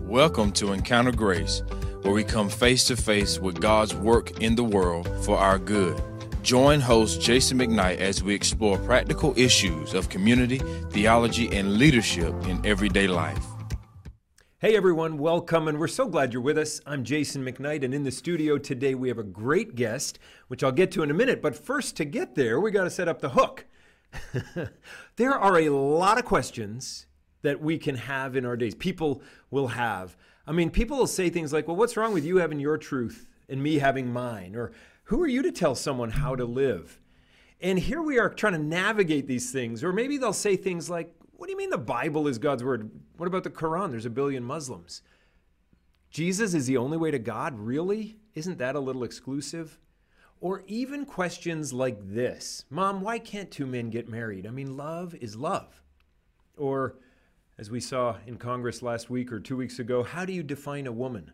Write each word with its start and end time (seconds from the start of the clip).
Welcome 0.00 0.52
to 0.52 0.72
Encounter 0.72 1.12
Grace, 1.12 1.62
where 2.02 2.12
we 2.12 2.24
come 2.24 2.48
face 2.48 2.84
to 2.86 2.96
face 2.96 3.38
with 3.38 3.60
God's 3.60 3.94
work 3.94 4.40
in 4.40 4.54
the 4.54 4.64
world 4.64 5.08
for 5.24 5.36
our 5.36 5.58
good. 5.58 6.02
Join 6.42 6.80
host 6.80 7.20
Jason 7.20 7.58
McKnight 7.58 7.98
as 7.98 8.22
we 8.22 8.34
explore 8.34 8.78
practical 8.78 9.32
issues 9.36 9.94
of 9.94 10.08
community, 10.08 10.58
theology, 10.90 11.54
and 11.56 11.78
leadership 11.78 12.34
in 12.46 12.64
everyday 12.64 13.06
life. 13.06 13.44
Hey 14.58 14.76
everyone, 14.76 15.18
welcome, 15.18 15.68
and 15.68 15.78
we're 15.78 15.88
so 15.88 16.08
glad 16.08 16.32
you're 16.32 16.42
with 16.42 16.58
us. 16.58 16.80
I'm 16.86 17.04
Jason 17.04 17.44
McKnight, 17.44 17.84
and 17.84 17.92
in 17.92 18.04
the 18.04 18.10
studio 18.10 18.58
today 18.58 18.94
we 18.94 19.08
have 19.08 19.18
a 19.18 19.24
great 19.24 19.74
guest, 19.74 20.18
which 20.48 20.62
I'll 20.62 20.72
get 20.72 20.90
to 20.92 21.02
in 21.02 21.10
a 21.10 21.14
minute. 21.14 21.42
But 21.42 21.56
first, 21.56 21.96
to 21.96 22.04
get 22.04 22.34
there, 22.34 22.60
we 22.60 22.70
got 22.70 22.84
to 22.84 22.90
set 22.90 23.08
up 23.08 23.20
the 23.20 23.30
hook. 23.30 23.66
there 25.16 25.34
are 25.34 25.58
a 25.58 25.70
lot 25.70 26.18
of 26.18 26.24
questions 26.24 27.06
that 27.42 27.60
we 27.60 27.78
can 27.78 27.96
have 27.96 28.36
in 28.36 28.44
our 28.44 28.56
days. 28.56 28.74
People 28.74 29.22
will 29.50 29.68
have. 29.68 30.16
I 30.46 30.52
mean, 30.52 30.70
people 30.70 30.96
will 30.96 31.06
say 31.06 31.30
things 31.30 31.52
like, 31.52 31.68
well, 31.68 31.76
what's 31.76 31.96
wrong 31.96 32.12
with 32.12 32.24
you 32.24 32.38
having 32.38 32.58
your 32.58 32.78
truth 32.78 33.26
and 33.48 33.62
me 33.62 33.78
having 33.78 34.12
mine? 34.12 34.56
Or 34.56 34.72
who 35.04 35.20
are 35.22 35.28
you 35.28 35.42
to 35.42 35.52
tell 35.52 35.74
someone 35.74 36.10
how 36.10 36.34
to 36.34 36.44
live? 36.44 37.00
And 37.60 37.78
here 37.78 38.02
we 38.02 38.18
are 38.18 38.28
trying 38.28 38.54
to 38.54 38.58
navigate 38.58 39.26
these 39.26 39.52
things. 39.52 39.84
Or 39.84 39.92
maybe 39.92 40.18
they'll 40.18 40.32
say 40.32 40.56
things 40.56 40.90
like, 40.90 41.14
what 41.32 41.46
do 41.46 41.52
you 41.52 41.58
mean 41.58 41.70
the 41.70 41.78
Bible 41.78 42.28
is 42.28 42.38
God's 42.38 42.64
word? 42.64 42.90
What 43.16 43.26
about 43.26 43.44
the 43.44 43.50
Quran? 43.50 43.90
There's 43.90 44.06
a 44.06 44.10
billion 44.10 44.42
Muslims. 44.42 45.02
Jesus 46.10 46.54
is 46.54 46.66
the 46.66 46.76
only 46.76 46.98
way 46.98 47.10
to 47.10 47.18
God? 47.18 47.58
Really? 47.58 48.16
Isn't 48.34 48.58
that 48.58 48.74
a 48.74 48.80
little 48.80 49.04
exclusive? 49.04 49.78
Or 50.40 50.64
even 50.66 51.04
questions 51.04 51.72
like 51.72 51.98
this 52.00 52.64
Mom, 52.68 53.00
why 53.00 53.18
can't 53.18 53.50
two 53.50 53.66
men 53.66 53.90
get 53.90 54.08
married? 54.08 54.46
I 54.46 54.50
mean, 54.50 54.76
love 54.76 55.14
is 55.14 55.36
love. 55.36 55.82
Or, 56.56 56.96
as 57.58 57.70
we 57.70 57.80
saw 57.80 58.16
in 58.26 58.36
Congress 58.38 58.82
last 58.82 59.10
week 59.10 59.30
or 59.30 59.38
two 59.38 59.56
weeks 59.56 59.78
ago, 59.78 60.02
how 60.02 60.24
do 60.24 60.32
you 60.32 60.42
define 60.42 60.86
a 60.86 60.92
woman? 60.92 61.30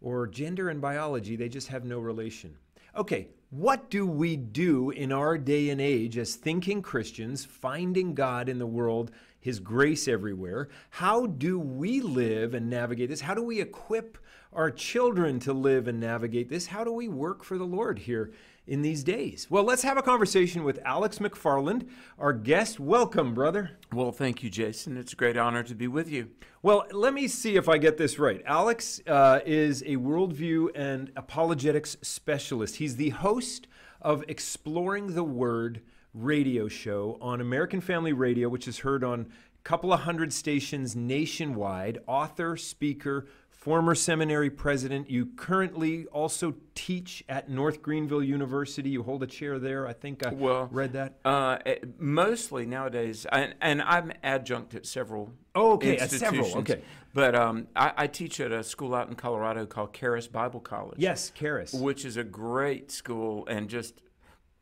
Or 0.00 0.26
gender 0.26 0.68
and 0.68 0.80
biology, 0.80 1.36
they 1.36 1.48
just 1.48 1.68
have 1.68 1.84
no 1.84 1.98
relation. 1.98 2.56
Okay, 2.96 3.28
what 3.50 3.90
do 3.90 4.06
we 4.06 4.36
do 4.36 4.90
in 4.90 5.12
our 5.12 5.38
day 5.38 5.70
and 5.70 5.80
age 5.80 6.16
as 6.18 6.36
thinking 6.36 6.82
Christians, 6.82 7.44
finding 7.44 8.14
God 8.14 8.48
in 8.48 8.58
the 8.58 8.66
world, 8.66 9.10
His 9.40 9.60
grace 9.60 10.08
everywhere? 10.08 10.68
How 10.90 11.26
do 11.26 11.58
we 11.58 12.00
live 12.00 12.54
and 12.54 12.70
navigate 12.70 13.08
this? 13.08 13.20
How 13.20 13.34
do 13.34 13.42
we 13.42 13.60
equip 13.60 14.18
our 14.52 14.70
children 14.70 15.38
to 15.40 15.52
live 15.52 15.88
and 15.88 16.00
navigate 16.00 16.48
this? 16.48 16.66
How 16.66 16.84
do 16.84 16.92
we 16.92 17.08
work 17.08 17.44
for 17.44 17.58
the 17.58 17.64
Lord 17.64 17.98
here 17.98 18.32
in 18.66 18.82
these 18.82 19.02
days? 19.02 19.48
Well, 19.50 19.64
let's 19.64 19.82
have 19.82 19.96
a 19.96 20.02
conversation 20.02 20.64
with 20.64 20.78
Alex 20.84 21.18
McFarland, 21.18 21.88
our 22.18 22.32
guest. 22.32 22.78
Welcome, 22.78 23.34
brother. 23.34 23.72
Well, 23.92 24.12
thank 24.12 24.42
you, 24.42 24.50
Jason. 24.50 24.96
It's 24.96 25.12
a 25.12 25.16
great 25.16 25.36
honor 25.36 25.62
to 25.64 25.74
be 25.74 25.88
with 25.88 26.10
you. 26.10 26.30
Well, 26.62 26.86
let 26.92 27.12
me 27.12 27.26
see 27.26 27.56
if 27.56 27.68
I 27.68 27.78
get 27.78 27.96
this 27.96 28.18
right. 28.18 28.42
Alex 28.46 29.00
uh, 29.06 29.40
is 29.44 29.82
a 29.82 29.96
worldview 29.96 30.68
and 30.74 31.10
apologetics 31.16 31.96
specialist. 32.02 32.76
He's 32.76 32.96
the 32.96 33.10
host 33.10 33.66
of 34.00 34.24
Exploring 34.28 35.14
the 35.14 35.24
Word 35.24 35.82
radio 36.14 36.68
show 36.68 37.18
on 37.20 37.40
American 37.40 37.80
Family 37.80 38.12
Radio, 38.12 38.48
which 38.48 38.68
is 38.68 38.80
heard 38.80 39.02
on 39.02 39.20
a 39.20 39.62
couple 39.64 39.92
of 39.92 40.00
hundred 40.00 40.32
stations 40.32 40.94
nationwide. 40.94 41.98
Author, 42.06 42.56
speaker, 42.56 43.26
former 43.62 43.94
seminary 43.94 44.50
president. 44.50 45.08
You 45.08 45.24
currently 45.24 46.06
also 46.06 46.56
teach 46.74 47.22
at 47.28 47.48
North 47.48 47.80
Greenville 47.80 48.22
University. 48.22 48.90
You 48.90 49.04
hold 49.04 49.22
a 49.22 49.26
chair 49.28 49.60
there. 49.60 49.86
I 49.86 49.92
think 49.92 50.26
I 50.26 50.32
well, 50.32 50.68
read 50.72 50.94
that. 50.94 51.20
Uh, 51.24 51.58
mostly 51.96 52.66
nowadays, 52.66 53.24
I, 53.30 53.52
and 53.60 53.80
I'm 53.80 54.12
adjunct 54.24 54.74
at 54.74 54.84
several. 54.84 55.30
Oh, 55.54 55.74
okay, 55.74 55.96
at 55.96 56.10
several. 56.10 56.58
Okay, 56.58 56.82
but 57.14 57.36
um, 57.36 57.68
I, 57.76 57.92
I, 57.96 58.06
teach 58.08 58.40
at 58.40 58.50
a 58.50 58.64
school 58.64 58.96
out 58.96 59.08
in 59.08 59.14
Colorado 59.14 59.64
called 59.64 59.94
Charis 59.94 60.26
Bible 60.26 60.58
College. 60.58 60.98
Yes, 60.98 61.30
Charis, 61.30 61.72
which 61.72 62.04
is 62.04 62.16
a 62.16 62.24
great 62.24 62.90
school 62.90 63.46
and 63.46 63.68
just 63.68 64.02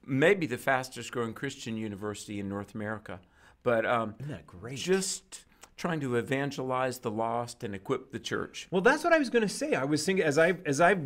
maybe 0.04 0.46
the 0.46 0.58
fastest 0.58 1.10
growing 1.10 1.32
Christian 1.32 1.78
university 1.78 2.38
in 2.38 2.50
North 2.50 2.74
America. 2.74 3.20
But 3.62 3.86
um, 3.86 4.14
isn't 4.18 4.30
that 4.30 4.46
great? 4.46 4.76
Just 4.76 5.46
trying 5.80 5.98
to 5.98 6.14
evangelize 6.16 6.98
the 6.98 7.10
lost 7.10 7.64
and 7.64 7.74
equip 7.74 8.12
the 8.12 8.18
church. 8.18 8.68
Well, 8.70 8.82
that's 8.82 9.02
what 9.02 9.14
I 9.14 9.18
was 9.18 9.30
going 9.30 9.42
to 9.42 9.48
say. 9.48 9.74
I 9.74 9.84
was 9.84 10.04
thinking 10.04 10.24
as 10.24 10.36
I 10.36 10.54
as 10.66 10.78
I've 10.78 11.02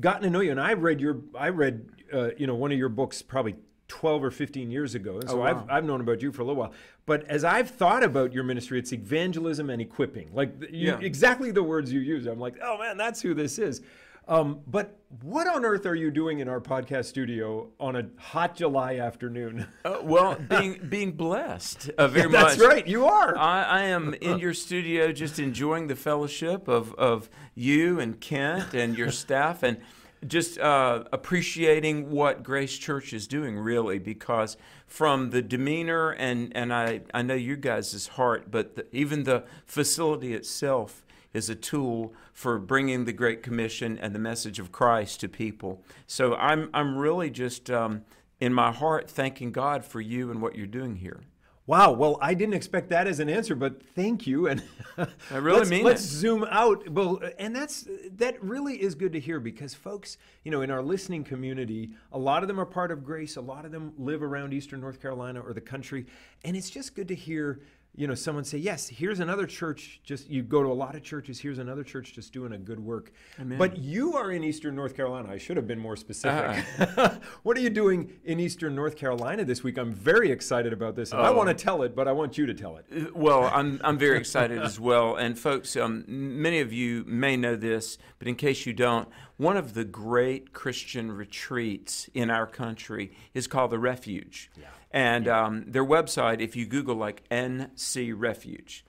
gotten 0.00 0.22
to 0.24 0.30
know 0.30 0.40
you, 0.40 0.50
and 0.50 0.60
I 0.60 0.72
read 0.72 1.00
your 1.00 1.20
I 1.38 1.50
read 1.50 1.88
uh, 2.12 2.30
you 2.36 2.48
know 2.48 2.56
one 2.56 2.72
of 2.72 2.78
your 2.78 2.88
books 2.88 3.22
probably 3.22 3.54
12 3.86 4.24
or 4.24 4.30
15 4.30 4.70
years 4.70 4.94
ago. 4.96 5.14
And 5.18 5.30
so 5.30 5.36
oh, 5.36 5.40
wow. 5.40 5.46
I've, 5.46 5.70
I've 5.70 5.84
known 5.84 6.00
about 6.00 6.20
you 6.20 6.30
for 6.32 6.42
a 6.42 6.44
little 6.44 6.60
while. 6.60 6.72
But 7.06 7.24
as 7.24 7.42
I've 7.42 7.70
thought 7.70 8.02
about 8.02 8.34
your 8.34 8.44
ministry, 8.44 8.78
it's 8.78 8.92
evangelism 8.92 9.70
and 9.70 9.80
equipping. 9.80 10.30
Like 10.34 10.52
you, 10.62 10.88
yeah. 10.88 10.98
exactly 11.00 11.52
the 11.52 11.62
words 11.62 11.90
you 11.92 12.00
use. 12.00 12.26
I'm 12.26 12.40
like, 12.40 12.56
oh 12.62 12.76
man, 12.78 12.96
that's 12.96 13.22
who 13.22 13.34
this 13.34 13.58
is. 13.58 13.82
Um, 14.28 14.60
but 14.66 14.98
what 15.22 15.46
on 15.46 15.64
earth 15.64 15.86
are 15.86 15.94
you 15.94 16.10
doing 16.10 16.40
in 16.40 16.48
our 16.48 16.60
podcast 16.60 17.06
studio 17.06 17.68
on 17.80 17.96
a 17.96 18.08
hot 18.18 18.56
July 18.56 18.98
afternoon? 18.98 19.66
uh, 19.86 20.00
well, 20.02 20.34
being 20.34 20.78
being 20.86 21.12
blessed 21.12 21.90
uh, 21.96 22.08
very 22.08 22.30
yeah, 22.30 22.42
that's 22.42 22.58
much. 22.58 22.68
right, 22.68 22.86
you 22.86 23.06
are. 23.06 23.36
I, 23.36 23.62
I, 23.62 23.82
am 23.84 24.12
in 24.12 24.38
your 24.38 24.52
studio, 24.52 25.12
just 25.12 25.38
enjoying 25.38 25.86
the 25.86 25.96
fellowship 25.96 26.68
of 26.68 26.94
of 26.96 27.30
you 27.54 27.98
and 27.98 28.20
Kent 28.20 28.74
and 28.74 28.98
your 28.98 29.10
staff, 29.10 29.62
and 29.62 29.78
just 30.26 30.58
uh, 30.58 31.04
appreciating 31.10 32.10
what 32.10 32.42
Grace 32.42 32.76
Church 32.76 33.14
is 33.14 33.26
doing, 33.26 33.58
really, 33.58 33.98
because 33.98 34.58
from 34.86 35.30
the 35.30 35.40
demeanor 35.40 36.10
and 36.10 36.54
and 36.54 36.70
I 36.70 37.00
I 37.14 37.22
know 37.22 37.34
you 37.34 37.56
guys' 37.56 38.08
heart, 38.08 38.50
but 38.50 38.76
the, 38.76 38.86
even 38.94 39.24
the 39.24 39.44
facility 39.64 40.34
itself 40.34 41.02
is 41.32 41.50
a 41.50 41.54
tool 41.54 42.14
for 42.32 42.58
bringing 42.58 43.04
the 43.04 43.12
Great 43.12 43.42
Commission 43.42 43.98
and 43.98 44.14
the 44.14 44.18
message 44.18 44.58
of 44.58 44.72
Christ 44.72 45.20
to 45.20 45.28
people. 45.28 45.82
So 46.06 46.34
I'm, 46.34 46.70
I'm 46.72 46.96
really 46.96 47.30
just 47.30 47.70
um, 47.70 48.02
in 48.40 48.52
my 48.52 48.72
heart 48.72 49.10
thanking 49.10 49.52
God 49.52 49.84
for 49.84 50.00
you 50.00 50.30
and 50.30 50.40
what 50.40 50.56
you're 50.56 50.66
doing 50.66 50.96
here. 50.96 51.20
Wow. 51.68 51.92
Well, 51.92 52.16
I 52.22 52.32
didn't 52.32 52.54
expect 52.54 52.88
that 52.88 53.06
as 53.06 53.20
an 53.20 53.28
answer, 53.28 53.54
but 53.54 53.82
thank 53.94 54.26
you. 54.26 54.46
And 54.48 54.62
I 54.96 55.36
really 55.36 55.58
let's, 55.58 55.70
mean 55.70 55.84
let's 55.84 56.02
it. 56.02 56.06
zoom 56.06 56.46
out. 56.50 56.88
Well, 56.88 57.20
and 57.38 57.54
that's 57.54 57.86
that 58.12 58.42
really 58.42 58.80
is 58.80 58.94
good 58.94 59.12
to 59.12 59.20
hear 59.20 59.38
because 59.38 59.74
folks, 59.74 60.16
you 60.44 60.50
know, 60.50 60.62
in 60.62 60.70
our 60.70 60.80
listening 60.82 61.24
community, 61.24 61.90
a 62.10 62.18
lot 62.18 62.42
of 62.42 62.48
them 62.48 62.58
are 62.58 62.64
part 62.64 62.90
of 62.90 63.04
Grace. 63.04 63.36
A 63.36 63.42
lot 63.42 63.66
of 63.66 63.70
them 63.70 63.92
live 63.98 64.22
around 64.22 64.54
Eastern 64.54 64.80
North 64.80 64.98
Carolina 64.98 65.40
or 65.40 65.52
the 65.52 65.60
country, 65.60 66.06
and 66.42 66.56
it's 66.56 66.70
just 66.70 66.94
good 66.94 67.08
to 67.08 67.14
hear 67.14 67.60
you 67.98 68.06
know 68.06 68.14
someone 68.14 68.44
say 68.44 68.58
yes 68.58 68.88
here's 68.88 69.18
another 69.18 69.44
church 69.44 70.00
just 70.04 70.30
you 70.30 70.42
go 70.42 70.62
to 70.62 70.70
a 70.70 70.72
lot 70.72 70.94
of 70.94 71.02
churches 71.02 71.40
here's 71.40 71.58
another 71.58 71.82
church 71.82 72.12
just 72.12 72.32
doing 72.32 72.52
a 72.52 72.58
good 72.58 72.78
work. 72.78 73.12
Amen. 73.40 73.58
but 73.58 73.76
you 73.76 74.14
are 74.14 74.30
in 74.30 74.44
eastern 74.44 74.76
north 74.76 74.94
carolina. 74.94 75.28
I 75.30 75.38
should 75.38 75.56
have 75.56 75.66
been 75.66 75.80
more 75.80 75.96
specific. 75.96 76.64
Uh 76.78 77.16
what 77.42 77.56
are 77.56 77.60
you 77.60 77.70
doing 77.70 78.12
in 78.24 78.38
eastern 78.38 78.76
north 78.76 78.96
carolina 78.96 79.44
this 79.44 79.64
week? 79.64 79.78
I'm 79.78 79.92
very 79.92 80.30
excited 80.30 80.72
about 80.72 80.94
this 80.94 81.10
and 81.10 81.20
i 81.20 81.30
want 81.30 81.48
to 81.48 81.54
oh. 81.54 81.58
tell 81.58 81.82
it 81.82 81.96
but 81.96 82.06
i 82.06 82.12
want 82.12 82.38
you 82.38 82.46
to 82.46 82.54
tell 82.54 82.76
it. 82.76 82.86
Uh, 82.94 83.10
well 83.14 83.50
i'm, 83.52 83.80
I'm 83.82 83.98
very 83.98 84.18
excited 84.18 84.62
as 84.62 84.78
well 84.78 85.16
and 85.16 85.36
folks 85.36 85.76
um, 85.76 86.04
many 86.06 86.60
of 86.60 86.72
you 86.72 87.04
may 87.06 87.36
know 87.36 87.56
this 87.56 87.98
but 88.20 88.28
in 88.28 88.36
case 88.36 88.64
you 88.64 88.72
don't 88.72 89.08
one 89.36 89.56
of 89.56 89.74
the 89.74 89.84
great 89.84 90.52
christian 90.52 91.10
retreats 91.10 92.08
in 92.14 92.30
our 92.30 92.46
country 92.46 93.12
is 93.34 93.46
called 93.46 93.70
the 93.70 93.78
refuge. 93.78 94.50
Yeah. 94.56 94.66
And 94.90 95.28
um, 95.28 95.64
their 95.66 95.84
website, 95.84 96.40
if 96.40 96.56
you 96.56 96.66
Google 96.66 96.96
like 96.96 97.28
NC 97.28 98.14
Refuge, 98.16 98.84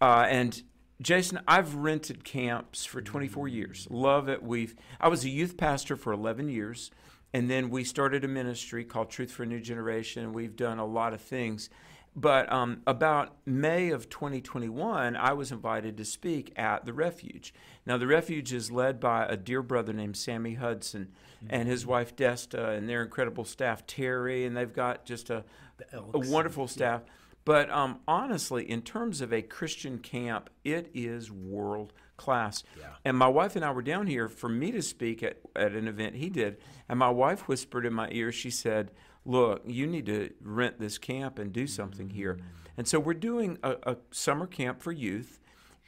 uh, 0.00 0.26
and 0.28 0.62
Jason, 1.00 1.40
I've 1.46 1.74
rented 1.74 2.24
camps 2.24 2.84
for 2.84 3.02
24 3.02 3.48
years. 3.48 3.86
Love 3.90 4.28
it. 4.28 4.42
We've 4.42 4.74
I 5.00 5.08
was 5.08 5.24
a 5.24 5.28
youth 5.28 5.56
pastor 5.56 5.96
for 5.96 6.12
11 6.12 6.48
years, 6.48 6.90
and 7.32 7.50
then 7.50 7.70
we 7.70 7.84
started 7.84 8.24
a 8.24 8.28
ministry 8.28 8.84
called 8.84 9.10
Truth 9.10 9.32
for 9.32 9.42
a 9.42 9.46
New 9.46 9.60
Generation. 9.60 10.32
We've 10.32 10.56
done 10.56 10.78
a 10.78 10.86
lot 10.86 11.12
of 11.12 11.20
things. 11.20 11.68
But 12.14 12.52
um, 12.52 12.82
about 12.86 13.36
May 13.46 13.90
of 13.90 14.10
2021, 14.10 15.16
I 15.16 15.32
was 15.32 15.50
invited 15.50 15.96
to 15.96 16.04
speak 16.04 16.52
at 16.56 16.84
the 16.84 16.92
Refuge. 16.92 17.54
Now, 17.86 17.96
the 17.96 18.06
Refuge 18.06 18.52
is 18.52 18.70
led 18.70 19.00
by 19.00 19.24
a 19.24 19.36
dear 19.36 19.62
brother 19.62 19.94
named 19.94 20.18
Sammy 20.18 20.54
Hudson 20.54 21.12
mm-hmm. 21.38 21.46
and 21.54 21.68
his 21.68 21.86
wife 21.86 22.14
Desta 22.14 22.76
and 22.76 22.86
their 22.86 23.02
incredible 23.02 23.44
staff, 23.44 23.86
Terry, 23.86 24.44
and 24.44 24.54
they've 24.54 24.72
got 24.72 25.06
just 25.06 25.30
a, 25.30 25.44
a 25.92 26.18
wonderful 26.18 26.68
staff. 26.68 27.02
Yeah. 27.06 27.12
But 27.44 27.70
um, 27.70 28.00
honestly, 28.06 28.70
in 28.70 28.82
terms 28.82 29.20
of 29.20 29.32
a 29.32 29.42
Christian 29.42 29.98
camp, 29.98 30.50
it 30.64 30.90
is 30.94 31.30
world 31.30 31.92
class. 32.16 32.62
Yeah. 32.78 32.86
And 33.04 33.16
my 33.16 33.26
wife 33.26 33.56
and 33.56 33.64
I 33.64 33.72
were 33.72 33.82
down 33.82 34.06
here 34.06 34.28
for 34.28 34.48
me 34.48 34.70
to 34.72 34.82
speak 34.82 35.22
at, 35.22 35.38
at 35.56 35.72
an 35.72 35.88
event 35.88 36.16
he 36.16 36.28
did. 36.28 36.58
And 36.88 36.98
my 36.98 37.10
wife 37.10 37.48
whispered 37.48 37.84
in 37.84 37.92
my 37.92 38.08
ear, 38.12 38.30
she 38.30 38.50
said, 38.50 38.92
look, 39.24 39.62
you 39.66 39.86
need 39.86 40.06
to 40.06 40.30
rent 40.40 40.78
this 40.78 40.98
camp 40.98 41.38
and 41.38 41.52
do 41.52 41.66
something 41.66 42.10
here. 42.10 42.38
And 42.76 42.88
so 42.88 42.98
we're 42.98 43.14
doing 43.14 43.58
a, 43.62 43.76
a 43.82 43.96
summer 44.10 44.46
camp 44.46 44.82
for 44.82 44.92
youth. 44.92 45.38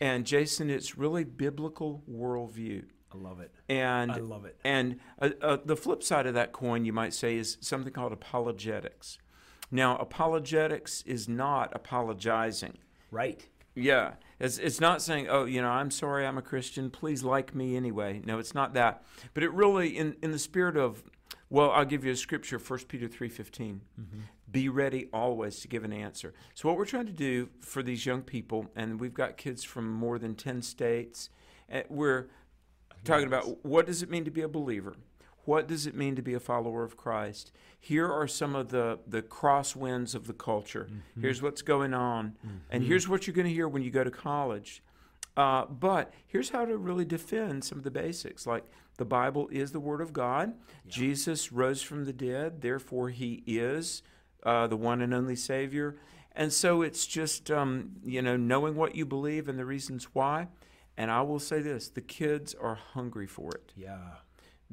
And 0.01 0.27
Jason, 0.27 0.71
it's 0.71 0.99
really 0.99 1.25
biblical 1.25 2.03
worldview. 2.11 2.85
I 3.13 3.17
love 3.17 3.41
it. 3.41 3.53
And 3.69 4.11
I 4.11 4.17
love 4.17 4.45
it. 4.45 4.59
And 4.65 4.99
uh, 5.21 5.31
uh, 5.41 5.59
the 5.65 5.77
flip 5.77 6.03
side 6.03 6.27
of 6.27 6.35
that 6.35 6.53
coin, 6.53 6.85
you 6.85 6.93
might 6.93 7.15
say, 7.15 7.37
is 7.37 7.59
something 7.61 7.93
called 7.93 8.13
apologetics. 8.13 9.19
Now, 9.71 9.97
apologetics 9.97 11.03
is 11.03 11.29
not 11.29 11.75
apologizing. 11.75 12.79
Right. 13.11 13.49
Yeah. 13.75 14.13
It's, 14.41 14.59
it's 14.59 14.81
not 14.81 15.03
saying, 15.03 15.29
oh, 15.29 15.45
you 15.45 15.63
know, 15.63 15.69
I'm 15.69 15.91
sorry 15.91 16.27
I'm 16.27 16.39
a 16.39 16.43
Christian. 16.43 16.91
Please 16.91 17.23
like 17.23 17.55
me 17.55 17.77
anyway. 17.77 18.21
No, 18.25 18.39
it's 18.39 18.55
not 18.55 18.75
that. 18.75 19.03
But 19.33 19.43
it 19.43 19.53
really, 19.53 19.97
in, 19.97 20.17
in 20.23 20.33
the 20.33 20.39
spirit 20.39 20.77
of, 20.77 21.03
well, 21.51 21.71
I'll 21.71 21.85
give 21.85 22.05
you 22.05 22.13
a 22.13 22.17
scripture, 22.17 22.59
1 22.59 22.81
Peter 22.89 23.09
3.15. 23.09 23.81
Be 24.51 24.69
ready 24.69 25.09
always 25.13 25.61
to 25.61 25.69
give 25.69 25.85
an 25.85 25.93
answer. 25.93 26.35
So 26.55 26.69
what 26.69 26.79
we're 26.79 26.85
trying 26.85 27.07
to 27.07 27.13
do 27.13 27.49
for 27.61 27.83
these 27.83 28.07
young 28.07 28.23
people, 28.23 28.71
and 28.77 29.01
we've 29.01 29.15
got 29.15 29.37
kids 29.37 29.65
from 29.65 29.91
more 29.91 30.19
than 30.19 30.35
10 30.35 30.63
states, 30.63 31.31
uh, 31.73 31.81
we're 31.89 32.29
talking 33.05 33.27
about 33.27 33.65
what 33.65 33.87
does 33.87 34.03
it 34.03 34.11
mean 34.11 34.25
to 34.25 34.31
be 34.31 34.43
a 34.43 34.49
believer? 34.49 34.95
What 35.45 35.69
does 35.69 35.87
it 35.87 35.95
mean 35.95 36.17
to 36.17 36.23
be 36.23 36.35
a 36.35 36.41
follower 36.41 36.85
of 36.85 36.97
Christ? 36.97 37.53
Here 37.79 38.11
are 38.11 38.27
some 38.27 38.55
of 38.55 38.71
the, 38.71 38.99
the 39.07 39.23
crosswinds 39.23 40.15
of 40.15 40.27
the 40.27 40.33
culture. 40.33 40.89
Here's 41.21 41.43
what's 41.43 41.63
going 41.63 41.93
on. 41.95 42.37
And 42.71 42.83
here's 42.83 43.09
what 43.09 43.27
you're 43.27 43.35
going 43.35 43.47
to 43.47 43.53
hear 43.53 43.69
when 43.69 43.83
you 43.83 43.91
go 43.91 44.05
to 44.05 44.11
college. 44.11 44.83
Uh, 45.37 45.65
but 45.67 46.13
here's 46.27 46.51
how 46.51 46.65
to 46.65 46.77
really 46.77 47.05
defend 47.05 47.65
some 47.65 47.79
of 47.79 47.85
the 47.85 47.91
basics. 47.91 48.47
Like 48.47 48.65
the 48.97 49.05
Bible 49.05 49.49
is 49.51 49.73
the 49.73 49.81
Word 49.81 50.01
of 50.01 50.13
God. 50.13 50.55
Jesus 50.87 51.53
rose 51.53 51.83
from 51.83 52.05
the 52.05 52.13
dead, 52.13 52.63
therefore, 52.63 53.11
He 53.11 53.43
is 53.47 54.03
uh, 54.45 54.67
the 54.67 54.77
one 54.77 55.01
and 55.03 55.13
only 55.13 55.37
Savior. 55.37 55.97
And 56.37 56.53
so 56.53 56.83
it's 56.83 57.07
just, 57.07 57.51
um, 57.51 57.93
you 58.05 58.23
know, 58.23 58.37
knowing 58.37 58.77
what 58.77 58.95
you 58.95 59.07
believe 59.07 59.49
and 59.49 59.59
the 59.59 59.65
reasons 59.65 60.09
why. 60.13 60.49
And 60.97 61.11
I 61.11 61.23
will 61.23 61.41
say 61.41 61.61
this 61.61 61.89
the 61.89 62.01
kids 62.01 62.55
are 62.55 62.77
hungry 62.77 63.27
for 63.27 63.51
it. 63.53 63.73
Yeah. 63.77 63.99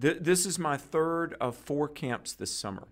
Th- 0.02 0.18
this 0.20 0.46
is 0.46 0.58
my 0.58 0.78
third 0.78 1.36
of 1.40 1.56
four 1.56 1.88
camps 1.88 2.34
this 2.34 2.54
summer. 2.54 2.88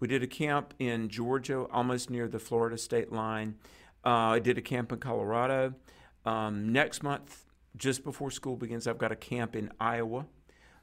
We 0.00 0.08
did 0.08 0.22
a 0.22 0.26
camp 0.26 0.74
in 0.78 1.08
Georgia, 1.08 1.66
almost 1.72 2.10
near 2.10 2.28
the 2.28 2.38
Florida 2.38 2.78
state 2.78 3.12
line. 3.12 3.56
Uh, 4.04 4.10
I 4.10 4.38
did 4.38 4.58
a 4.58 4.62
camp 4.62 4.92
in 4.92 4.98
Colorado. 4.98 5.74
Um, 6.24 6.72
next 6.72 7.02
month, 7.02 7.44
just 7.76 8.04
before 8.04 8.30
school 8.30 8.56
begins, 8.56 8.86
I've 8.86 8.98
got 8.98 9.12
a 9.12 9.16
camp 9.16 9.56
in 9.56 9.70
Iowa. 9.80 10.26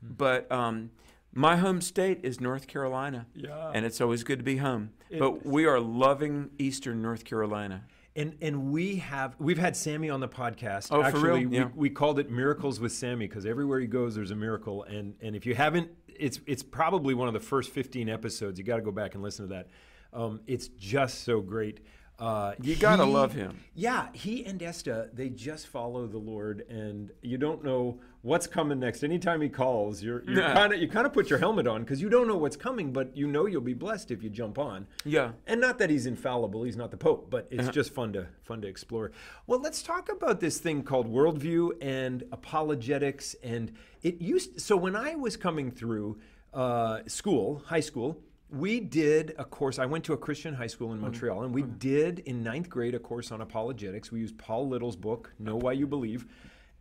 But 0.02 0.52
um, 0.52 0.92
my 1.34 1.58
home 1.58 1.82
state 1.82 2.20
is 2.24 2.40
North 2.40 2.68
Carolina. 2.68 3.28
Yeah. 3.34 3.72
And 3.74 3.86
it's 3.86 4.02
always 4.02 4.24
good 4.24 4.40
to 4.40 4.44
be 4.44 4.58
home. 4.58 4.92
but 5.20 5.46
we 5.46 5.66
are 5.66 5.80
loving 5.80 6.52
Eastern 6.58 7.02
North 7.02 7.26
Carolina. 7.26 7.84
And 8.16 8.38
and 8.42 8.72
we 8.72 8.98
have 8.98 9.36
we've 9.40 9.58
had 9.58 9.76
Sammy 9.76 10.10
on 10.10 10.20
the 10.22 10.28
podcast. 10.30 10.88
Oh, 10.92 11.02
for 11.02 11.08
Actually, 11.08 11.46
real? 11.46 11.54
Yeah. 11.54 11.66
we, 11.66 11.72
we 11.76 11.90
called 11.90 12.18
it 12.20 12.32
Miracles 12.32 12.80
with 12.80 12.94
Sammy 12.94 13.28
because 13.28 13.46
everywhere 13.46 13.80
he 13.80 13.88
goes, 13.88 14.16
there's 14.16 14.32
a 14.32 14.36
miracle. 14.36 14.84
And 14.84 15.16
and 15.22 15.36
if 15.36 15.46
you 15.46 15.54
haven't, 15.56 15.90
it's 16.08 16.40
it's 16.48 16.64
probably 16.64 17.14
one 17.14 17.28
of 17.28 17.34
the 17.34 17.40
first 17.42 17.72
15 17.72 18.08
episodes. 18.08 18.58
You 18.58 18.64
got 18.64 18.78
to 18.78 18.82
go 18.82 18.92
back 18.92 19.16
and 19.16 19.24
listen 19.24 19.50
to 19.50 19.54
that. 19.56 19.68
Um, 20.14 20.40
it's 20.48 20.70
just 20.70 21.24
so 21.26 21.42
great. 21.42 21.82
Uh, 22.18 22.54
You 22.62 22.78
gotta 22.78 23.06
he- 23.06 23.12
love 23.12 23.34
him. 23.34 23.60
Yeah, 23.74 24.08
he 24.14 24.46
and 24.46 24.64
Esta, 24.64 25.10
they 25.12 25.28
just 25.28 25.68
follow 25.68 26.08
the 26.08 26.18
Lord, 26.18 26.62
and 26.70 27.12
you 27.22 27.38
don't 27.38 27.62
know 27.66 28.00
what's 28.26 28.48
coming 28.48 28.80
next. 28.80 29.04
Anytime 29.04 29.40
he 29.40 29.50
calls, 29.50 30.02
you're, 30.02 30.24
you're 30.28 30.42
Yeah. 30.42 30.54
kind 30.54 30.74
of 30.74 30.82
you 30.82 30.88
kind 30.88 31.06
of 31.06 31.14
put 31.14 31.30
your 31.30 31.38
helmet 31.38 31.68
on 31.68 31.84
because 31.84 32.02
you 32.02 32.10
don't 32.10 32.28
know 32.28 32.38
what's 32.38 32.58
coming, 32.58 32.92
but 32.92 33.16
you 33.16 33.28
know 33.28 33.46
you'll 33.46 33.62
be 33.62 33.76
blessed 33.76 34.10
if 34.10 34.24
you 34.24 34.32
jump 34.32 34.58
on. 34.58 34.88
Yeah. 35.06 35.34
And 35.46 35.62
not 35.62 35.78
that 35.78 35.92
he's 35.92 36.08
infallible, 36.08 36.64
he's 36.64 36.76
not 36.76 36.90
the 36.90 36.98
Pope, 36.98 37.30
but 37.30 37.46
Uh-huh. 37.46 37.62
it's 37.62 37.70
just 37.70 37.94
fun 37.94 38.14
to 38.14 38.26
fun 38.42 38.62
to 38.62 38.68
explore. 38.68 39.12
Well, 39.46 39.60
let's 39.60 39.84
talk 39.84 40.12
about 40.12 40.40
this 40.40 40.58
thing 40.58 40.82
called 40.82 41.08
worldview 41.08 41.74
and 41.82 42.24
apologetics. 42.32 43.36
And 43.44 43.72
it 44.02 44.20
used 44.22 44.60
so 44.60 44.76
when 44.76 44.96
I 44.96 45.16
was 45.16 45.38
coming 45.38 45.70
through 45.70 46.18
uh, 46.54 47.02
school, 47.06 47.62
high 47.68 47.80
school, 47.80 48.18
we 48.50 48.80
did 48.80 49.36
a 49.38 49.44
course. 49.46 49.78
I 49.78 49.86
went 49.86 50.04
to 50.06 50.14
a 50.14 50.18
Christian 50.18 50.54
high 50.56 50.68
school 50.68 50.88
Mm-hmm. 50.88 50.96
in 50.98 51.02
Montreal, 51.02 51.44
and 51.44 51.54
we 51.54 51.62
did 51.62 52.20
in 52.20 52.42
ninth 52.44 52.70
grade 52.70 52.96
a 52.96 53.00
course 53.00 53.32
on 53.32 53.42
apologetics. 53.42 54.12
We 54.12 54.20
used 54.22 54.38
Paul 54.38 54.68
Little's 54.68 54.96
book, 54.96 55.32
Know 55.38 55.58
Why 55.58 55.74
You 55.74 55.86
Believe. 55.86 56.26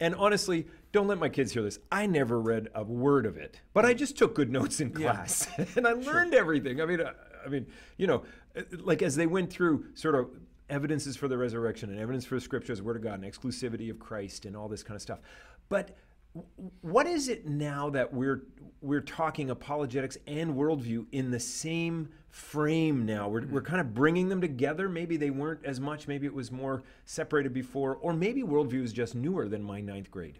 And 0.01 0.15
honestly, 0.15 0.67
don't 0.95 1.09
let 1.09 1.19
my 1.19 1.29
kids 1.29 1.53
hear 1.53 1.63
this. 1.63 1.81
I 1.91 2.07
never 2.07 2.41
read 2.41 2.69
a 2.73 2.85
word 2.85 3.27
of 3.27 3.37
it, 3.37 3.61
but 3.73 3.85
I 3.85 3.95
just 3.95 4.17
took 4.17 4.33
good 4.33 4.49
notes 4.49 4.79
in 4.79 4.93
class, 4.93 5.49
and 5.77 5.89
I 5.89 5.93
learned 5.93 6.35
everything. 6.35 6.81
I 6.81 6.87
mean, 6.87 7.01
uh, 7.01 7.13
I 7.45 7.49
mean, 7.49 7.67
you 7.97 8.07
know, 8.07 8.23
uh, 8.57 8.63
like 8.79 9.03
as 9.03 9.17
they 9.17 9.27
went 9.27 9.51
through 9.51 9.87
sort 9.95 10.15
of 10.15 10.31
evidences 10.71 11.17
for 11.17 11.27
the 11.27 11.37
resurrection 11.37 11.91
and 11.91 11.99
evidence 11.99 12.25
for 12.25 12.37
the 12.37 12.41
scriptures, 12.41 12.81
word 12.81 12.95
of 12.95 13.03
God, 13.03 13.21
and 13.21 13.25
exclusivity 13.25 13.91
of 13.91 13.99
Christ, 13.99 14.45
and 14.45 14.57
all 14.57 14.69
this 14.69 14.85
kind 14.85 14.95
of 14.95 15.03
stuff. 15.03 15.19
But 15.69 15.97
what 16.81 17.09
is 17.09 17.29
it 17.29 17.45
now 17.45 17.91
that 17.91 18.15
we're 18.15 18.45
we're 18.81 19.01
talking 19.01 19.51
apologetics 19.51 20.17
and 20.29 20.55
worldview 20.55 21.07
in 21.11 21.33
the 21.33 21.41
same 21.41 22.09
frame 22.31 23.05
now? 23.05 23.29
We're, 23.29 23.47
we're 23.47 23.63
kind 23.63 23.81
of 23.81 23.95
bringing 23.95 24.29
them 24.29 24.41
together. 24.41 24.89
Maybe 24.89 25.17
they 25.17 25.31
weren't 25.31 25.65
as 25.65 25.81
much. 25.81 26.07
Maybe 26.07 26.27
it 26.27 26.35
was 26.35 26.53
more 26.53 26.85
separated 27.05 27.53
before, 27.53 27.97
or 27.97 28.13
maybe 28.13 28.45
worldview 28.45 28.85
is 28.85 28.93
just 28.93 29.17
newer 29.17 29.49
than 29.49 29.65
my 29.65 29.81
ninth 29.81 30.13
grade. 30.13 30.39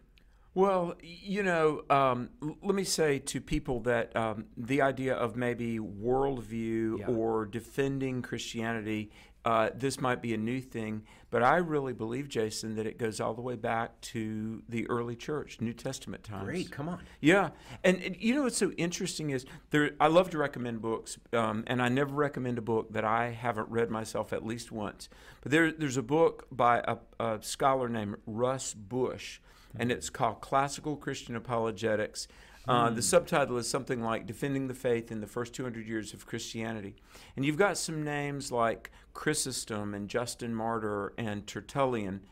Well, 0.55 0.95
you 1.03 1.43
know, 1.43 1.83
um, 1.91 2.31
l- 2.43 2.57
let 2.63 2.75
me 2.75 2.85
say 2.85 3.19
to 3.19 3.41
people 3.41 3.81
that 3.81 4.15
um, 4.17 4.47
the 4.57 4.83
idea 4.83 5.15
of 5.15 5.37
maybe 5.37 5.79
worldview 5.79 7.01
Yeah. 7.01 7.07
or 7.09 7.45
defending 7.45 8.23
Christianity, 8.23 9.11
uh, 9.45 9.71
this 9.75 10.01
might 10.01 10.23
be 10.23 10.33
a 10.33 10.39
new 10.39 10.61
thing, 10.61 11.03
but 11.31 11.43
I 11.43 11.57
really 11.57 11.93
believe, 11.93 12.29
Jason, 12.29 12.77
that 12.77 12.87
it 12.87 12.97
goes 12.99 13.21
all 13.21 13.35
the 13.35 13.43
way 13.43 13.57
back 13.57 14.01
to 14.03 14.63
the 14.69 14.89
early 14.89 15.17
church, 15.17 15.61
New 15.61 15.75
Testament 15.75 16.23
times. 16.25 16.45
Great, 16.45 16.71
come 16.71 16.89
on. 16.89 17.01
Yeah, 17.21 17.51
and, 17.83 18.01
and 18.03 18.17
you 18.19 18.35
know 18.35 18.45
what's 18.45 18.57
so 18.57 18.71
interesting 18.79 19.31
is 19.31 19.45
there. 19.71 19.91
I 20.01 20.07
love 20.07 20.31
to 20.31 20.39
recommend 20.39 20.81
books, 20.81 21.19
um, 21.35 21.65
and 21.67 21.83
I 21.83 21.89
never 21.89 22.15
recommend 22.15 22.57
a 22.59 22.63
book 22.63 22.93
that 22.93 23.05
I 23.05 23.31
haven't 23.33 23.69
read 23.69 23.91
myself 23.91 24.33
at 24.33 24.47
least 24.47 24.71
once. 24.73 25.09
But 25.43 25.51
there, 25.53 25.73
there's 25.73 25.97
a 25.99 26.03
book 26.03 26.47
by 26.51 26.79
a, 26.87 26.97
a 27.23 27.43
scholar 27.43 27.89
named 27.91 28.17
Russ 28.27 28.73
Bush, 28.73 29.41
and 29.79 29.91
it's 29.91 30.11
called 30.11 30.41
Classical 30.41 30.97
Christian 30.97 31.37
Apologetics. 31.37 32.29
Uh, 32.67 32.89
the 32.89 33.03
subtitle 33.03 33.59
is 33.59 33.69
something 33.69 34.03
like 34.03 34.27
Defending 34.27 34.69
the 34.69 34.75
Faith 34.75 35.13
in 35.13 35.21
the 35.21 35.27
First 35.27 35.53
200 35.53 35.87
Years 35.87 36.15
of 36.15 36.27
Christianity. 36.27 36.95
And 37.37 37.45
you've 37.45 37.59
got 37.59 37.77
some 37.77 38.03
names 38.03 38.51
like 38.51 38.91
Chrysostom 39.13 39.93
and 39.93 40.09
Justin 40.09 40.55
Martyr 40.55 41.13
and 41.19 41.47
Tertullian. 41.47 42.23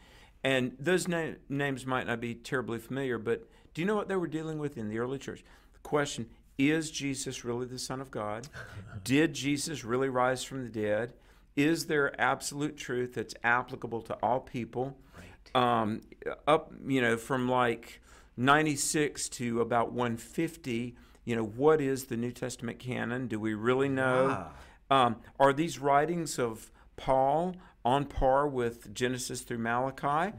And 0.43 0.73
those 0.79 1.06
na- 1.06 1.35
names 1.49 1.85
might 1.85 2.06
not 2.06 2.21
be 2.21 2.35
terribly 2.35 2.79
familiar, 2.79 3.19
but 3.19 3.47
do 3.75 3.83
you 3.83 3.87
know 3.87 3.94
what 3.94 4.09
they 4.09 4.17
were 4.17 4.27
dealing 4.27 4.59
with 4.59 4.79
in 4.79 4.89
the 4.89 4.99
early 4.99 5.19
church? 5.19 5.44
The 5.75 5.81
question 5.81 6.31
is 6.59 6.91
Jesus 6.91 7.44
really 7.44 7.67
the 7.67 7.79
Son 7.79 8.00
of 8.00 8.11
God? 8.11 8.49
Did 9.05 9.35
Jesus 9.35 9.85
really 9.85 10.09
rise 10.09 10.44
from 10.44 10.62
the 10.62 10.71
dead? 10.71 11.12
Is 11.56 11.87
there 11.87 12.19
absolute 12.21 12.77
truth 12.77 13.15
that's 13.15 13.35
applicable 13.44 14.01
to 14.03 14.15
all 14.22 14.41
people? 14.41 14.96
Um, 15.55 16.01
up, 16.46 16.72
you 16.87 17.01
know, 17.01 17.17
from 17.17 17.49
like 17.49 18.01
96 18.37 19.29
to 19.31 19.61
about 19.61 19.93
150, 19.93 20.96
you 21.25 21.37
know, 21.37 21.44
what 21.44 21.81
is 21.81 22.05
the 22.05 22.17
New 22.17 22.32
Testament 22.32 22.79
canon? 22.79 23.27
Do 23.29 23.39
we 23.39 23.55
really 23.55 23.89
know? 23.89 24.46
Um, 24.91 25.17
are 25.39 25.53
these 25.53 25.79
writings 25.79 26.39
of 26.39 26.70
Paul 26.96 27.56
on 27.84 28.05
par 28.06 28.46
with 28.46 28.93
Genesis 28.94 29.43
through 29.43 29.58
Malachi? 29.58 30.34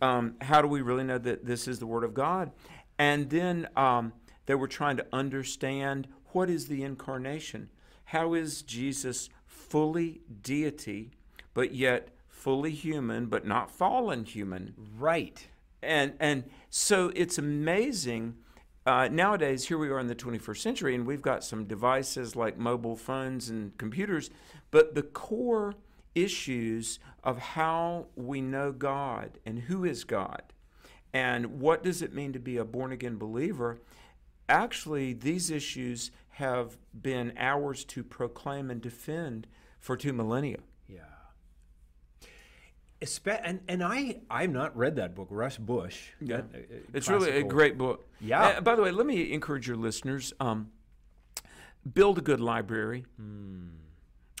Um, 0.00 0.34
how 0.40 0.62
do 0.62 0.68
we 0.68 0.80
really 0.82 1.04
know 1.04 1.18
that 1.18 1.44
this 1.44 1.68
is 1.68 1.78
the 1.78 1.86
Word 1.86 2.04
of 2.04 2.14
God? 2.14 2.52
And 2.98 3.30
then 3.30 3.68
um, 3.76 4.12
they 4.46 4.54
were 4.54 4.68
trying 4.68 4.96
to 4.96 5.06
understand 5.12 6.08
what 6.32 6.50
is 6.50 6.68
the 6.68 6.82
incarnation? 6.82 7.70
How 8.06 8.34
is 8.34 8.62
Jesus 8.62 9.28
fully 9.46 10.20
deity, 10.42 11.10
but 11.54 11.74
yet 11.74 12.10
fully 12.46 12.70
human, 12.70 13.26
but 13.26 13.44
not 13.44 13.72
fallen 13.72 14.24
human? 14.24 14.72
Right. 14.96 15.48
and 15.82 16.12
and 16.20 16.44
so 16.70 17.10
it's 17.16 17.38
amazing 17.38 18.36
uh, 18.86 19.08
nowadays 19.10 19.66
here 19.66 19.76
we 19.78 19.88
are 19.88 19.98
in 19.98 20.06
the 20.06 20.14
21st 20.14 20.58
century 20.58 20.94
and 20.94 21.04
we've 21.04 21.22
got 21.22 21.42
some 21.42 21.64
devices 21.64 22.36
like 22.36 22.56
mobile 22.56 22.94
phones 22.94 23.48
and 23.48 23.76
computers 23.78 24.30
but 24.70 24.94
the 24.94 25.02
core 25.02 25.74
issues 26.14 27.00
of 27.24 27.36
how 27.38 28.06
we 28.14 28.40
know 28.40 28.70
god 28.70 29.38
and 29.44 29.58
who 29.68 29.84
is 29.84 30.04
god 30.04 30.42
and 31.12 31.60
what 31.60 31.82
does 31.82 32.00
it 32.00 32.14
mean 32.14 32.32
to 32.32 32.38
be 32.38 32.56
a 32.56 32.64
born 32.64 32.92
again 32.92 33.16
believer 33.16 33.80
actually 34.48 35.12
these 35.12 35.50
issues 35.50 36.12
have 36.30 36.78
been 37.02 37.32
ours 37.36 37.84
to 37.84 38.04
proclaim 38.04 38.70
and 38.70 38.80
defend 38.80 39.48
for 39.80 39.96
two 39.96 40.12
millennia 40.12 40.58
and 43.26 43.60
and 43.68 43.82
I 43.82 44.20
I've 44.30 44.50
not 44.50 44.76
read 44.76 44.96
that 44.96 45.14
book, 45.14 45.28
Russ 45.30 45.58
Bush. 45.58 46.10
Yeah, 46.20 46.38
uh, 46.38 46.58
it's 46.92 47.08
really 47.08 47.30
a 47.30 47.42
great 47.42 47.78
book. 47.78 48.08
Yeah. 48.20 48.42
Uh, 48.42 48.60
by 48.60 48.76
the 48.76 48.82
way, 48.82 48.90
let 48.90 49.06
me 49.06 49.32
encourage 49.32 49.66
your 49.66 49.76
listeners: 49.76 50.32
um, 50.40 50.70
build 51.94 52.18
a 52.18 52.22
good 52.22 52.40
library. 52.40 53.04
Hmm. 53.16 53.68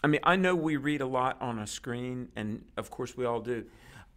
I 0.04 0.08
mean, 0.08 0.20
I 0.22 0.36
know 0.36 0.54
we 0.54 0.76
read 0.76 1.00
a 1.00 1.06
lot 1.06 1.40
on 1.40 1.58
a 1.58 1.66
screen, 1.66 2.28
and 2.36 2.64
of 2.76 2.90
course 2.90 3.16
we 3.16 3.24
all 3.24 3.40
do. 3.40 3.64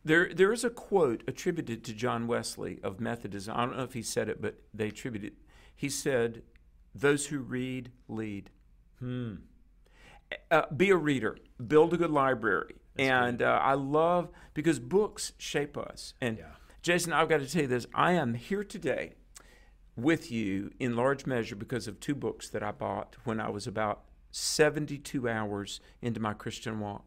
There, 0.05 0.33
there 0.33 0.53
is 0.53 0.63
a 0.63 0.69
quote 0.69 1.23
attributed 1.27 1.83
to 1.85 1.93
John 1.93 2.27
Wesley 2.27 2.79
of 2.83 2.99
Methodism. 2.99 3.53
I 3.55 3.65
don't 3.65 3.77
know 3.77 3.83
if 3.83 3.93
he 3.93 4.01
said 4.01 4.29
it, 4.29 4.41
but 4.41 4.55
they 4.73 4.87
attribute 4.87 5.23
it. 5.23 5.33
He 5.75 5.89
said, 5.89 6.43
"Those 6.93 7.27
who 7.27 7.39
read 7.39 7.91
lead." 8.07 8.49
Hmm. 8.99 9.35
Uh, 10.51 10.63
be 10.75 10.89
a 10.91 10.95
reader. 10.95 11.37
Build 11.65 11.93
a 11.93 11.97
good 11.97 12.11
library. 12.11 12.75
And 12.99 13.41
uh, 13.41 13.59
I 13.61 13.73
love 13.73 14.29
because 14.53 14.79
books 14.79 15.33
shape 15.37 15.77
us. 15.77 16.13
And 16.21 16.37
Yeah. 16.37 16.45
Jason, 16.81 17.13
I've 17.13 17.29
got 17.29 17.39
to 17.39 17.47
tell 17.49 17.63
you 17.63 17.67
this: 17.67 17.87
I 17.93 18.13
am 18.13 18.33
here 18.33 18.63
today 18.63 19.13
with 19.95 20.31
you 20.31 20.71
in 20.79 20.95
large 20.95 21.25
measure 21.25 21.55
because 21.55 21.87
of 21.87 21.99
two 21.99 22.15
books 22.15 22.49
that 22.49 22.63
I 22.63 22.71
bought 22.71 23.17
when 23.25 23.39
I 23.39 23.49
was 23.49 23.67
about 23.67 24.03
72 24.31 25.27
hours 25.27 25.81
into 26.01 26.19
my 26.19 26.33
Christian 26.33 26.79
walk. 26.79 27.03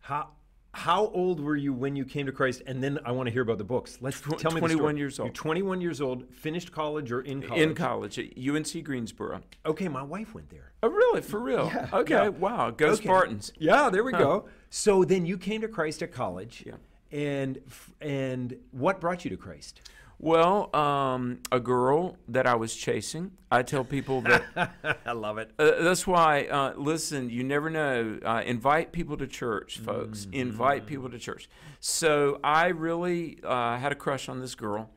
How 0.00 0.30
how 0.72 1.06
old 1.06 1.40
were 1.40 1.56
you 1.56 1.72
when 1.72 1.96
you 1.96 2.04
came 2.04 2.26
to 2.26 2.32
Christ? 2.32 2.62
And 2.66 2.84
then 2.84 2.98
I 3.06 3.10
want 3.10 3.28
to 3.28 3.32
hear 3.32 3.40
about 3.40 3.56
the 3.56 3.64
books. 3.64 3.96
Let's 4.02 4.20
Tw- 4.20 4.36
tell 4.38 4.50
me. 4.52 4.60
21 4.60 4.98
years 4.98 5.18
old. 5.18 5.28
You're 5.28 5.32
21 5.34 5.80
years 5.80 6.02
old. 6.02 6.30
Finished 6.34 6.70
college 6.70 7.10
or 7.10 7.22
in 7.22 7.40
college? 7.40 7.62
In 7.62 7.74
college 7.74 8.18
at 8.18 8.26
UNC 8.36 8.84
Greensboro. 8.84 9.40
Okay, 9.64 9.88
my 9.88 10.02
wife 10.02 10.34
went 10.34 10.50
there. 10.50 10.72
Oh, 10.82 10.90
really? 10.90 11.22
For 11.22 11.40
real? 11.40 11.70
Yeah, 11.72 11.88
okay. 11.94 12.14
yeah. 12.14 12.28
Wow. 12.28 12.72
Go 12.72 12.88
Okay. 12.88 13.04
Spartans. 13.04 13.52
Yeah, 13.58 13.88
there 13.88 14.04
we 14.04 14.12
go. 14.12 14.48
So 14.76 15.04
then 15.04 15.24
you 15.24 15.38
came 15.38 15.62
to 15.62 15.68
Christ 15.68 16.02
at 16.02 16.12
college. 16.12 16.64
Yeah. 16.66 16.74
And 17.10 17.62
and 18.02 18.58
what 18.72 19.00
brought 19.00 19.24
you 19.24 19.30
to 19.30 19.36
Christ? 19.38 19.80
Well, 20.18 20.74
um, 20.76 21.40
a 21.50 21.58
girl 21.58 22.18
that 22.28 22.46
I 22.46 22.56
was 22.56 22.76
chasing. 22.76 23.32
I 23.50 23.62
tell 23.62 23.84
people 23.84 24.20
that 24.22 24.42
I 25.06 25.12
love 25.12 25.38
it. 25.38 25.50
Uh, 25.58 25.82
that's 25.82 26.06
why, 26.06 26.44
uh, 26.44 26.74
listen, 26.76 27.30
you 27.30 27.42
never 27.42 27.70
know. 27.70 28.18
Uh, 28.22 28.42
invite 28.44 28.92
people 28.92 29.16
to 29.16 29.26
church, 29.26 29.78
folks. 29.78 30.26
Mm-hmm. 30.26 30.34
Invite 30.34 30.84
people 30.86 31.08
to 31.08 31.18
church. 31.18 31.48
So 31.80 32.38
I 32.44 32.66
really 32.66 33.38
uh, 33.44 33.78
had 33.78 33.92
a 33.92 33.96
crush 33.96 34.28
on 34.28 34.40
this 34.40 34.54
girl, 34.54 34.90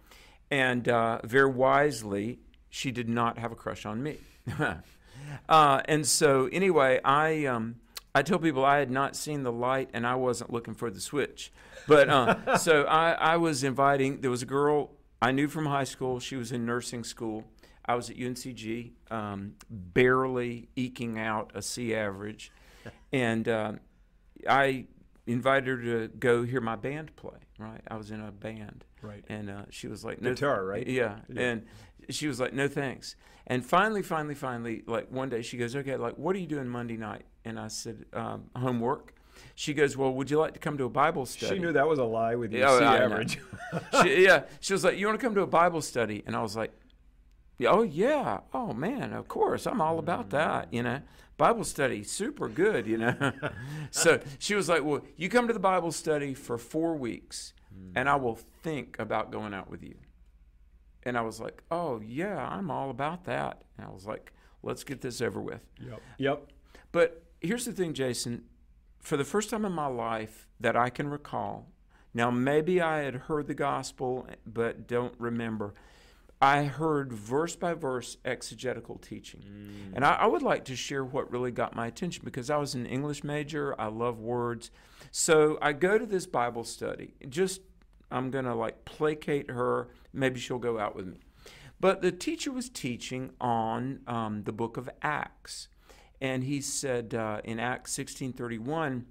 and 0.52 0.90
uh, 0.90 1.20
very 1.24 1.52
wisely, 1.52 2.40
she 2.70 2.92
did 2.92 3.08
not 3.08 3.38
have 3.38 3.54
a 3.54 3.56
crush 3.56 3.86
on 3.86 4.04
me. 4.04 4.18
uh, 5.50 5.82
and 5.86 6.06
so, 6.06 6.50
anyway, 6.52 7.00
I. 7.06 7.46
Um, 7.46 7.76
I 8.16 8.22
tell 8.24 8.40
people 8.40 8.66
I 8.66 8.80
had 8.80 8.90
not 8.90 9.16
seen 9.16 9.44
the 9.44 9.52
light 9.52 9.90
and 9.94 10.06
I 10.06 10.16
wasn't 10.16 10.52
looking 10.52 10.74
for 10.74 10.90
the 10.90 11.00
switch. 11.00 11.52
But 11.88 12.10
uh, 12.10 12.58
so 12.58 12.84
I, 12.84 13.12
I 13.12 13.38
was 13.38 13.64
inviting, 13.64 14.22
there 14.22 14.32
was 14.32 14.42
a 14.42 14.48
girl 14.48 14.92
I 15.22 15.32
knew 15.32 15.48
from 15.48 15.66
high 15.66 15.84
school. 15.84 16.20
She 16.20 16.36
was 16.36 16.52
in 16.52 16.66
nursing 16.66 17.04
school. 17.04 17.46
I 17.86 17.96
was 17.96 18.10
at 18.10 18.18
UNCG, 18.18 18.92
um, 19.10 19.54
barely 19.70 20.70
eking 20.76 21.20
out 21.20 21.52
a 21.56 21.62
C 21.62 21.96
average. 21.96 22.52
And 23.12 23.48
uh, 23.50 23.74
I 24.48 24.86
invited 25.26 25.66
her 25.66 26.08
to 26.08 26.08
go 26.08 26.44
hear 26.44 26.62
my 26.62 26.76
band 26.76 27.16
play, 27.16 27.40
right? 27.58 27.82
I 27.88 27.98
was 27.98 28.12
in 28.12 28.22
a 28.22 28.32
band. 28.32 28.86
Right. 29.02 29.24
And 29.28 29.50
uh, 29.50 29.64
she 29.70 29.88
was 29.88 30.06
like, 30.06 30.22
no. 30.22 30.30
Guitar, 30.30 30.64
right? 30.64 30.88
Yeah. 30.88 31.18
Yeah. 31.28 31.42
And 31.42 31.66
she 32.10 32.28
was 32.28 32.40
like, 32.40 32.54
no 32.54 32.68
thanks. 32.68 33.16
And 33.48 33.66
finally, 33.66 34.04
finally, 34.04 34.36
finally, 34.36 34.84
like 34.86 35.12
one 35.12 35.30
day 35.30 35.42
she 35.42 35.58
goes, 35.58 35.76
okay, 35.76 35.96
like, 35.98 36.18
what 36.18 36.36
are 36.36 36.40
you 36.40 36.48
doing 36.48 36.68
Monday 36.68 36.98
night? 36.98 37.26
And 37.50 37.60
I 37.60 37.68
said, 37.68 38.06
um, 38.14 38.46
homework. 38.56 39.14
She 39.56 39.74
goes, 39.74 39.98
well, 39.98 40.14
would 40.14 40.30
you 40.30 40.38
like 40.40 40.54
to 40.54 40.60
come 40.60 40.78
to 40.78 40.86
a 40.86 40.90
Bible 40.90 41.26
study? 41.26 41.56
She 41.56 41.60
knew 41.62 41.74
that 41.74 41.88
was 41.88 42.00
a 42.00 42.04
lie 42.04 42.36
with 42.36 42.52
your 42.54 42.62
Yeah, 42.62 42.80
C 42.80 42.86
I 42.86 42.98
average. 42.98 43.40
she, 44.02 44.24
yeah, 44.24 44.44
she 44.60 44.74
was 44.74 44.84
like, 44.84 44.98
"You 44.98 45.08
want 45.08 45.20
to 45.20 45.26
come 45.26 45.36
to 45.36 45.42
a 45.42 45.48
Bible 45.48 45.82
study?" 45.82 46.24
And 46.26 46.36
I 46.36 46.42
was 46.42 46.56
like, 46.56 46.72
"Oh 47.62 47.82
yeah, 47.84 48.40
oh 48.54 48.74
man, 48.74 49.14
of 49.14 49.28
course, 49.28 49.66
I'm 49.68 49.82
all 49.82 50.00
about 50.00 50.30
that." 50.32 50.74
You 50.74 50.84
know, 50.84 51.02
Bible 51.38 51.64
study, 51.64 52.04
super 52.04 52.48
good. 52.48 52.88
You 52.88 52.98
know, 52.98 53.32
so 53.92 54.20
she 54.40 54.56
was 54.56 54.70
like, 54.70 54.84
"Well, 54.84 55.02
you 55.18 55.30
come 55.30 55.48
to 55.48 55.54
the 55.54 55.60
Bible 55.60 55.92
study 55.92 56.34
for 56.34 56.58
four 56.58 56.96
weeks, 56.96 57.54
and 57.96 58.10
I 58.10 58.16
will 58.16 58.36
think 58.64 58.98
about 59.00 59.32
going 59.32 59.54
out 59.54 59.70
with 59.70 59.84
you." 59.84 59.96
And 61.04 61.18
I 61.18 61.22
was 61.22 61.40
like, 61.40 61.64
"Oh 61.70 62.02
yeah, 62.02 62.46
I'm 62.48 62.72
all 62.72 62.90
about 62.90 63.26
that." 63.26 63.64
And 63.78 63.88
I 63.88 63.90
was 63.90 64.06
like, 64.06 64.34
"Let's 64.64 64.84
get 64.84 65.02
this 65.02 65.22
over 65.22 65.42
with." 65.42 65.66
yep. 65.80 66.02
Yep. 66.18 66.52
But 66.92 67.24
here's 67.42 67.66
the 67.66 67.72
thing, 67.72 67.94
Jason. 67.94 68.44
For 69.00 69.18
the 69.18 69.26
first 69.26 69.50
time 69.50 69.66
in 69.66 69.72
my 69.72 69.88
life 69.88 70.48
that 70.60 70.76
I 70.76 70.90
can 70.90 71.10
recall, 71.10 71.68
now 72.14 72.32
maybe 72.32 72.82
I 72.82 73.02
had 73.02 73.16
heard 73.16 73.48
the 73.48 73.54
gospel 73.54 74.28
but 74.46 74.88
don't 74.88 75.14
remember. 75.18 75.74
I 76.42 76.64
heard 76.64 77.12
verse 77.12 77.56
by 77.56 77.74
verse 77.74 78.18
exegetical 78.24 78.98
teaching. 78.98 79.42
And 79.94 80.06
I, 80.06 80.16
I 80.16 80.26
would 80.26 80.42
like 80.42 80.66
to 80.66 80.76
share 80.76 81.04
what 81.04 81.32
really 81.32 81.52
got 81.52 81.76
my 81.76 81.88
attention 81.88 82.24
because 82.24 82.50
I 82.50 82.58
was 82.58 82.76
an 82.76 82.86
English 82.86 83.24
major. 83.24 83.76
I 83.80 83.88
love 83.88 84.20
words. 84.20 84.72
So 85.12 85.58
I 85.62 85.74
go 85.74 85.98
to 85.98 86.06
this 86.06 86.26
Bible 86.26 86.64
study. 86.64 87.14
Just, 87.28 87.62
I'm 88.10 88.32
going 88.32 88.46
to 88.46 88.56
like 88.56 88.86
placate 88.86 89.52
her. 89.52 89.90
Maybe 90.14 90.40
she'll 90.40 90.60
go 90.60 90.80
out 90.80 90.96
with 90.96 91.08
me. 91.08 91.18
But 91.82 92.02
the 92.02 92.12
teacher 92.12 92.52
was 92.52 92.70
teaching 92.70 93.32
on 93.40 94.02
um, 94.08 94.44
the 94.44 94.52
book 94.54 94.78
of 94.78 94.90
Acts. 95.02 95.68
And 96.22 96.44
he 96.44 96.62
said 96.62 97.14
uh, 97.14 97.42
in 97.44 97.60
Acts 97.60 97.98
16:31, 97.98 99.06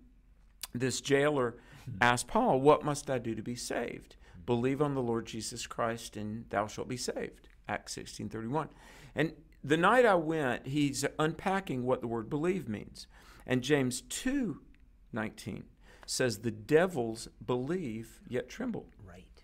this 0.74 1.00
jailer 1.00 1.56
asked 2.00 2.28
Paul, 2.28 2.60
"What 2.60 2.84
must 2.84 3.10
I 3.10 3.18
do 3.18 3.34
to 3.34 3.42
be 3.42 3.54
saved?" 3.54 4.16
Believe 4.46 4.80
on 4.80 4.94
the 4.94 5.02
Lord 5.02 5.26
Jesus 5.26 5.66
Christ, 5.66 6.16
and 6.16 6.48
thou 6.50 6.66
shalt 6.66 6.88
be 6.88 6.96
saved. 6.96 7.48
Acts 7.68 7.96
16:31. 7.96 8.68
And 9.14 9.32
the 9.64 9.76
night 9.76 10.06
I 10.06 10.14
went, 10.14 10.66
he's 10.66 11.04
unpacking 11.18 11.84
what 11.84 12.00
the 12.00 12.06
word 12.06 12.30
believe 12.30 12.68
means. 12.68 13.06
And 13.46 13.62
James 13.62 14.02
2:19 14.02 15.64
says, 16.06 16.38
"The 16.38 16.50
devils 16.50 17.28
believe 17.44 18.20
yet 18.28 18.48
tremble." 18.48 18.88
Right. 19.04 19.42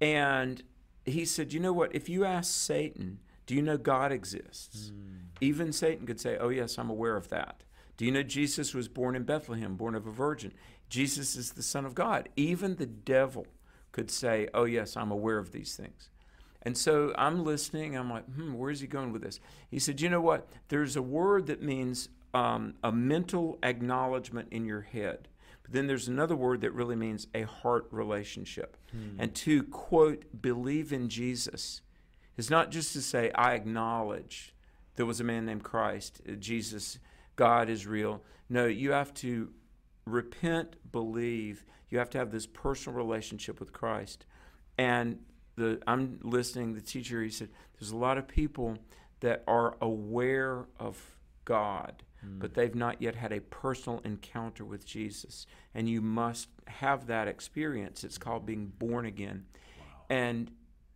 And 0.00 0.62
he 1.08 1.24
said, 1.24 1.52
You 1.52 1.60
know 1.60 1.72
what? 1.72 1.94
If 1.94 2.08
you 2.08 2.24
ask 2.24 2.52
Satan, 2.52 3.20
do 3.48 3.54
you 3.54 3.62
know 3.62 3.78
God 3.78 4.12
exists? 4.12 4.92
Even 5.40 5.72
Satan 5.72 6.06
could 6.06 6.20
say, 6.20 6.36
Oh, 6.36 6.50
yes, 6.50 6.78
I'm 6.78 6.90
aware 6.90 7.16
of 7.16 7.30
that. 7.30 7.64
Do 7.96 8.04
you 8.04 8.12
know 8.12 8.22
Jesus 8.22 8.74
was 8.74 8.88
born 8.88 9.16
in 9.16 9.22
Bethlehem, 9.22 9.74
born 9.74 9.94
of 9.94 10.06
a 10.06 10.10
virgin? 10.10 10.52
Jesus 10.90 11.34
is 11.34 11.52
the 11.52 11.62
Son 11.62 11.86
of 11.86 11.94
God. 11.94 12.28
Even 12.36 12.76
the 12.76 12.84
devil 12.84 13.46
could 13.90 14.10
say, 14.10 14.48
Oh, 14.52 14.64
yes, 14.64 14.98
I'm 14.98 15.10
aware 15.10 15.38
of 15.38 15.52
these 15.52 15.74
things. 15.74 16.10
And 16.60 16.76
so 16.76 17.14
I'm 17.16 17.42
listening. 17.42 17.96
I'm 17.96 18.10
like, 18.10 18.26
hmm, 18.26 18.52
where's 18.52 18.80
he 18.80 18.86
going 18.86 19.12
with 19.12 19.22
this? 19.22 19.40
He 19.70 19.78
said, 19.78 20.02
You 20.02 20.10
know 20.10 20.20
what? 20.20 20.46
There's 20.68 20.94
a 20.94 21.02
word 21.02 21.46
that 21.46 21.62
means 21.62 22.10
um, 22.34 22.74
a 22.84 22.92
mental 22.92 23.58
acknowledgement 23.62 24.48
in 24.50 24.66
your 24.66 24.82
head. 24.82 25.26
But 25.62 25.72
then 25.72 25.86
there's 25.86 26.06
another 26.06 26.36
word 26.36 26.60
that 26.60 26.74
really 26.74 26.96
means 26.96 27.28
a 27.34 27.44
heart 27.44 27.86
relationship. 27.90 28.76
And 29.18 29.34
to 29.36 29.62
quote, 29.62 30.42
believe 30.42 30.92
in 30.92 31.08
Jesus 31.08 31.80
is 32.38 32.48
not 32.48 32.70
just 32.70 32.94
to 32.94 33.02
say, 33.02 33.30
I 33.34 33.52
acknowledge 33.52 34.54
there 34.96 35.04
was 35.04 35.20
a 35.20 35.24
man 35.24 35.44
named 35.44 35.64
Christ, 35.64 36.22
uh, 36.26 36.32
Jesus, 36.32 36.98
God 37.36 37.68
is 37.68 37.86
real. 37.86 38.22
No, 38.48 38.64
you 38.64 38.92
have 38.92 39.12
to 39.14 39.50
repent, 40.06 40.76
believe. 40.90 41.64
You 41.90 41.98
have 41.98 42.10
to 42.10 42.18
have 42.18 42.30
this 42.30 42.46
personal 42.46 42.96
relationship 42.96 43.60
with 43.60 43.72
Christ. 43.72 44.24
And 44.78 45.18
the 45.56 45.80
I'm 45.86 46.20
listening, 46.22 46.74
the 46.74 46.80
teacher, 46.80 47.22
he 47.22 47.30
said, 47.30 47.50
there's 47.78 47.90
a 47.90 47.96
lot 47.96 48.18
of 48.18 48.26
people 48.26 48.78
that 49.20 49.44
are 49.46 49.76
aware 49.80 50.66
of 50.78 51.16
God, 51.44 52.02
but 52.22 52.54
they've 52.54 52.74
not 52.74 53.00
yet 53.00 53.14
had 53.14 53.32
a 53.32 53.40
personal 53.40 54.00
encounter 54.04 54.64
with 54.64 54.84
Jesus. 54.84 55.46
And 55.74 55.88
you 55.88 56.00
must 56.00 56.48
have 56.66 57.06
that 57.06 57.28
experience. 57.28 58.04
It's 58.04 58.18
called 58.18 58.46
being 58.46 58.66
born 58.66 59.06
again. 59.06 59.46
And 60.10 60.50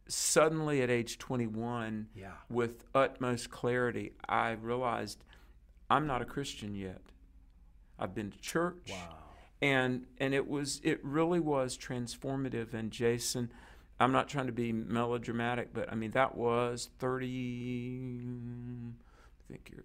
suddenly 0.08 0.82
at 0.82 0.90
age 0.90 1.18
21, 1.18 2.08
Yeah. 2.14 2.32
with 2.48 2.84
utmost 2.94 3.50
clarity, 3.50 4.12
I 4.28 4.52
realized 4.52 5.24
I'm 5.90 6.06
not 6.06 6.22
a 6.22 6.24
Christian 6.24 6.74
yet. 6.74 7.02
I've 7.98 8.14
been 8.14 8.30
to 8.30 8.38
church. 8.38 8.90
Wow. 8.90 9.18
And 9.60 10.06
and 10.18 10.34
it 10.34 10.48
was 10.48 10.80
it 10.82 10.98
really 11.04 11.38
was 11.38 11.78
transformative 11.78 12.74
and 12.74 12.90
Jason 12.90 13.52
I'm 14.00 14.10
not 14.10 14.28
trying 14.28 14.46
to 14.46 14.52
be 14.52 14.72
melodramatic, 14.72 15.72
but 15.72 15.92
I 15.92 15.94
mean 15.94 16.10
that 16.12 16.34
was 16.34 16.90
30 16.98 18.26
I 19.38 19.52
think 19.52 19.70
you're 19.72 19.84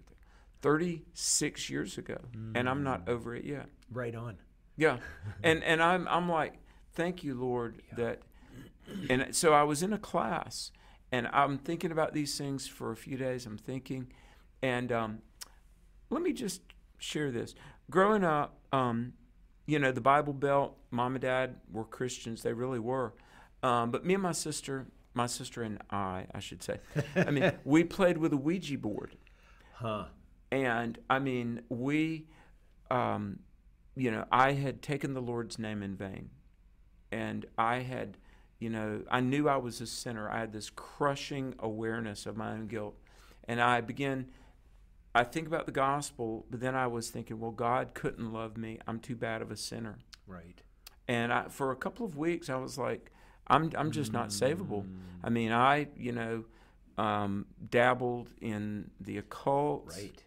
36 0.61 1.69
years 1.69 1.97
ago 1.99 2.17
and 2.55 2.67
I'm 2.67 2.83
not 2.83 3.05
mm. 3.05 3.09
over 3.09 3.35
it 3.35 3.45
yet. 3.45 3.67
Right 3.91 4.15
on. 4.15 4.37
Yeah. 4.75 4.97
and 5.43 5.63
and 5.63 5.83
I'm 5.83 6.07
I'm 6.07 6.27
like, 6.27 6.53
thank 6.93 7.23
you, 7.23 7.35
Lord, 7.35 7.81
that 7.95 8.21
and 9.09 9.35
so 9.35 9.53
I 9.53 9.63
was 9.63 9.83
in 9.83 9.93
a 9.93 9.97
class 9.97 10.71
and 11.11 11.27
I'm 11.33 11.57
thinking 11.57 11.91
about 11.91 12.13
these 12.13 12.37
things 12.37 12.67
for 12.67 12.91
a 12.91 12.95
few 12.95 13.17
days. 13.17 13.45
I'm 13.45 13.57
thinking 13.57 14.07
and 14.61 14.91
um, 14.91 15.19
let 16.09 16.21
me 16.21 16.33
just 16.33 16.61
share 16.97 17.31
this. 17.31 17.55
Growing 17.89 18.23
up, 18.23 18.57
um, 18.71 19.13
you 19.65 19.79
know, 19.79 19.91
the 19.91 20.01
Bible 20.01 20.33
Belt, 20.33 20.77
mom 20.91 21.15
and 21.15 21.21
dad 21.21 21.55
were 21.71 21.83
Christians. 21.83 22.41
They 22.41 22.53
really 22.53 22.79
were. 22.79 23.13
Um, 23.63 23.91
but 23.91 24.05
me 24.05 24.13
and 24.13 24.23
my 24.23 24.31
sister, 24.31 24.87
my 25.13 25.27
sister 25.27 25.63
and 25.63 25.79
I, 25.89 26.25
I 26.33 26.39
should 26.39 26.63
say, 26.63 26.79
I 27.15 27.31
mean, 27.31 27.51
we 27.65 27.83
played 27.83 28.17
with 28.17 28.33
a 28.33 28.37
Ouija 28.37 28.77
board. 28.77 29.15
Huh. 29.73 30.05
And 30.51 30.97
I 31.09 31.19
mean, 31.19 31.61
we, 31.69 32.27
um, 32.89 33.39
you 33.95 34.11
know, 34.11 34.25
I 34.31 34.53
had 34.53 34.81
taken 34.81 35.13
the 35.13 35.21
Lord's 35.21 35.59
name 35.59 35.83
in 35.83 35.95
vain. 35.95 36.29
And 37.11 37.45
I 37.57 37.79
had, 37.79 38.17
you 38.59 38.69
know, 38.69 39.01
I 39.09 39.19
knew 39.19 39.47
I 39.47 39.57
was 39.57 39.81
a 39.81 39.87
sinner. 39.87 40.29
I 40.29 40.39
had 40.39 40.53
this 40.53 40.69
crushing 40.69 41.55
awareness 41.59 42.25
of 42.25 42.35
my 42.37 42.51
own 42.51 42.67
guilt. 42.67 42.95
And 43.47 43.61
I 43.61 43.81
began, 43.81 44.27
I 45.13 45.23
think 45.23 45.47
about 45.47 45.65
the 45.65 45.71
gospel, 45.71 46.45
but 46.49 46.59
then 46.59 46.75
I 46.75 46.87
was 46.87 47.09
thinking, 47.09 47.39
well, 47.39 47.51
God 47.51 47.93
couldn't 47.93 48.33
love 48.33 48.57
me. 48.57 48.79
I'm 48.87 48.99
too 48.99 49.15
bad 49.15 49.41
of 49.41 49.51
a 49.51 49.57
sinner. 49.57 49.99
Right. 50.25 50.61
And 51.07 51.31
I, 51.31 51.45
for 51.49 51.71
a 51.71 51.75
couple 51.75 52.05
of 52.05 52.17
weeks, 52.17 52.49
I 52.49 52.55
was 52.55 52.77
like, 52.77 53.11
I'm, 53.47 53.71
I'm 53.77 53.91
just 53.91 54.11
not 54.11 54.29
savable. 54.29 54.85
I 55.23 55.29
mean, 55.29 55.51
I, 55.53 55.87
you 55.95 56.11
know, 56.11 56.43
um, 56.97 57.45
dabbled 57.69 58.31
in 58.41 58.89
the 58.99 59.17
occult 59.19 59.85
Right. 59.95 60.23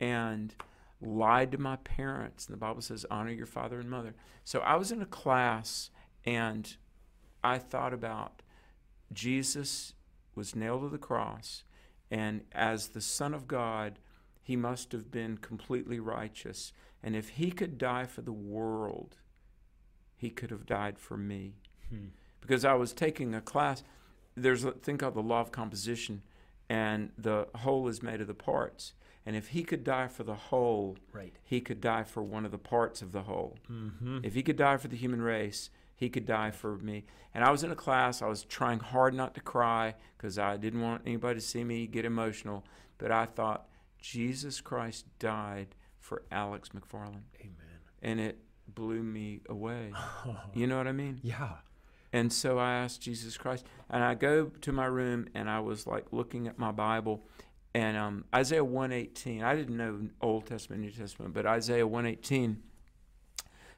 and 0.00 0.54
lied 1.02 1.52
to 1.52 1.58
my 1.58 1.76
parents. 1.76 2.46
And 2.46 2.54
the 2.54 2.58
Bible 2.58 2.80
says, 2.80 3.04
honor 3.10 3.32
your 3.32 3.46
father 3.46 3.78
and 3.80 3.90
mother. 3.90 4.14
So 4.44 4.60
I 4.60 4.76
was 4.76 4.90
in 4.92 5.02
a 5.02 5.06
class 5.06 5.90
and 6.24 6.76
I 7.46 7.58
thought 7.58 7.92
about 7.92 8.42
Jesus 9.12 9.94
was 10.34 10.56
nailed 10.56 10.82
to 10.82 10.88
the 10.88 10.98
cross, 10.98 11.64
and 12.10 12.42
as 12.52 12.88
the 12.88 13.00
Son 13.00 13.32
of 13.34 13.46
God, 13.46 13.98
he 14.42 14.56
must 14.56 14.92
have 14.92 15.10
been 15.10 15.38
completely 15.38 15.98
righteous. 16.00 16.72
And 17.02 17.14
if 17.16 17.30
he 17.30 17.50
could 17.50 17.78
die 17.78 18.06
for 18.06 18.22
the 18.22 18.32
world, 18.32 19.16
he 20.16 20.30
could 20.30 20.50
have 20.50 20.66
died 20.66 20.98
for 20.98 21.16
me. 21.16 21.54
Because 22.40 22.64
I 22.64 22.74
was 22.74 22.92
taking 22.92 23.34
a 23.34 23.40
class, 23.40 23.82
there's 24.36 24.64
a 24.64 24.72
thing 24.72 24.98
called 24.98 25.14
the 25.14 25.22
law 25.22 25.40
of 25.40 25.52
composition, 25.52 26.22
and 26.68 27.10
the 27.16 27.48
whole 27.56 27.86
is 27.88 28.02
made 28.02 28.20
of 28.20 28.26
the 28.26 28.34
parts. 28.34 28.92
And 29.24 29.34
if 29.36 29.48
he 29.48 29.62
could 29.64 29.82
die 29.84 30.08
for 30.08 30.22
the 30.24 30.34
whole, 30.34 30.96
Right. 31.12 31.34
he 31.42 31.60
could 31.60 31.80
die 31.80 32.04
for 32.04 32.22
one 32.22 32.44
of 32.44 32.50
the 32.52 32.58
parts 32.58 33.02
of 33.02 33.10
the 33.12 33.22
whole. 33.22 33.56
Mm-hmm. 33.70 34.20
If 34.22 34.34
he 34.34 34.42
could 34.42 34.56
die 34.56 34.76
for 34.76 34.88
the 34.88 34.96
human 34.96 35.22
race, 35.22 35.70
he 35.96 36.08
could 36.08 36.26
die 36.26 36.50
for 36.50 36.76
me. 36.76 37.04
And 37.34 37.42
I 37.42 37.50
was 37.50 37.64
in 37.64 37.70
a 37.70 37.76
class, 37.76 38.22
I 38.22 38.26
was 38.26 38.44
trying 38.44 38.78
hard 38.78 39.14
not 39.14 39.34
to 39.34 39.40
cry 39.40 39.94
because 40.16 40.38
I 40.38 40.56
didn't 40.56 40.82
want 40.82 41.02
anybody 41.06 41.40
to 41.40 41.44
see 41.44 41.64
me 41.64 41.86
get 41.86 42.04
emotional. 42.04 42.64
But 42.98 43.10
I 43.10 43.26
thought, 43.26 43.66
Jesus 43.98 44.60
Christ 44.60 45.06
died 45.18 45.74
for 45.98 46.22
Alex 46.30 46.68
McFarland. 46.68 47.24
Amen. 47.40 47.80
And 48.02 48.20
it 48.20 48.38
blew 48.68 49.02
me 49.02 49.40
away. 49.48 49.92
You 50.54 50.66
know 50.66 50.78
what 50.78 50.86
I 50.86 50.92
mean? 50.92 51.20
Yeah. 51.22 51.56
And 52.12 52.32
so 52.32 52.58
I 52.58 52.74
asked 52.74 53.02
Jesus 53.02 53.36
Christ, 53.36 53.66
and 53.90 54.02
I 54.02 54.14
go 54.14 54.46
to 54.46 54.72
my 54.72 54.86
room, 54.86 55.28
and 55.34 55.50
I 55.50 55.60
was 55.60 55.86
like 55.86 56.06
looking 56.12 56.46
at 56.46 56.58
my 56.58 56.72
Bible, 56.72 57.26
and 57.74 57.96
um, 57.96 58.24
Isaiah 58.34 58.64
one 58.64 58.90
eighteen. 58.90 59.42
I 59.42 59.54
didn't 59.54 59.76
know 59.76 60.08
Old 60.22 60.46
Testament, 60.46 60.82
New 60.82 60.92
Testament, 60.92 61.34
but 61.34 61.44
Isaiah 61.44 61.86
one 61.86 62.06
eighteen 62.06 62.62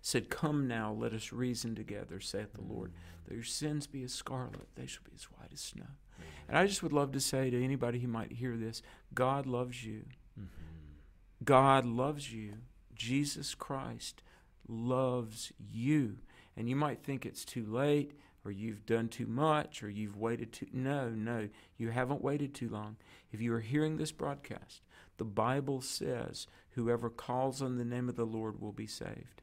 said, 0.00 0.31
"Come 0.31 0.67
now, 0.67 0.93
let 0.93 1.12
us 1.12 1.33
reason 1.33 1.75
together," 1.75 2.21
saith 2.21 2.52
the 2.55 2.62
Lord. 2.62 2.93
Mm. 2.93 3.28
Though 3.28 3.35
your 3.35 3.45
sins 3.45 3.87
be 3.87 4.02
as 4.02 4.12
scarlet, 4.12 4.69
they 4.75 4.87
shall 4.87 5.05
be 5.05 5.12
as 5.14 5.25
white 5.25 5.52
as 5.52 5.61
snow. 5.61 5.85
Mm. 5.85 6.25
And 6.49 6.59
I 6.59 6.67
just 6.67 6.83
would 6.83 6.93
love 6.93 7.12
to 7.12 7.21
say 7.21 7.50
to 7.50 7.64
anybody 7.64 7.99
who 7.99 8.09
might 8.09 8.33
hear 8.33 8.57
this, 8.57 8.83
God 9.14 9.47
loves 9.47 9.85
you. 9.85 10.05
Mm-hmm. 10.38 11.45
God 11.45 11.85
loves 11.85 12.33
you. 12.33 12.55
Jesus 12.95 13.55
Christ 13.55 14.23
loves 14.67 15.52
you. 15.59 16.19
And 16.57 16.69
you 16.69 16.76
might 16.76 17.02
think 17.02 17.25
it's 17.25 17.45
too 17.45 17.64
late 17.64 18.12
or 18.45 18.50
you've 18.50 18.87
done 18.87 19.09
too 19.09 19.26
much 19.26 19.83
or 19.83 19.90
you've 19.90 20.17
waited 20.17 20.52
too 20.52 20.67
No, 20.73 21.11
no, 21.11 21.49
you 21.76 21.90
haven't 21.90 22.23
waited 22.23 22.55
too 22.55 22.69
long. 22.69 22.97
If 23.31 23.40
you 23.40 23.52
are 23.55 23.61
hearing 23.61 23.97
this 23.97 24.12
broadcast, 24.12 24.81
the 25.19 25.25
Bible 25.25 25.81
says 25.81 26.47
whoever 26.71 27.11
calls 27.11 27.61
on 27.61 27.76
the 27.76 27.85
name 27.85 28.09
of 28.09 28.17
the 28.17 28.25
Lord 28.25 28.61
will 28.61 28.73
be 28.73 28.87
saved. 28.87 29.43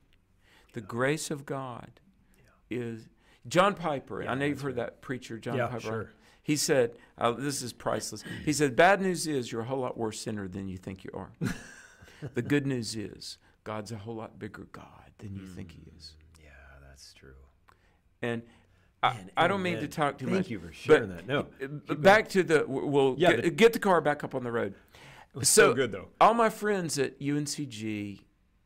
The 0.75 0.81
grace 0.81 1.31
of 1.31 1.45
God 1.45 2.01
is 2.69 3.07
John 3.47 3.75
Piper. 3.75 4.21
Yeah, 4.21 4.31
I 4.33 4.35
know 4.35 4.43
you've 4.43 4.59
heard 4.59 4.75
that 4.75 5.01
preacher, 5.01 5.39
John 5.39 5.55
Yeah, 5.55 5.67
Piper. 5.67 5.79
sure. 5.79 6.09
He 6.43 6.57
said, 6.57 6.97
uh, 7.17 7.31
"This 7.31 7.61
is 7.61 7.71
priceless." 7.71 8.25
He 8.43 8.51
said, 8.51 8.75
"Bad 8.75 9.01
news 9.01 9.25
is 9.25 9.53
you're 9.53 9.61
a 9.61 9.65
whole 9.65 9.79
lot 9.79 9.97
worse 9.97 10.19
sinner 10.19 10.49
than 10.49 10.67
you 10.67 10.75
think 10.75 11.05
you 11.05 11.11
are. 11.13 11.31
the 12.33 12.41
good 12.41 12.67
news 12.67 12.93
is 12.93 13.37
God's 13.63 13.93
a 13.93 13.97
whole 13.97 14.15
lot 14.15 14.37
bigger 14.37 14.67
God 14.73 15.11
than 15.19 15.33
you 15.33 15.45
think 15.47 15.71
He 15.71 15.83
is." 15.97 16.17
Yeah, 16.43 16.49
that's 16.85 17.13
true. 17.13 17.29
And 18.21 18.41
I, 19.01 19.13
Man, 19.13 19.31
I 19.37 19.47
don't 19.47 19.61
mean 19.61 19.79
to 19.79 19.87
talk 19.87 20.17
too 20.17 20.25
Thank 20.25 20.37
much. 20.39 20.49
you 20.49 20.59
for 20.59 20.67
but, 20.67 20.75
sharing 20.75 21.09
that. 21.15 21.25
No, 21.25 21.47
back 21.95 22.27
to 22.29 22.43
the 22.43 22.65
we'll 22.67 23.15
Yeah, 23.17 23.31
get, 23.31 23.43
the- 23.43 23.49
get 23.49 23.71
the 23.73 23.79
car 23.79 24.01
back 24.01 24.25
up 24.25 24.35
on 24.35 24.43
the 24.43 24.51
road. 24.51 24.75
It 25.33 25.39
was 25.39 25.47
So- 25.47 25.69
so 25.69 25.73
good 25.73 25.93
though. 25.93 26.09
All 26.19 26.33
my 26.33 26.49
friends 26.49 26.99
at 26.99 27.17
UNCG 27.21 28.19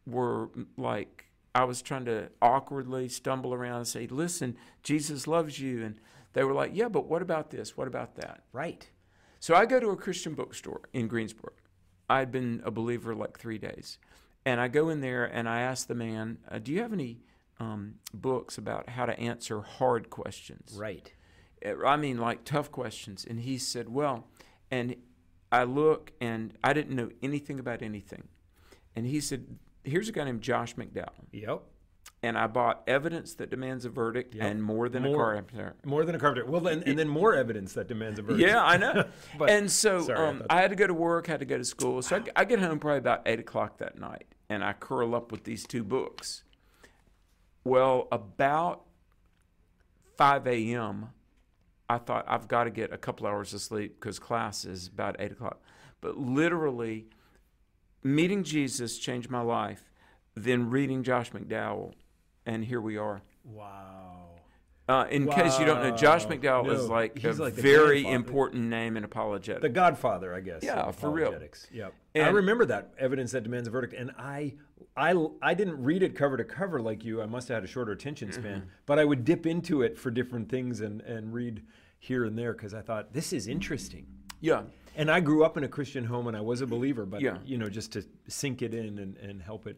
were 0.08 0.48
mm, 0.48 0.66
like, 0.76 1.26
I 1.56 1.64
was 1.64 1.82
trying 1.82 2.06
to 2.06 2.30
awkwardly 2.42 3.10
stumble 3.10 3.54
around 3.54 3.78
and 3.78 3.88
say, 3.88 4.08
"Listen, 4.08 4.56
Jesus 4.84 5.28
loves 5.28 5.60
you," 5.60 5.84
and 5.84 6.00
they 6.34 6.44
were 6.44 6.54
like, 6.54 6.72
"Yeah, 6.74 6.90
but 6.90 7.08
what 7.08 7.22
about 7.22 7.50
this? 7.50 7.76
What 7.76 7.88
about 7.88 8.16
that?" 8.16 8.44
Right. 8.54 8.90
So 9.40 9.56
I 9.56 9.66
go 9.66 9.80
to 9.80 9.90
a 9.90 9.96
Christian 9.96 10.34
bookstore 10.34 10.82
in 10.94 11.08
Greensboro. 11.08 11.54
I'd 12.10 12.32
been 12.32 12.62
a 12.66 12.72
believer 12.72 13.16
like 13.16 13.40
three 13.40 13.58
days. 13.58 13.98
And 14.46 14.60
I 14.60 14.68
go 14.68 14.90
in 14.90 15.02
there 15.02 15.26
and 15.26 15.48
I 15.48 15.62
ask 15.62 15.88
the 15.88 15.96
man, 15.96 16.40
uh, 16.50 16.60
Do 16.60 16.72
you 16.72 16.82
have 16.82 16.94
any 16.94 17.20
um, 17.60 17.96
books 18.14 18.58
about 18.58 18.90
how 18.90 19.06
to 19.06 19.18
answer 19.20 19.62
hard 19.62 20.10
questions? 20.10 20.76
Right. 20.78 21.14
Uh, 21.66 21.86
I 21.86 21.98
mean, 21.98 22.18
like 22.18 22.46
tough 22.46 22.72
questions. 22.72 23.26
And 23.30 23.42
he 23.42 23.58
said, 23.58 23.90
Well, 23.90 24.28
and 24.72 24.96
I 25.52 25.64
look 25.64 26.12
and 26.20 26.58
I 26.64 26.74
didn't 26.74 26.96
know 26.96 27.10
anything 27.22 27.60
about 27.60 27.82
anything. 27.82 28.28
And 28.96 29.06
he 29.06 29.22
said, 29.22 29.58
Here's 29.90 30.10
a 30.10 30.12
guy 30.12 30.24
named 30.24 30.42
Josh 30.42 30.76
McDowell. 30.76 31.10
Yep. 31.32 31.62
And 32.22 32.38
I 32.38 32.48
bought 32.48 32.84
Evidence 32.88 33.36
That 33.36 33.50
Demands 33.50 33.86
a 33.86 33.90
Verdict 33.90 34.36
Yep. 34.36 34.44
and 34.46 34.64
More 34.64 34.90
Than 34.90 35.06
a 35.06 35.08
More- 35.10 35.18
Carpenter. 35.34 35.76
More 35.86 36.04
than 36.04 36.16
a 36.16 36.20
carpenter. 36.20 36.46
Well, 36.50 36.60
then, 36.62 36.84
and 36.86 37.00
then 37.00 37.08
more 37.08 37.34
evidence 37.34 37.74
that 37.74 37.88
demands 37.88 38.20
a 38.20 38.24
verdict. 38.24 38.42
Yeah, 38.48 38.62
I 38.64 38.78
know. 38.78 39.06
But- 39.38 39.50
and 39.50 39.72
so 39.72 40.02
sorry, 40.02 40.20
I 40.20 40.28
um, 40.30 40.38
thought- 40.40 40.48
I, 40.50 40.62
had 40.62 40.70
to 40.72 40.76
go 40.76 40.88
to 40.88 40.94
work, 40.94 41.28
had 41.28 41.40
to 41.40 41.46
go 41.46 41.58
to 41.58 41.64
school. 41.64 42.02
So 42.02 42.18
I, 42.18 42.42
I 42.42 42.46
get 42.46 42.60
home 42.60 42.80
probably 42.80 42.98
about 43.00 43.22
eight 43.26 43.40
o'clock 43.40 43.78
that 43.78 43.98
night, 43.98 44.28
and 44.50 44.64
I 44.64 44.74
curl 44.74 45.16
up 45.16 45.32
with 45.32 45.46
these 45.46 45.66
two 45.66 45.84
books. 45.84 46.44
Well, 47.64 48.08
about 48.12 48.84
five 50.18 50.46
a.m., 50.48 51.10
I 51.90 51.98
thought 51.98 52.26
I've 52.28 52.48
got 52.48 52.66
to 52.66 52.70
get 52.70 52.92
a 52.94 52.98
couple 52.98 53.28
hours 53.28 53.54
of 53.54 53.62
sleep 53.62 54.00
because 54.00 54.20
class 54.20 54.66
is 54.66 54.88
about 54.88 55.16
eight 55.20 55.32
o'clock. 55.32 55.62
But 56.02 56.18
literally, 56.18 57.08
meeting 58.04 58.44
Jesus 58.44 58.98
changed 58.98 59.30
my 59.30 59.42
life. 59.42 59.84
Then 60.36 60.70
reading 60.70 61.04
Josh 61.04 61.32
McDowell, 61.32 61.94
and 62.46 62.64
here 62.64 62.80
we 62.80 62.98
are. 62.98 63.22
Wow. 63.44 64.16
Uh, 64.88 65.06
in 65.12 65.28
case 65.28 65.60
you 65.60 65.66
don't 65.66 65.84
know, 65.84 65.96
Josh 65.96 66.24
Wow. 66.26 66.32
McDowell 66.32 66.72
is 66.74 66.88
like 66.88 67.24
a 67.24 67.32
like 67.34 67.54
very 67.54 68.08
important 68.08 68.64
name 68.66 68.98
in 68.98 69.04
apologetics. 69.04 69.62
The 69.62 69.70
Godfather, 69.70 70.34
I 70.34 70.40
guess. 70.40 70.64
Yeah, 70.64 70.90
for 70.92 71.12
real. 71.12 71.38
Yep. 71.72 71.94
I 72.16 72.30
remember 72.30 72.66
that 72.66 72.94
evidence 72.98 73.32
that 73.34 73.44
demands 73.44 73.68
a 73.68 73.72
verdict, 73.72 73.94
and 73.94 74.12
I, 74.18 74.56
I, 74.98 75.14
I 75.42 75.54
didn't 75.54 75.84
read 75.84 76.02
it 76.02 76.16
cover 76.16 76.38
to 76.38 76.44
cover 76.44 76.82
like 76.82 77.04
you. 77.04 77.22
I 77.22 77.28
must 77.28 77.50
have 77.50 77.56
had 77.56 77.64
a 77.64 77.68
shorter 77.68 77.92
attention 77.92 78.32
span, 78.32 78.62
Mm-hmm. 78.62 78.70
but 78.88 78.98
I 78.98 79.06
would 79.06 79.26
dip 79.26 79.46
into 79.46 79.82
it 79.84 79.98
for 80.00 80.10
different 80.10 80.50
things 80.50 80.82
and 80.82 81.02
and 81.02 81.34
read 81.34 81.64
here 82.00 82.24
and 82.26 82.38
there 82.38 82.54
because 82.54 82.74
I 82.74 82.82
thought 82.82 83.14
this 83.14 83.32
is 83.34 83.48
interesting. 83.48 84.08
Yeah. 84.40 84.64
And 84.96 85.10
I 85.10 85.20
grew 85.20 85.46
up 85.46 85.56
in 85.56 85.64
a 85.64 85.68
Christian 85.68 86.04
home, 86.04 86.28
and 86.28 86.36
I 86.36 86.42
was 86.42 86.62
a 86.62 86.68
believer, 86.68 87.06
but 87.06 87.22
Yeah. 87.22 87.38
you 87.46 87.58
know, 87.58 87.70
just 87.70 87.94
to 87.94 88.04
sink 88.28 88.62
it 88.62 88.74
in 88.74 89.00
and, 89.00 89.16
and 89.18 89.42
help 89.42 89.66
it 89.68 89.78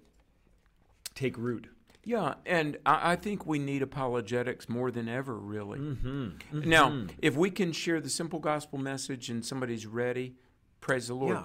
take 1.13 1.38
root. 1.38 1.67
Yeah, 2.04 2.36
and 2.47 2.78
I, 2.86 3.12
I 3.12 3.15
think 3.15 3.45
we 3.45 3.60
need 3.60 3.84
apologetics 3.84 4.67
more 4.67 4.89
than 4.89 5.08
ever, 5.08 5.38
really. 5.38 5.78
Mm-hmm. 5.80 6.67
Now, 6.67 7.06
if 7.21 7.36
we 7.36 7.52
can 7.52 7.71
share 7.71 8.02
the 8.02 8.10
simple 8.10 8.39
gospel 8.39 8.80
message 8.80 9.30
and 9.30 9.45
somebody's 9.45 9.86
ready, 9.86 10.36
praise 10.80 11.08
the 11.08 11.13
Lord. 11.13 11.38
Yeah. 11.38 11.43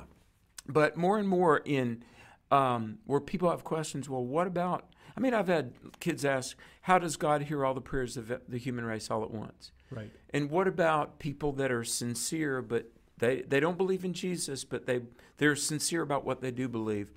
But 0.67 0.97
more 0.97 1.19
and 1.19 1.29
more 1.29 1.61
in 1.65 2.03
um, 2.51 2.99
where 3.05 3.21
people 3.21 3.51
have 3.51 3.65
questions, 3.65 4.09
well, 4.09 4.25
what 4.25 4.47
about? 4.47 4.87
I 5.17 5.21
mean, 5.21 5.35
I've 5.35 5.49
had 5.49 5.75
kids 6.01 6.25
ask, 6.25 6.57
how 6.83 6.99
does 6.99 7.17
God 7.17 7.43
hear 7.43 7.65
all 7.65 7.75
the 7.75 7.81
prayers 7.81 8.17
of 8.17 8.33
the 8.49 8.59
human 8.59 8.85
race 8.85 9.11
all 9.11 9.23
at 9.23 9.31
once? 9.31 9.73
Right. 9.91 10.11
And 10.31 10.51
what 10.51 10.67
about 10.67 11.19
people 11.19 11.53
that 11.53 11.71
are 11.71 11.85
sincere, 11.85 12.63
but 12.63 12.91
they, 13.19 13.43
they 13.43 13.61
don't 13.61 13.79
believe 13.79 14.05
in 14.05 14.13
Jesus, 14.13 14.65
but 14.65 14.87
they 14.87 15.01
they're 15.39 15.57
sincere 15.57 16.03
about 16.03 16.25
what 16.25 16.41
they 16.41 16.51
do 16.51 16.69
believe? 16.69 17.13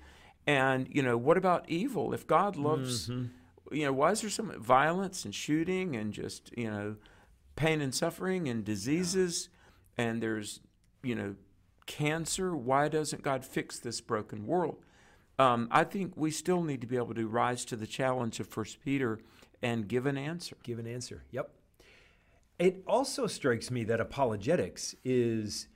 And 0.46 0.88
you 0.90 1.02
know, 1.02 1.16
what 1.16 1.36
about 1.36 1.68
evil? 1.68 2.12
If 2.14 2.26
God 2.26 2.56
loves, 2.56 3.08
you 3.08 3.84
know, 3.84 3.92
why 3.92 4.10
is 4.12 4.22
there 4.22 4.30
so 4.30 4.44
much 4.44 4.56
violence 4.56 5.24
and 5.24 5.34
shooting 5.34 5.96
and 5.96 6.12
just 6.12 6.56
you 6.56 6.70
know, 6.70 6.96
pain 7.56 7.80
and 7.80 7.94
suffering 7.94 8.48
and 8.48 8.64
diseases, 8.64 9.48
and 9.98 10.22
there's 10.22 10.60
you 11.02 11.14
know, 11.14 11.36
cancer? 11.86 12.56
Why 12.56 12.88
doesn't 12.88 13.22
God 13.22 13.44
fix 13.44 13.78
this 13.78 14.00
broken 14.00 14.46
world? 14.46 14.78
Um, 15.38 15.68
I 15.70 15.84
think 15.84 16.12
we 16.16 16.30
still 16.30 16.62
need 16.62 16.80
to 16.82 16.86
be 16.86 16.96
able 16.96 17.14
to 17.14 17.26
rise 17.26 17.64
to 17.66 17.76
the 17.76 17.86
challenge 17.86 18.40
of 18.40 18.46
First 18.46 18.82
Peter 18.84 19.20
and 19.62 19.88
give 19.88 20.06
an 20.06 20.18
answer. 20.18 20.56
Give 20.62 20.78
an 20.78 20.86
answer. 20.86 21.24
Yep. 21.30 21.50
It 22.58 22.82
also 22.86 23.26
strikes 23.26 23.70
me 23.70 23.84
that 23.84 24.00
apologetics 24.00 24.94
is 25.02 25.68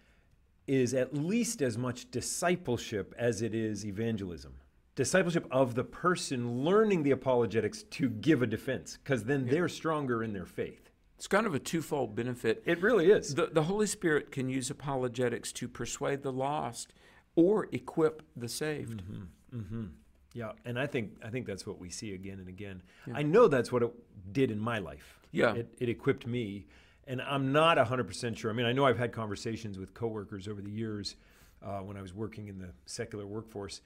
is 0.67 0.95
at 0.95 1.15
least 1.15 1.63
as 1.63 1.77
much 1.77 2.11
discipleship 2.11 3.15
as 3.19 3.43
it 3.43 3.55
is 3.55 3.85
evangelism. 3.85 4.55
Discipleship 4.97 5.47
of 5.51 5.75
the 5.75 5.85
person 5.85 6.65
learning 6.65 7.03
the 7.03 7.11
apologetics 7.11 7.83
to 7.83 8.09
give 8.09 8.43
a 8.43 8.47
defense, 8.47 8.99
because 9.03 9.25
then 9.25 9.47
they're 9.47 9.69
stronger 9.69 10.23
in 10.23 10.33
their 10.33 10.47
faith. 10.47 10.91
It's 11.17 11.27
kind 11.27 11.47
of 11.47 11.55
a 11.55 11.59
twofold 11.59 12.15
benefit. 12.15 12.63
It 12.65 12.81
really 12.83 13.11
is. 13.11 13.35
The, 13.35 13.47
the 13.47 13.65
Holy 13.65 13.87
Spirit 13.87 14.31
can 14.31 14.49
use 14.49 14.71
apologetics 14.71 15.53
to 15.55 15.69
persuade 15.69 16.23
the 16.23 16.33
lost 16.33 16.93
or 17.35 17.69
equip 17.73 18.23
the 18.37 18.49
saved. 18.49 19.03
Mm-hmm, 19.03 19.59
mm-hmm. 19.59 19.85
Yeah, 20.33 20.53
and 20.65 20.79
I 20.79 20.87
think 20.87 21.13
I 21.25 21.31
think 21.31 21.47
that's 21.47 21.65
what 21.67 21.79
we 21.79 21.91
see 21.91 22.13
again 22.13 22.41
and 22.41 22.49
again. 22.49 22.83
I 23.15 23.23
know 23.23 23.47
that's 23.47 23.71
what 23.71 23.85
it 23.85 23.93
did 24.33 24.51
in 24.51 24.59
my 24.59 24.79
life. 24.79 25.21
Yeah. 25.31 25.55
it, 25.55 25.75
it 25.79 25.89
equipped 25.89 26.27
me, 26.27 26.67
and 27.07 27.21
I'm 27.23 27.53
not 27.53 27.77
100 27.77 28.05
percent 28.05 28.39
sure. 28.39 28.51
I 28.51 28.55
mean, 28.55 28.67
I 28.67 28.73
know 28.73 28.87
I've 28.87 28.99
had 28.99 29.13
conversations 29.13 29.79
with 29.79 29.95
coworkers 29.95 30.49
over 30.49 30.61
the 30.63 30.71
years 30.71 31.17
uh, 31.63 31.79
when 31.81 31.97
I 31.97 32.03
was 32.03 32.15
working 32.15 32.49
in 32.49 32.59
the 32.59 32.71
secular 32.87 33.27
workforce 33.27 33.81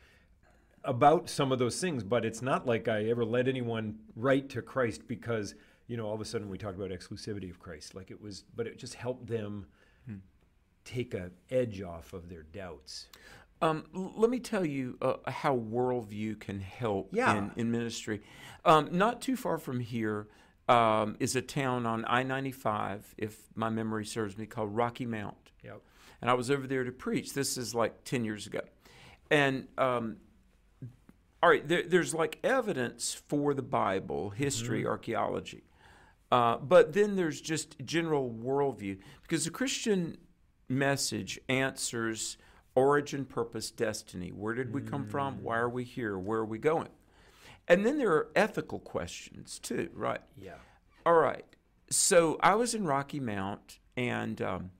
about 0.84 1.28
some 1.28 1.50
of 1.52 1.58
those 1.58 1.80
things, 1.80 2.04
but 2.04 2.24
it's 2.24 2.40
not 2.42 2.66
like 2.66 2.88
I 2.88 3.04
ever 3.06 3.24
led 3.24 3.48
anyone 3.48 3.98
right 4.16 4.48
to 4.50 4.62
Christ 4.62 5.06
because 5.08 5.54
you 5.86 5.96
know 5.96 6.06
all 6.06 6.14
of 6.14 6.20
a 6.20 6.24
sudden 6.24 6.48
we 6.48 6.58
talked 6.58 6.76
about 6.76 6.90
exclusivity 6.90 7.50
of 7.50 7.58
Christ. 7.58 7.94
Like 7.94 8.10
it 8.10 8.20
was, 8.20 8.44
but 8.54 8.66
it 8.66 8.78
just 8.78 8.94
helped 8.94 9.26
them 9.26 9.66
take 10.84 11.12
a 11.12 11.30
edge 11.50 11.82
off 11.82 12.12
of 12.14 12.28
their 12.30 12.44
doubts. 12.44 13.06
Um, 13.60 13.84
let 13.92 14.30
me 14.30 14.38
tell 14.38 14.64
you 14.64 14.96
uh, 15.02 15.14
how 15.30 15.56
worldview 15.56 16.38
can 16.40 16.60
help 16.60 17.10
Yeah. 17.12 17.36
in, 17.36 17.50
in 17.56 17.70
ministry. 17.70 18.22
Um, 18.64 18.88
not 18.92 19.20
too 19.20 19.36
far 19.36 19.58
from 19.58 19.80
here 19.80 20.28
um, 20.68 21.16
is 21.18 21.36
a 21.36 21.42
town 21.42 21.86
on 21.86 22.04
I 22.06 22.22
95, 22.22 23.14
if 23.16 23.38
my 23.54 23.70
memory 23.70 24.04
serves 24.04 24.36
me, 24.36 24.46
called 24.46 24.74
Rocky 24.74 25.06
Mount. 25.06 25.36
Yep. 25.64 25.80
And 26.20 26.30
I 26.30 26.34
was 26.34 26.50
over 26.50 26.66
there 26.66 26.84
to 26.84 26.92
preach. 26.92 27.32
This 27.32 27.56
is 27.56 27.74
like 27.74 28.04
10 28.04 28.24
years 28.24 28.46
ago. 28.46 28.60
And 29.30 29.68
um, 29.78 30.16
all 31.42 31.50
right, 31.50 31.66
there, 31.66 31.84
there's 31.84 32.14
like 32.14 32.38
evidence 32.42 33.14
for 33.28 33.54
the 33.54 33.62
Bible, 33.62 34.30
history, 34.30 34.86
archaeology. 34.86 35.62
Uh, 36.30 36.58
but 36.58 36.92
then 36.92 37.16
there's 37.16 37.40
just 37.40 37.76
general 37.84 38.30
worldview 38.30 38.98
because 39.22 39.44
the 39.44 39.50
Christian 39.50 40.18
message 40.68 41.38
answers 41.48 42.36
origin, 42.74 43.24
purpose, 43.24 43.70
destiny. 43.70 44.28
Where 44.28 44.54
did 44.54 44.72
we 44.72 44.82
come 44.82 45.06
from? 45.06 45.42
Why 45.42 45.56
are 45.56 45.68
we 45.68 45.84
here? 45.84 46.18
Where 46.18 46.40
are 46.40 46.44
we 46.44 46.58
going? 46.58 46.88
And 47.68 47.84
then 47.84 47.98
there 47.98 48.10
are 48.12 48.28
ethical 48.34 48.78
questions 48.78 49.58
too, 49.58 49.90
right? 49.94 50.22
Yeah. 50.36 50.54
All 51.04 51.14
right. 51.14 51.44
So 51.90 52.38
I 52.42 52.54
was 52.54 52.74
in 52.74 52.84
Rocky 52.84 53.20
Mount, 53.20 53.78
and 53.96 54.40
um, 54.42 54.70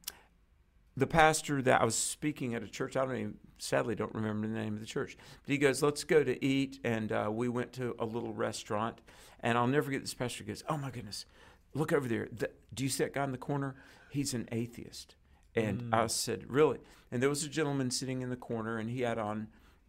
the 0.96 1.06
pastor 1.06 1.62
that 1.62 1.80
I 1.80 1.84
was 1.84 1.94
speaking 1.94 2.54
at 2.54 2.62
a 2.62 2.68
church, 2.68 2.96
I 2.96 3.04
don't 3.04 3.16
even, 3.16 3.34
sadly, 3.58 3.94
don't 3.94 4.14
remember 4.14 4.46
the 4.46 4.54
name 4.54 4.74
of 4.74 4.80
the 4.80 4.86
church, 4.86 5.16
but 5.44 5.52
he 5.52 5.58
goes, 5.58 5.82
Let's 5.82 6.04
go 6.04 6.24
to 6.24 6.44
eat. 6.44 6.80
And 6.82 7.12
uh, 7.12 7.30
we 7.30 7.48
went 7.48 7.72
to 7.74 7.94
a 7.98 8.04
little 8.04 8.32
restaurant, 8.32 9.00
and 9.40 9.56
I'll 9.56 9.66
never 9.66 9.84
forget 9.84 10.00
this 10.00 10.14
pastor 10.14 10.44
goes, 10.44 10.64
Oh 10.68 10.76
my 10.76 10.90
goodness, 10.90 11.26
look 11.74 11.92
over 11.92 12.08
there. 12.08 12.28
The, 12.32 12.50
do 12.74 12.84
you 12.84 12.90
see 12.90 13.04
that 13.04 13.14
guy 13.14 13.24
in 13.24 13.32
the 13.32 13.38
corner? 13.38 13.74
He's 14.10 14.34
an 14.34 14.48
atheist. 14.50 15.14
And 15.54 15.92
I 15.92 16.06
said, 16.06 16.44
Really? 16.48 16.78
And 17.10 17.22
there 17.22 17.28
was 17.28 17.42
a 17.42 17.48
gentleman 17.48 17.90
sitting 17.90 18.22
in 18.22 18.30
the 18.30 18.36
corner, 18.36 18.78
and 18.78 18.90
he 18.90 19.02
had 19.02 19.18
on 19.18 19.48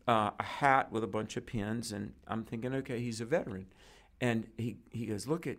uh, 0.10 0.32
a 0.40 0.44
hat 0.44 0.92
with 0.92 1.04
a 1.04 1.08
bunch 1.08 1.38
of 1.38 1.46
pins. 1.46 1.92
And 1.92 2.14
I'm 2.28 2.44
thinking, 2.44 2.74
Okay, 2.74 3.00
he's 3.00 3.22
a 3.22 3.26
veteran. 3.26 3.68
And 4.20 4.48
he, 4.58 4.78
he 4.90 5.06
goes, 5.06 5.28
Look 5.28 5.46
at, 5.46 5.58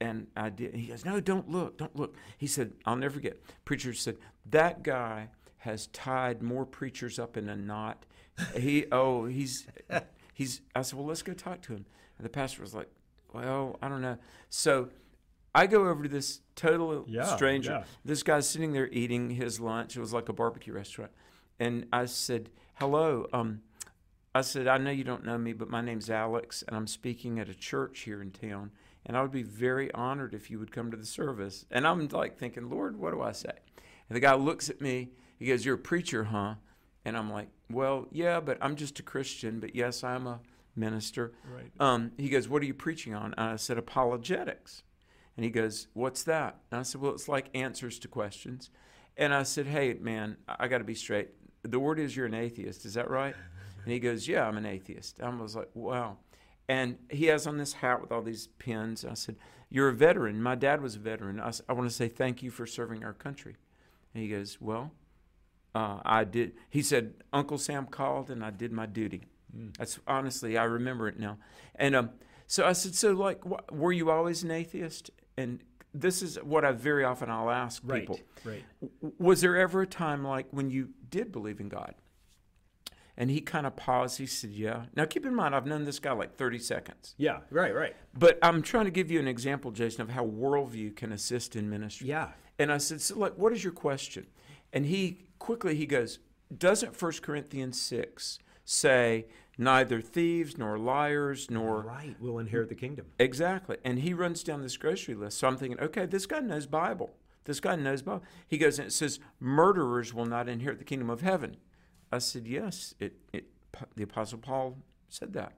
and 0.00 0.26
I 0.36 0.48
did. 0.48 0.74
He 0.74 0.86
goes, 0.86 1.04
No, 1.04 1.20
don't 1.20 1.50
look, 1.50 1.76
don't 1.76 1.94
look. 1.94 2.16
He 2.38 2.46
said, 2.46 2.72
I'll 2.86 2.96
never 2.96 3.14
forget. 3.14 3.36
Preacher 3.66 3.92
said, 3.92 4.16
That 4.50 4.82
guy 4.82 5.28
has 5.58 5.88
tied 5.88 6.42
more 6.42 6.64
preachers 6.64 7.18
up 7.18 7.36
in 7.36 7.48
a 7.50 7.56
knot. 7.56 8.06
He, 8.56 8.86
oh, 8.92 9.26
he's, 9.26 9.66
he's, 10.32 10.62
I 10.74 10.80
said, 10.82 10.98
Well, 10.98 11.06
let's 11.06 11.22
go 11.22 11.34
talk 11.34 11.60
to 11.62 11.74
him. 11.74 11.84
And 12.16 12.24
the 12.24 12.30
pastor 12.30 12.62
was 12.62 12.74
like, 12.74 12.88
Well, 13.34 13.78
I 13.82 13.88
don't 13.90 14.00
know. 14.00 14.16
So 14.48 14.88
I 15.54 15.66
go 15.66 15.86
over 15.88 16.04
to 16.04 16.08
this 16.08 16.40
total 16.56 17.04
Yeah, 17.06 17.36
stranger. 17.36 17.70
yeah. 17.72 17.84
This 18.02 18.22
guy's 18.22 18.48
sitting 18.48 18.72
there 18.72 18.88
eating 18.88 19.28
his 19.28 19.60
lunch. 19.60 19.94
It 19.94 20.00
was 20.00 20.14
like 20.14 20.30
a 20.30 20.32
barbecue 20.32 20.72
restaurant. 20.72 21.12
And 21.60 21.86
I 21.92 22.06
said, 22.06 22.48
Hello. 22.74 23.26
Um, 23.32 23.62
I 24.34 24.40
said, 24.40 24.66
I 24.66 24.78
know 24.78 24.90
you 24.90 25.04
don't 25.04 25.24
know 25.24 25.38
me, 25.38 25.52
but 25.52 25.68
my 25.68 25.80
name's 25.80 26.10
Alex, 26.10 26.64
and 26.66 26.76
I'm 26.76 26.86
speaking 26.86 27.38
at 27.38 27.48
a 27.48 27.54
church 27.54 28.00
here 28.00 28.22
in 28.22 28.30
town. 28.30 28.70
And 29.04 29.16
I 29.16 29.22
would 29.22 29.32
be 29.32 29.42
very 29.42 29.92
honored 29.92 30.32
if 30.32 30.50
you 30.50 30.58
would 30.58 30.72
come 30.72 30.90
to 30.90 30.96
the 30.96 31.06
service. 31.06 31.66
And 31.70 31.86
I'm 31.86 32.08
like 32.08 32.38
thinking, 32.38 32.70
Lord, 32.70 32.98
what 32.98 33.12
do 33.12 33.20
I 33.20 33.32
say? 33.32 33.52
And 34.08 34.16
the 34.16 34.20
guy 34.20 34.34
looks 34.34 34.70
at 34.70 34.80
me. 34.80 35.10
He 35.38 35.46
goes, 35.46 35.64
You're 35.64 35.74
a 35.74 35.78
preacher, 35.78 36.24
huh? 36.24 36.54
And 37.04 37.16
I'm 37.16 37.30
like, 37.30 37.48
Well, 37.70 38.06
yeah, 38.10 38.40
but 38.40 38.58
I'm 38.60 38.76
just 38.76 39.00
a 39.00 39.02
Christian. 39.02 39.60
But 39.60 39.74
yes, 39.74 40.04
I'm 40.04 40.26
a 40.26 40.40
minister. 40.76 41.32
Right. 41.52 41.70
Um, 41.80 42.12
he 42.16 42.28
goes, 42.28 42.48
What 42.48 42.62
are 42.62 42.66
you 42.66 42.74
preaching 42.74 43.14
on? 43.14 43.34
And 43.36 43.50
I 43.50 43.56
said, 43.56 43.76
Apologetics. 43.76 44.82
And 45.36 45.44
he 45.44 45.50
goes, 45.50 45.88
What's 45.94 46.22
that? 46.24 46.60
And 46.70 46.80
I 46.80 46.82
said, 46.84 47.00
Well, 47.00 47.12
it's 47.12 47.28
like 47.28 47.48
answers 47.54 47.98
to 48.00 48.08
questions. 48.08 48.70
And 49.16 49.34
I 49.34 49.42
said, 49.42 49.66
Hey, 49.66 49.94
man, 49.94 50.36
I 50.48 50.68
got 50.68 50.78
to 50.78 50.84
be 50.84 50.94
straight. 50.94 51.30
The 51.62 51.78
word 51.78 51.98
is 51.98 52.16
you're 52.16 52.26
an 52.26 52.34
atheist. 52.34 52.84
Is 52.84 52.94
that 52.94 53.10
right? 53.10 53.34
And 53.84 53.92
he 53.92 53.98
goes, 53.98 54.28
Yeah, 54.28 54.46
I'm 54.46 54.56
an 54.56 54.66
atheist. 54.66 55.20
I 55.20 55.28
was 55.28 55.56
like, 55.56 55.70
Wow. 55.74 56.18
And 56.68 56.98
he 57.10 57.26
has 57.26 57.46
on 57.46 57.58
this 57.58 57.74
hat 57.74 58.00
with 58.00 58.12
all 58.12 58.22
these 58.22 58.46
pins. 58.58 59.04
I 59.04 59.14
said, 59.14 59.36
You're 59.68 59.88
a 59.88 59.92
veteran. 59.94 60.42
My 60.42 60.54
dad 60.54 60.80
was 60.80 60.96
a 60.96 61.00
veteran. 61.00 61.40
I 61.40 61.72
want 61.72 61.88
to 61.88 61.94
say 61.94 62.08
thank 62.08 62.42
you 62.42 62.50
for 62.50 62.66
serving 62.66 63.04
our 63.04 63.12
country. 63.12 63.56
And 64.14 64.22
he 64.22 64.28
goes, 64.28 64.58
Well, 64.60 64.92
uh, 65.74 66.00
I 66.04 66.24
did. 66.24 66.52
He 66.68 66.82
said, 66.82 67.14
Uncle 67.32 67.58
Sam 67.58 67.86
called 67.86 68.30
and 68.30 68.44
I 68.44 68.50
did 68.50 68.72
my 68.72 68.86
duty. 68.86 69.22
That's 69.78 69.98
honestly, 70.06 70.56
I 70.56 70.64
remember 70.64 71.08
it 71.08 71.18
now. 71.18 71.38
And 71.74 71.94
um, 71.94 72.10
so 72.46 72.66
I 72.66 72.72
said, 72.72 72.94
So, 72.94 73.12
like, 73.12 73.42
wh- 73.44 73.72
were 73.72 73.92
you 73.92 74.10
always 74.10 74.42
an 74.42 74.50
atheist? 74.50 75.10
And 75.36 75.62
this 75.94 76.22
is 76.22 76.36
what 76.42 76.64
I 76.64 76.72
very 76.72 77.04
often 77.04 77.30
I'll 77.30 77.50
ask 77.50 77.82
Right. 77.84 78.00
people. 78.00 78.20
Right. 78.44 78.64
Was 79.18 79.40
there 79.40 79.56
ever 79.56 79.82
a 79.82 79.86
time 79.86 80.24
like 80.24 80.46
when 80.50 80.70
you 80.70 80.90
did 81.10 81.32
believe 81.32 81.60
in 81.60 81.68
God? 81.68 81.94
And 83.16 83.30
he 83.30 83.42
kind 83.42 83.66
of 83.66 83.76
paused. 83.76 84.18
He 84.18 84.26
said, 84.26 84.50
Yeah. 84.50 84.86
Now, 84.96 85.04
keep 85.04 85.26
in 85.26 85.34
mind, 85.34 85.54
I've 85.54 85.66
known 85.66 85.84
this 85.84 85.98
guy 85.98 86.12
like 86.12 86.34
30 86.36 86.58
seconds. 86.58 87.14
Yeah. 87.18 87.40
Right. 87.50 87.74
Right. 87.74 87.94
But 88.14 88.38
I'm 88.42 88.62
trying 88.62 88.86
to 88.86 88.90
give 88.90 89.10
you 89.10 89.20
an 89.20 89.28
example, 89.28 89.70
Jason, 89.70 90.00
of 90.02 90.10
how 90.10 90.24
worldview 90.24 90.96
can 90.96 91.12
assist 91.12 91.54
in 91.54 91.68
ministry. 91.68 92.08
Yeah. 92.08 92.30
And 92.58 92.72
I 92.72 92.78
said, 92.78 93.00
so 93.00 93.18
like, 93.18 93.36
what 93.36 93.52
is 93.52 93.62
your 93.62 93.72
question? 93.72 94.26
And 94.72 94.86
he 94.86 95.26
quickly 95.38 95.74
he 95.74 95.84
goes, 95.86 96.20
doesn't 96.56 97.00
1 97.00 97.12
Corinthians 97.22 97.80
6 97.80 98.38
say 98.64 99.26
neither 99.58 100.00
thieves 100.00 100.56
nor 100.56 100.78
liars 100.78 101.50
nor 101.50 101.82
Right. 101.82 102.16
We'll 102.20 102.38
inherit 102.38 102.68
the 102.68 102.74
kingdom. 102.74 103.06
exactly? 103.18 103.76
And 103.84 103.98
he 103.98 104.14
runs 104.14 104.42
down 104.42 104.62
this 104.62 104.76
grocery 104.76 105.14
list. 105.14 105.38
So 105.38 105.48
I'm 105.48 105.56
thinking, 105.56 105.80
okay, 105.80 106.06
this 106.06 106.26
guy 106.26 106.40
knows 106.40 106.66
Bible. 106.66 107.14
This 107.44 107.60
guy 107.60 107.76
knows 107.76 108.02
Bible. 108.02 108.22
He 108.46 108.58
goes 108.58 108.78
and 108.78 108.88
it 108.88 108.92
says, 108.92 109.18
murderers 109.40 110.14
will 110.14 110.26
not 110.26 110.48
inherit 110.48 110.78
the 110.78 110.84
kingdom 110.84 111.10
of 111.10 111.20
heaven. 111.20 111.56
I 112.10 112.18
said, 112.18 112.46
yes. 112.46 112.94
It, 112.98 113.14
it 113.32 113.46
the 113.96 114.02
apostle 114.02 114.38
Paul 114.38 114.78
said 115.08 115.32
that. 115.32 115.52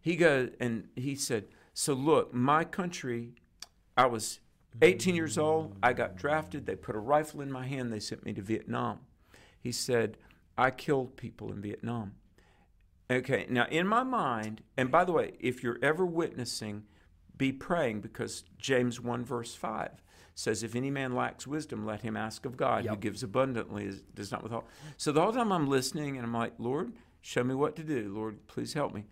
He 0.00 0.16
goes 0.16 0.50
and 0.60 0.88
he 0.96 1.14
said, 1.14 1.46
so 1.74 1.94
look, 1.94 2.32
my 2.32 2.64
country, 2.64 3.32
I 3.96 4.06
was 4.06 4.40
18 4.82 5.14
years 5.14 5.38
old. 5.38 5.76
I 5.82 5.92
got 5.92 6.16
drafted. 6.16 6.66
They 6.66 6.76
put 6.76 6.94
a 6.96 7.00
rifle 7.00 7.40
in 7.40 7.50
my 7.50 7.66
hand. 7.66 7.92
They 7.92 8.00
sent 8.00 8.24
me 8.24 8.32
to 8.34 8.42
Vietnam. 8.42 9.00
He 9.60 9.72
said, 9.72 10.16
I 10.58 10.70
killed 10.70 11.16
people 11.16 11.50
in 11.52 11.60
Vietnam. 11.60 12.14
Okay, 13.10 13.46
now 13.48 13.66
in 13.70 13.86
my 13.86 14.02
mind, 14.02 14.62
and 14.76 14.90
by 14.90 15.04
the 15.04 15.12
way, 15.12 15.32
if 15.38 15.62
you're 15.62 15.78
ever 15.82 16.04
witnessing, 16.04 16.84
be 17.36 17.52
praying 17.52 18.00
because 18.00 18.44
James 18.58 19.00
1 19.00 19.24
verse 19.24 19.54
5 19.54 19.90
says, 20.34 20.62
If 20.62 20.74
any 20.74 20.90
man 20.90 21.14
lacks 21.14 21.46
wisdom, 21.46 21.86
let 21.86 22.02
him 22.02 22.16
ask 22.16 22.44
of 22.44 22.56
God, 22.56 22.84
who 22.84 22.96
gives 22.96 23.22
abundantly, 23.22 23.92
does 24.14 24.32
not 24.32 24.42
withhold. 24.42 24.64
So 24.96 25.12
the 25.12 25.22
whole 25.22 25.32
time 25.32 25.52
I'm 25.52 25.68
listening 25.68 26.16
and 26.16 26.26
I'm 26.26 26.34
like, 26.34 26.54
Lord, 26.58 26.92
show 27.20 27.44
me 27.44 27.54
what 27.54 27.76
to 27.76 27.84
do. 27.84 28.12
Lord, 28.14 28.46
please 28.48 28.72
help 28.72 28.92
me. 28.92 29.04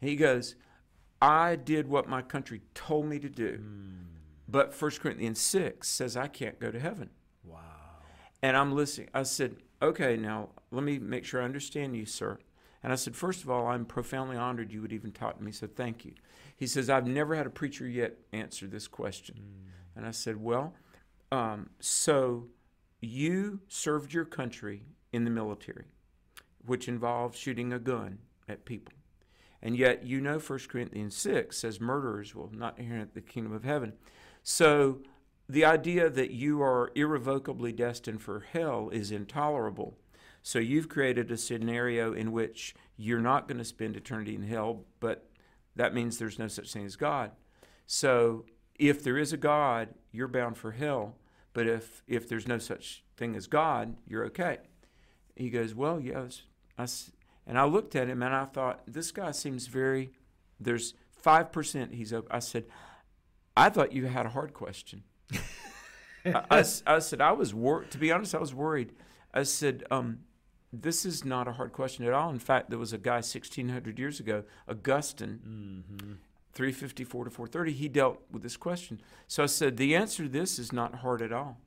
And 0.00 0.10
he 0.10 0.16
goes, 0.16 0.54
I 1.20 1.56
did 1.56 1.88
what 1.88 2.08
my 2.08 2.22
country 2.22 2.62
told 2.74 3.06
me 3.06 3.18
to 3.18 3.28
do. 3.28 3.56
Hmm. 3.56 4.10
But 4.48 4.80
1 4.80 4.90
Corinthians 4.92 5.40
6 5.40 5.88
says 5.88 6.16
I 6.16 6.26
can't 6.26 6.58
go 6.58 6.70
to 6.70 6.80
heaven. 6.80 7.10
Wow. 7.44 7.60
And 8.42 8.56
I'm 8.56 8.72
listening. 8.72 9.08
I 9.14 9.22
said, 9.22 9.56
okay, 9.82 10.16
now 10.16 10.48
let 10.70 10.82
me 10.82 10.98
make 10.98 11.24
sure 11.24 11.42
I 11.42 11.44
understand 11.44 11.96
you, 11.96 12.06
sir. 12.06 12.38
And 12.82 12.92
I 12.92 12.96
said, 12.96 13.14
first 13.14 13.42
of 13.42 13.50
all, 13.50 13.66
I'm 13.66 13.84
profoundly 13.84 14.36
honored 14.36 14.72
you 14.72 14.80
would 14.80 14.92
even 14.92 15.12
talk 15.12 15.38
to 15.38 15.44
me, 15.44 15.52
so 15.52 15.66
thank 15.66 16.04
you. 16.04 16.14
He 16.56 16.66
says, 16.66 16.88
I've 16.88 17.06
never 17.06 17.34
had 17.34 17.46
a 17.46 17.50
preacher 17.50 17.86
yet 17.86 18.16
answer 18.32 18.66
this 18.66 18.88
question. 18.88 19.36
And 19.94 20.06
I 20.06 20.12
said, 20.12 20.42
well, 20.42 20.74
um, 21.30 21.70
so 21.78 22.46
you 23.00 23.60
served 23.68 24.12
your 24.12 24.24
country 24.24 24.84
in 25.12 25.24
the 25.24 25.30
military, 25.30 25.84
which 26.64 26.88
involves 26.88 27.38
shooting 27.38 27.72
a 27.72 27.78
gun 27.78 28.18
at 28.48 28.64
people. 28.64 28.94
And 29.62 29.76
yet, 29.76 30.04
you 30.04 30.20
know, 30.20 30.38
1 30.38 30.58
Corinthians 30.68 31.16
6 31.16 31.56
says 31.56 31.80
murderers 31.80 32.34
will 32.34 32.50
not 32.52 32.78
inherit 32.78 33.14
the 33.14 33.20
kingdom 33.20 33.52
of 33.52 33.64
heaven. 33.64 33.92
So, 34.42 35.00
the 35.48 35.64
idea 35.64 36.08
that 36.08 36.30
you 36.30 36.62
are 36.62 36.92
irrevocably 36.94 37.72
destined 37.72 38.22
for 38.22 38.40
hell 38.52 38.88
is 38.90 39.10
intolerable. 39.10 39.98
So, 40.42 40.58
you've 40.58 40.88
created 40.88 41.30
a 41.30 41.36
scenario 41.36 42.12
in 42.12 42.32
which 42.32 42.74
you're 42.96 43.20
not 43.20 43.48
going 43.48 43.58
to 43.58 43.64
spend 43.64 43.96
eternity 43.96 44.34
in 44.34 44.42
hell, 44.42 44.84
but 45.00 45.28
that 45.76 45.94
means 45.94 46.18
there's 46.18 46.38
no 46.38 46.48
such 46.48 46.72
thing 46.72 46.84
as 46.84 46.96
God. 46.96 47.32
So, 47.86 48.44
if 48.78 49.02
there 49.02 49.18
is 49.18 49.32
a 49.32 49.36
God, 49.36 49.90
you're 50.12 50.28
bound 50.28 50.56
for 50.56 50.72
hell. 50.72 51.16
But 51.52 51.66
if, 51.66 52.02
if 52.06 52.28
there's 52.28 52.46
no 52.46 52.58
such 52.58 53.02
thing 53.16 53.34
as 53.34 53.46
God, 53.46 53.96
you're 54.06 54.24
okay. 54.26 54.58
He 55.36 55.50
goes, 55.50 55.74
Well, 55.74 56.00
yes. 56.00 56.42
I 56.78 56.84
s- 56.84 57.10
and 57.46 57.58
I 57.58 57.64
looked 57.64 57.96
at 57.96 58.08
him 58.08 58.22
and 58.22 58.34
I 58.34 58.44
thought, 58.44 58.82
This 58.86 59.10
guy 59.10 59.32
seems 59.32 59.66
very, 59.66 60.12
there's 60.60 60.94
5% 61.24 61.92
he's 61.92 62.12
open. 62.12 62.30
I 62.30 62.38
said, 62.38 62.64
I 63.56 63.68
thought 63.68 63.92
you 63.92 64.06
had 64.06 64.26
a 64.26 64.30
hard 64.30 64.54
question. 64.54 65.02
I 66.24 66.62
said, 66.62 67.20
I 67.20 67.32
was 67.32 67.52
worried. 67.54 67.90
To 67.92 67.98
be 67.98 68.12
honest, 68.12 68.34
I 68.34 68.38
was 68.38 68.54
worried. 68.54 68.92
I 69.34 69.42
said, 69.42 69.84
um, 69.90 70.20
This 70.72 71.04
is 71.04 71.24
not 71.24 71.48
a 71.48 71.52
hard 71.52 71.72
question 71.72 72.04
at 72.06 72.12
all. 72.12 72.30
In 72.30 72.38
fact, 72.38 72.70
there 72.70 72.78
was 72.78 72.92
a 72.92 72.98
guy 72.98 73.16
1600 73.16 73.98
years 73.98 74.20
ago, 74.20 74.44
Augustine, 74.68 76.18
354 76.52 77.24
to 77.24 77.30
430, 77.30 77.72
he 77.72 77.88
dealt 77.88 78.20
with 78.30 78.42
this 78.42 78.56
question. 78.56 79.00
So 79.26 79.42
I 79.42 79.46
said, 79.46 79.76
The 79.76 79.96
answer 79.96 80.24
to 80.24 80.28
this 80.28 80.58
is 80.58 80.72
not 80.72 80.96
hard 80.96 81.22
at 81.22 81.32
all. 81.32 81.58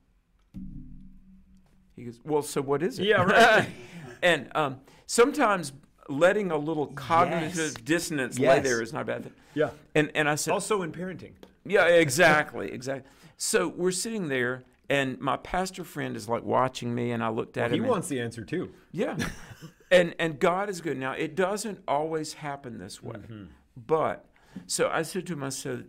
He 1.95 2.05
goes, 2.05 2.19
Well, 2.23 2.41
so 2.41 2.61
what 2.61 2.81
is 2.81 2.99
it? 2.99 3.05
Yeah, 3.05 3.23
right. 3.23 3.67
and 4.23 4.49
um, 4.55 4.79
sometimes 5.05 5.73
letting 6.09 6.51
a 6.51 6.57
little 6.57 6.87
cognitive 6.87 7.55
Yes. 7.55 7.73
dissonance 7.73 8.39
lay 8.39 8.59
there 8.59 8.81
is 8.81 8.93
not 8.93 9.03
a 9.03 9.05
bad 9.05 9.23
thing. 9.23 9.33
Yeah. 9.53 9.69
And, 9.95 10.11
and 10.15 10.29
I 10.29 10.35
said, 10.35 10.51
Also 10.51 10.81
in 10.81 10.91
parenting. 10.91 11.33
Yeah, 11.65 11.85
exactly, 11.85 12.71
exactly. 12.71 13.09
So 13.37 13.67
we're 13.67 13.91
sitting 13.91 14.27
there, 14.27 14.63
and 14.89 15.19
my 15.19 15.37
pastor 15.37 15.83
friend 15.83 16.15
is 16.15 16.27
like 16.27 16.43
watching 16.43 16.93
me, 16.93 17.11
and 17.11 17.23
I 17.23 17.29
looked 17.29 17.57
at 17.57 17.71
He 17.71 17.77
him. 17.77 17.83
He 17.83 17.89
wants 17.89 18.07
the 18.07 18.19
answer 18.19 18.43
too. 18.43 18.71
yeah. 18.91 19.17
and 19.91 20.15
and 20.19 20.39
God 20.39 20.69
is 20.69 20.81
good. 20.81 20.97
Now 20.97 21.13
it 21.13 21.35
doesn't 21.35 21.81
always 21.87 22.33
happen 22.33 22.77
this 22.77 23.01
way. 23.01 23.17
Mm-hmm. 23.17 23.45
But 23.75 24.25
so 24.67 24.89
I 24.89 25.01
said 25.01 25.25
to 25.27 25.33
him, 25.33 25.43
I 25.43 25.49
said, 25.49 25.85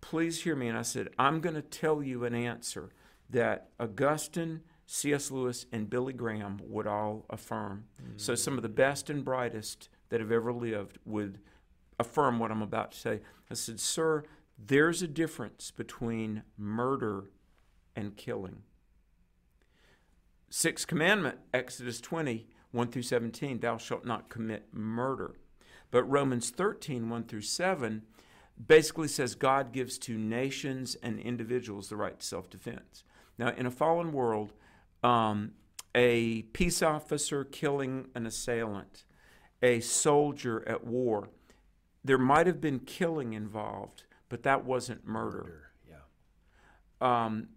please 0.00 0.42
hear 0.42 0.56
me. 0.56 0.68
And 0.68 0.76
I 0.76 0.82
said, 0.82 1.08
I'm 1.18 1.40
gonna 1.40 1.62
tell 1.62 2.02
you 2.02 2.24
an 2.24 2.34
answer 2.34 2.90
that 3.30 3.68
Augustine, 3.80 4.60
C.S. 4.86 5.30
Lewis, 5.30 5.66
and 5.72 5.88
Billy 5.88 6.12
Graham 6.12 6.60
would 6.64 6.86
all 6.86 7.24
affirm. 7.30 7.84
So 8.16 8.34
mm. 8.34 8.38
some 8.38 8.56
of 8.56 8.62
the 8.62 8.68
best 8.68 9.08
and 9.08 9.24
brightest 9.24 9.88
that 10.10 10.20
have 10.20 10.30
ever 10.30 10.52
lived 10.52 10.98
would 11.04 11.38
affirm 11.98 12.38
what 12.38 12.50
I'm 12.50 12.62
about 12.62 12.92
to 12.92 12.98
say. 12.98 13.20
I 13.50 13.54
said, 13.54 13.80
Sir, 13.80 14.24
there's 14.58 15.02
a 15.02 15.08
difference 15.08 15.70
between 15.70 16.42
murder 16.56 17.30
and 17.96 18.16
killing. 18.16 18.62
Sixth 20.50 20.86
commandment, 20.86 21.38
Exodus 21.52 22.00
20, 22.00 22.46
1 22.70 22.88
through 22.88 23.02
17, 23.02 23.60
thou 23.60 23.76
shalt 23.76 24.04
not 24.04 24.28
commit 24.28 24.68
murder. 24.72 25.36
But 25.90 26.04
Romans 26.04 26.50
13, 26.50 27.08
1 27.08 27.24
through 27.24 27.42
7, 27.42 28.02
basically 28.66 29.08
says 29.08 29.34
God 29.34 29.72
gives 29.72 29.98
to 29.98 30.16
nations 30.16 30.96
and 31.02 31.18
individuals 31.18 31.88
the 31.88 31.96
right 31.96 32.18
to 32.18 32.24
self 32.24 32.50
defense. 32.50 33.04
Now, 33.38 33.48
in 33.48 33.66
a 33.66 33.70
fallen 33.70 34.12
world, 34.12 34.52
um, 35.02 35.52
a 35.94 36.42
peace 36.42 36.82
officer 36.82 37.44
killing 37.44 38.08
an 38.14 38.26
assailant, 38.26 39.04
a 39.62 39.80
soldier 39.80 40.66
at 40.68 40.84
war, 40.84 41.30
there 42.04 42.18
might 42.18 42.46
have 42.46 42.60
been 42.60 42.80
killing 42.80 43.32
involved, 43.32 44.04
but 44.28 44.42
that 44.42 44.64
wasn't 44.64 45.06
murder. 45.06 45.70
Yeah. 45.88 45.96
Um, 47.00 47.48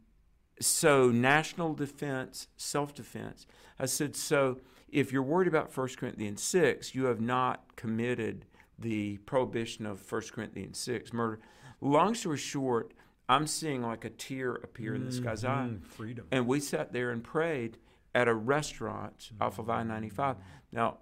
so 0.59 1.09
national 1.09 1.73
defense, 1.73 2.47
self-defense. 2.57 3.45
I 3.79 3.85
said, 3.85 4.15
so 4.15 4.59
if 4.89 5.11
you're 5.11 5.23
worried 5.23 5.47
about 5.47 5.75
1 5.75 5.89
Corinthians 5.97 6.41
6, 6.43 6.95
you 6.95 7.05
have 7.05 7.21
not 7.21 7.75
committed 7.75 8.45
the 8.79 9.17
prohibition 9.19 9.85
of 9.85 10.11
1 10.11 10.21
Corinthians 10.31 10.77
6, 10.79 11.13
murder. 11.13 11.39
Long 11.81 12.15
story 12.15 12.37
short, 12.37 12.93
I'm 13.29 13.47
seeing 13.47 13.81
like 13.81 14.05
a 14.05 14.09
tear 14.09 14.53
appear 14.53 14.95
in 14.95 15.05
this 15.05 15.19
guy's 15.19 15.43
eye. 15.43 15.69
Mm, 15.69 15.83
freedom. 15.83 16.27
And 16.31 16.47
we 16.47 16.59
sat 16.59 16.93
there 16.93 17.11
and 17.11 17.23
prayed 17.23 17.77
at 18.15 18.27
a 18.27 18.33
restaurant 18.33 19.31
off 19.41 19.59
of 19.59 19.69
I 19.69 19.83
95. 19.83 20.37
Now, 20.71 20.97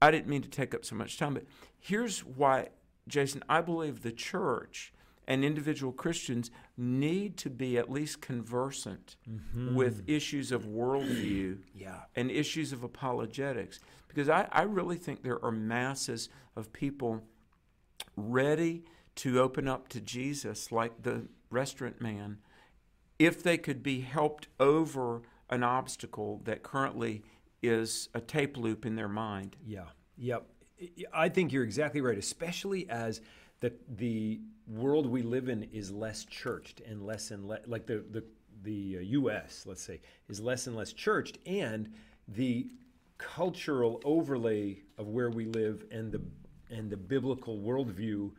I 0.00 0.10
didn't 0.10 0.28
mean 0.28 0.42
to 0.42 0.48
take 0.48 0.74
up 0.74 0.84
so 0.84 0.96
much 0.96 1.18
time, 1.18 1.34
but 1.34 1.44
here's 1.78 2.20
why, 2.20 2.68
Jason, 3.06 3.42
I 3.48 3.60
believe 3.60 4.02
the 4.02 4.12
church 4.12 4.92
and 5.28 5.44
individual 5.44 5.92
Christians 5.92 6.50
need 6.76 7.36
to 7.36 7.50
be 7.50 7.76
at 7.76 7.90
least 7.90 8.22
conversant 8.22 9.16
mm-hmm. 9.30 9.74
with 9.74 10.02
issues 10.08 10.50
of 10.50 10.64
worldview 10.64 11.58
Yeah. 11.74 12.00
and 12.16 12.30
issues 12.30 12.72
of 12.72 12.82
apologetics. 12.82 13.78
Because 14.08 14.30
I, 14.30 14.48
I 14.50 14.62
really 14.62 14.96
think 14.96 15.22
there 15.22 15.44
are 15.44 15.52
masses 15.52 16.30
of 16.56 16.72
people 16.72 17.22
ready 18.16 18.84
to 19.16 19.38
open 19.38 19.68
up 19.68 19.88
to 19.88 20.00
Jesus, 20.00 20.72
like 20.72 21.02
the 21.02 21.28
restaurant 21.50 22.00
man, 22.00 22.38
if 23.18 23.42
they 23.42 23.58
could 23.58 23.82
be 23.82 24.00
helped 24.00 24.48
over 24.58 25.22
an 25.50 25.62
obstacle 25.62 26.40
that 26.44 26.62
currently 26.62 27.22
is 27.62 28.08
a 28.14 28.20
tape 28.20 28.56
loop 28.56 28.86
in 28.86 28.96
their 28.96 29.08
mind. 29.08 29.56
Yeah. 29.66 29.88
Yep. 30.16 30.46
I 31.12 31.28
think 31.28 31.52
you're 31.52 31.64
exactly 31.64 32.00
right, 32.00 32.16
especially 32.16 32.88
as 32.88 33.20
the 33.60 33.72
the 33.96 34.40
world 34.66 35.06
we 35.06 35.22
live 35.22 35.48
in 35.48 35.64
is 35.72 35.90
less 35.90 36.24
churched 36.24 36.80
and 36.80 37.04
less 37.04 37.30
and 37.30 37.46
less 37.46 37.60
like 37.66 37.86
the 37.86 38.04
the 38.10 38.24
the 38.62 38.98
uh, 38.98 39.00
U.S. 39.00 39.64
let's 39.66 39.82
say 39.82 40.00
is 40.28 40.40
less 40.40 40.66
and 40.66 40.76
less 40.76 40.92
churched, 40.92 41.38
and 41.46 41.92
the 42.26 42.68
cultural 43.18 44.00
overlay 44.04 44.82
of 44.96 45.08
where 45.08 45.30
we 45.30 45.44
live 45.46 45.84
and 45.90 46.12
the 46.12 46.20
and 46.70 46.90
the 46.90 46.96
biblical 46.96 47.58
worldview 47.58 48.30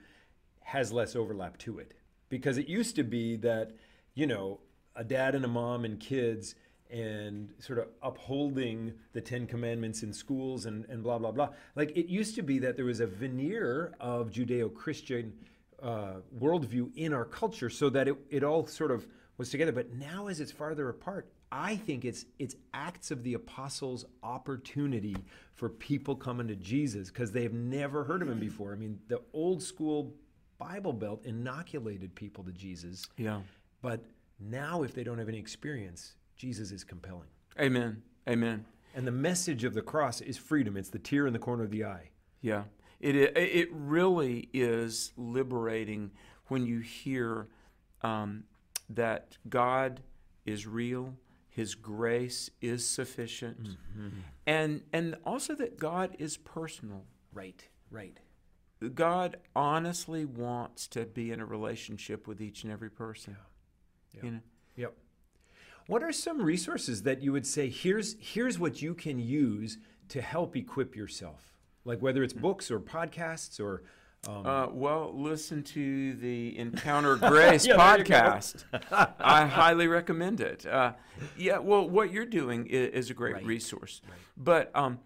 has 0.62 0.94
less 0.94 1.16
overlap 1.16 1.58
to 1.58 1.80
it 1.80 1.94
because 2.30 2.58
it 2.58 2.68
used 2.68 2.96
to 2.96 3.04
be 3.04 3.36
that 3.36 3.72
you 4.14 4.26
know 4.26 4.60
a 4.96 5.04
dad 5.04 5.36
and 5.36 5.44
a 5.44 5.48
mom 5.48 5.84
and 5.84 6.00
kids 6.00 6.56
and 6.90 7.50
sort 7.60 7.80
of 7.80 7.88
upholding 8.02 8.94
the 9.14 9.22
Ten 9.22 9.46
Commandments 9.46 10.02
in 10.04 10.12
schools 10.12 10.66
and, 10.66 10.86
and 10.86 11.04
blah 11.04 11.18
blah 11.18 11.32
blah. 11.32 11.50
Like 11.76 11.92
it 11.96 12.08
used 12.08 12.36
to 12.36 12.42
be 12.42 12.60
that 12.60 12.76
there 12.76 12.86
was 12.86 13.00
a 13.00 13.08
veneer 13.08 13.94
of 14.00 14.32
Judeo-Christian 14.32 15.34
uh, 15.82 16.14
worldview 16.38 16.92
in 16.96 17.14
our 17.14 17.26
culture, 17.26 17.70
so 17.70 17.90
that 17.92 18.08
it, 18.08 18.16
it 18.30 18.44
all 18.44 18.66
sort 18.66 18.92
of 18.92 19.08
was 19.38 19.50
together. 19.50 19.72
But 19.72 19.94
now, 19.94 20.28
as 20.28 20.40
it's 20.40 20.52
farther 20.52 20.90
apart, 20.90 21.32
I 21.52 21.76
think 21.78 22.06
it's 22.06 22.26
it's 22.40 22.56
Acts 22.74 23.12
of 23.12 23.24
the 23.24 23.36
Apostles' 23.36 24.06
opportunity 24.24 25.16
for 25.56 25.70
people 25.70 26.16
coming 26.16 26.48
to 26.48 26.56
Jesus 26.56 27.10
because 27.10 27.32
they've 27.32 27.54
never 27.54 28.04
heard 28.04 28.22
of 28.22 28.30
him 28.30 28.40
before. 28.40 28.74
I 28.74 28.76
mean, 28.76 29.00
the 29.08 29.22
old 29.34 29.62
school 29.62 30.14
Bible 30.58 30.94
Belt 30.94 31.26
inoculated 31.26 32.14
people 32.16 32.44
to 32.44 32.52
Jesus, 32.52 33.08
Yeah. 33.18 33.42
but 33.82 34.04
now 34.40 34.84
if 34.84 34.94
they 34.94 35.04
don't 35.04 35.18
have 35.18 35.30
any 35.30 35.38
experience, 35.40 36.16
Jesus 36.40 36.72
is 36.72 36.84
compelling. 36.86 37.28
Amen. 37.60 38.02
Amen. 38.28 38.66
And 38.96 39.06
the 39.06 39.12
message 39.12 39.66
of 39.66 39.74
the 39.74 39.82
cross 39.82 40.22
is 40.22 40.38
freedom. 40.38 40.78
It's 40.78 40.90
the 40.90 40.98
tear 40.98 41.28
in 41.28 41.34
the 41.34 41.40
corner 41.40 41.64
of 41.64 41.70
the 41.70 41.84
eye. 41.84 42.10
Yeah, 42.42 42.64
it 43.00 43.16
it 43.16 43.70
really 43.72 44.50
is 44.54 45.12
liberating 45.18 46.12
when 46.48 46.66
you 46.66 46.80
hear 46.80 47.48
um, 48.02 48.46
that 48.90 49.38
God 49.48 50.02
is 50.46 50.66
real, 50.66 51.14
His 51.50 51.76
grace 51.76 52.50
is 52.62 52.88
sufficient, 52.88 53.78
and 54.48 54.82
and 54.94 55.18
also 55.26 55.54
that 55.56 55.78
God 55.78 56.16
is 56.18 56.38
personal. 56.38 57.04
Right, 57.34 57.68
right. 57.92 58.18
God 58.96 59.38
honestly 59.56 60.24
wants 60.24 60.88
to 60.88 61.06
be 61.06 61.32
in 61.32 61.42
a 61.42 61.46
relationship 61.46 62.28
with 62.28 62.42
each 62.42 62.64
and 62.64 62.72
every 62.72 62.90
person. 62.90 63.36
Yeah. 64.14 64.22
You 64.24 64.32
know, 64.32 64.40
Yep. 64.78 64.96
What 65.90 66.04
are 66.04 66.12
some 66.12 66.40
resources 66.40 67.02
that 67.02 67.24
you 67.24 67.32
would 67.32 67.48
say 67.48 67.68
here's 67.68 68.16
here's 68.20 68.60
what 68.60 68.80
you 68.80 68.94
can 68.94 69.18
use 69.18 69.80
to 70.10 70.22
help 70.22 70.56
equip 70.56 70.96
yourself? 70.96 71.56
Like 71.84 72.00
whether 72.00 72.22
it's 72.22 72.32
books 72.32 72.70
or 72.70 72.80
podcasts 72.80 73.60
or 73.60 73.82
um, 74.28 74.46
Uh, 74.46 74.68
well, 74.72 75.12
listen 75.16 75.64
to 75.64 76.14
the 76.14 76.56
Encounter 76.60 77.16
Grace 77.32 77.66
Yeah, 77.66 77.78
there 77.78 77.98
you 77.98 78.04
go. 78.04 78.14
podcast. 78.14 78.66
I 79.20 79.46
highly 79.62 79.88
recommend 79.88 80.42
it. 80.42 80.64
Uh, 80.68 80.94
yeah, 81.36 81.58
well, 81.58 81.90
what 81.90 82.12
you're 82.12 82.26
doing 82.26 82.68
is, 82.68 82.90
is 83.06 83.10
a 83.10 83.16
great 83.16 83.36
Right. 83.38 83.46
resource. 83.46 84.02
But 84.38 84.70
um, 84.76 85.00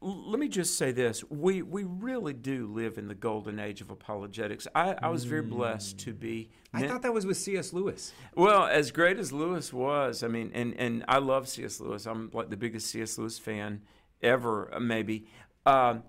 let 0.00 0.38
me 0.38 0.48
just 0.48 0.76
say 0.76 0.92
this: 0.92 1.24
we 1.30 1.62
we 1.62 1.84
really 1.84 2.32
do 2.34 2.66
live 2.66 2.98
in 2.98 3.08
the 3.08 3.14
golden 3.14 3.58
age 3.58 3.80
of 3.80 3.90
apologetics. 3.90 4.66
I, 4.74 4.94
I 5.02 5.08
was 5.08 5.24
very 5.24 5.42
blessed 5.42 5.98
to 6.00 6.12
be. 6.12 6.50
I 6.74 6.80
men- 6.80 6.90
thought 6.90 7.02
that 7.02 7.14
was 7.14 7.24
with 7.26 7.36
C.S. 7.38 7.72
Lewis. 7.72 8.12
well, 8.34 8.64
as 8.66 8.90
great 8.90 9.18
as 9.18 9.32
Lewis 9.32 9.72
was, 9.72 10.22
I 10.22 10.28
mean, 10.28 10.50
and, 10.54 10.74
and 10.78 11.04
I 11.08 11.18
love 11.18 11.48
C.S. 11.48 11.80
Lewis. 11.80 12.06
I'm 12.06 12.30
like 12.34 12.50
the 12.50 12.56
biggest 12.56 12.88
C.S. 12.88 13.16
Lewis 13.18 13.38
fan 13.38 13.82
ever, 14.22 14.72
uh, 14.74 14.80
maybe. 14.80 15.26
Um, 15.64 16.02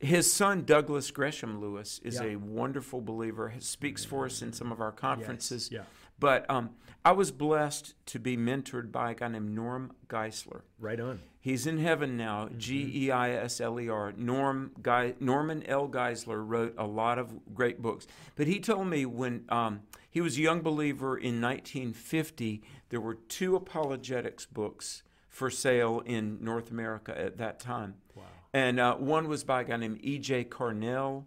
his 0.00 0.32
son, 0.32 0.64
Douglas 0.64 1.10
Gresham 1.10 1.60
Lewis, 1.60 2.00
is 2.04 2.16
Yeah. 2.16 2.30
a 2.32 2.36
wonderful 2.36 3.00
believer. 3.00 3.48
He 3.48 3.60
speaks 3.60 4.04
for 4.04 4.26
us 4.26 4.42
in 4.42 4.52
some 4.52 4.70
of 4.72 4.80
our 4.80 4.92
conferences. 4.92 5.70
yeah. 5.72 5.82
But 6.20 6.48
um, 6.50 6.70
I 7.04 7.12
was 7.12 7.30
blessed 7.30 7.94
to 8.06 8.18
be 8.18 8.36
mentored 8.36 8.92
by 8.92 9.12
a 9.12 9.14
guy 9.14 9.28
named 9.28 9.54
Norm 9.54 9.92
Geisler. 10.08 10.62
Right 10.78 11.00
on. 11.00 11.20
He's 11.40 11.66
in 11.66 11.78
heaven 11.78 12.16
now. 12.16 12.46
Mm-hmm. 12.46 12.58
G 12.58 12.92
E 12.94 13.10
I 13.10 13.30
S 13.30 13.60
L 13.60 13.80
E 13.80 13.88
R. 13.88 14.12
Norm 14.16 14.72
Guy, 14.82 15.14
Norman 15.20 15.64
L. 15.66 15.88
Geisler 15.88 16.46
wrote 16.46 16.74
a 16.76 16.86
lot 16.86 17.18
of 17.18 17.54
great 17.54 17.80
books. 17.80 18.06
But 18.36 18.46
he 18.46 18.60
told 18.60 18.88
me 18.88 19.06
when 19.06 19.44
um, 19.48 19.80
he 20.10 20.20
was 20.20 20.36
a 20.36 20.42
young 20.42 20.60
believer 20.60 21.16
in 21.16 21.40
1950, 21.40 22.62
there 22.90 23.00
were 23.00 23.14
two 23.14 23.56
apologetics 23.56 24.46
books 24.46 25.02
for 25.28 25.50
sale 25.50 26.02
in 26.04 26.38
North 26.42 26.70
America 26.70 27.18
at 27.18 27.38
that 27.38 27.60
time. 27.60 27.94
Wow. 28.14 28.24
And 28.52 28.80
uh, 28.80 28.96
one 28.96 29.28
was 29.28 29.44
by 29.44 29.60
a 29.60 29.64
guy 29.64 29.76
named 29.76 30.00
E.J. 30.02 30.44
Carnell, 30.44 31.24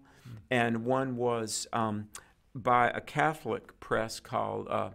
and 0.50 0.84
one 0.86 1.16
was 1.16 1.68
um, 1.72 2.10
by 2.54 2.90
a 2.90 3.00
Catholic 3.00 3.80
press 3.80 4.20
called, 4.20 4.68
uh, 4.70 4.90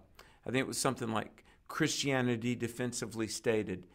I 0.46 0.50
think 0.50 0.60
it 0.60 0.66
was 0.66 0.78
something 0.78 1.12
like 1.12 1.44
Christianity 1.68 2.54
Defensively 2.54 3.26
Stated. 3.28 3.86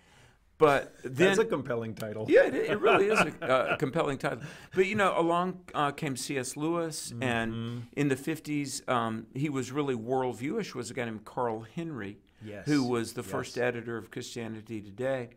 But 0.57 0.93
then, 1.03 1.29
That's 1.29 1.39
a 1.39 1.45
compelling 1.45 1.95
title. 1.95 2.27
yeah, 2.29 2.43
it, 2.43 2.53
it 2.53 2.79
really 2.79 3.07
is 3.07 3.19
a, 3.19 3.33
uh, 3.41 3.67
a 3.73 3.77
compelling 3.77 4.19
title. 4.19 4.43
But 4.75 4.85
you 4.85 4.93
know, 4.93 5.19
along 5.19 5.61
uh, 5.73 5.89
came 5.89 6.15
C.S. 6.15 6.55
Lewis, 6.55 7.11
and 7.19 7.87
in 7.93 8.09
the 8.09 8.15
fifties, 8.15 8.83
um, 8.87 9.25
he 9.33 9.49
was 9.49 9.71
really 9.71 9.95
worldviewish. 9.95 10.75
Was 10.75 10.91
a 10.91 10.93
guy 10.93 11.05
named 11.05 11.25
Carl 11.25 11.65
Henry, 11.75 12.19
Yes, 12.45 12.67
who 12.67 12.83
was 12.83 13.13
the 13.13 13.23
first 13.23 13.57
editor 13.57 13.97
of 13.97 14.11
Christianity 14.11 14.81
Today. 14.81 15.29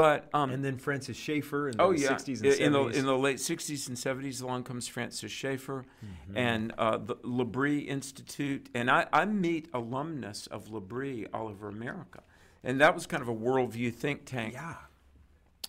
But 0.00 0.28
um, 0.32 0.50
And 0.50 0.64
then 0.64 0.78
Francis 0.78 1.16
Schaeffer 1.16 1.68
in 1.68 1.76
the 1.76 1.82
oh 1.82 1.90
yeah, 1.90 2.10
60s 2.12 2.42
and 2.42 2.74
70s. 2.74 2.92
the 2.92 2.98
in 2.98 3.04
the 3.06 3.16
late 3.18 3.38
'60s 3.38 3.88
and 3.88 3.96
'70s, 3.96 4.42
along 4.42 4.64
comes 4.64 4.86
Francis 4.88 5.32
Schaeffer 5.32 5.84
Mm-hmm. 6.04 6.36
and 6.36 6.72
uh, 6.78 6.98
the 6.98 7.16
L'Abri 7.24 7.80
Institute, 7.80 8.68
and 8.74 8.90
I, 8.90 9.06
I 9.12 9.24
meet 9.24 9.68
alumnus 9.74 10.46
of 10.48 10.68
L'Abri 10.70 11.26
all 11.34 11.48
over 11.48 11.68
America, 11.68 12.22
and 12.62 12.80
that 12.80 12.94
was 12.94 13.06
kind 13.06 13.22
of 13.22 13.28
a 13.28 13.34
worldview 13.34 13.92
think 13.94 14.24
tank. 14.24 14.54
yeah. 14.54 14.74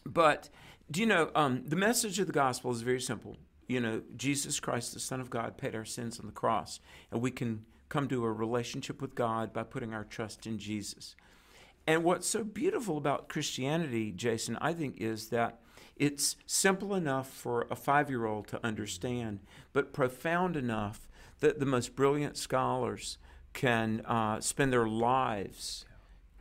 But 0.06 0.50
do 0.92 1.00
you 1.02 1.06
know 1.08 1.32
um, 1.36 1.64
the 1.66 1.76
message 1.76 2.20
of 2.20 2.28
the 2.28 2.34
gospel 2.34 2.72
is 2.72 2.82
very 2.82 3.02
simple? 3.02 3.38
You 3.68 3.80
know, 3.80 4.02
Jesus 4.18 4.60
Christ, 4.60 4.94
the 4.94 5.00
Son 5.00 5.20
of 5.22 5.30
God, 5.30 5.58
paid 5.58 5.76
our 5.76 5.86
sins 5.86 6.20
on 6.20 6.26
the 6.26 6.32
cross, 6.32 6.80
and 7.12 7.22
we 7.22 7.32
can 7.32 7.66
come 7.90 8.08
to 8.08 8.24
a 8.26 8.32
relationship 8.32 9.02
with 9.02 9.16
God 9.16 9.52
by 9.54 9.64
putting 9.64 9.94
our 9.94 10.04
trust 10.04 10.46
in 10.48 10.58
Jesus. 10.58 11.16
And 11.90 12.04
what's 12.04 12.28
so 12.28 12.44
beautiful 12.44 12.98
about 12.98 13.30
Christianity, 13.30 14.12
Jason, 14.12 14.60
I 14.62 14.74
think, 14.74 14.98
is 15.02 15.30
that 15.30 15.60
it's 15.96 16.36
simple 16.46 16.94
enough 16.94 17.28
for 17.28 17.66
a 17.72 17.76
five 17.76 18.12
year 18.12 18.28
old 18.28 18.48
to 18.50 18.64
understand, 18.64 19.40
but 19.74 19.92
profound 19.92 20.56
enough 20.56 21.08
that 21.40 21.60
the 21.60 21.66
most 21.66 21.96
brilliant 21.96 22.38
scholars 22.38 23.18
can 23.54 24.02
uh, 24.06 24.40
spend 24.40 24.72
their 24.72 24.88
lives 24.88 25.84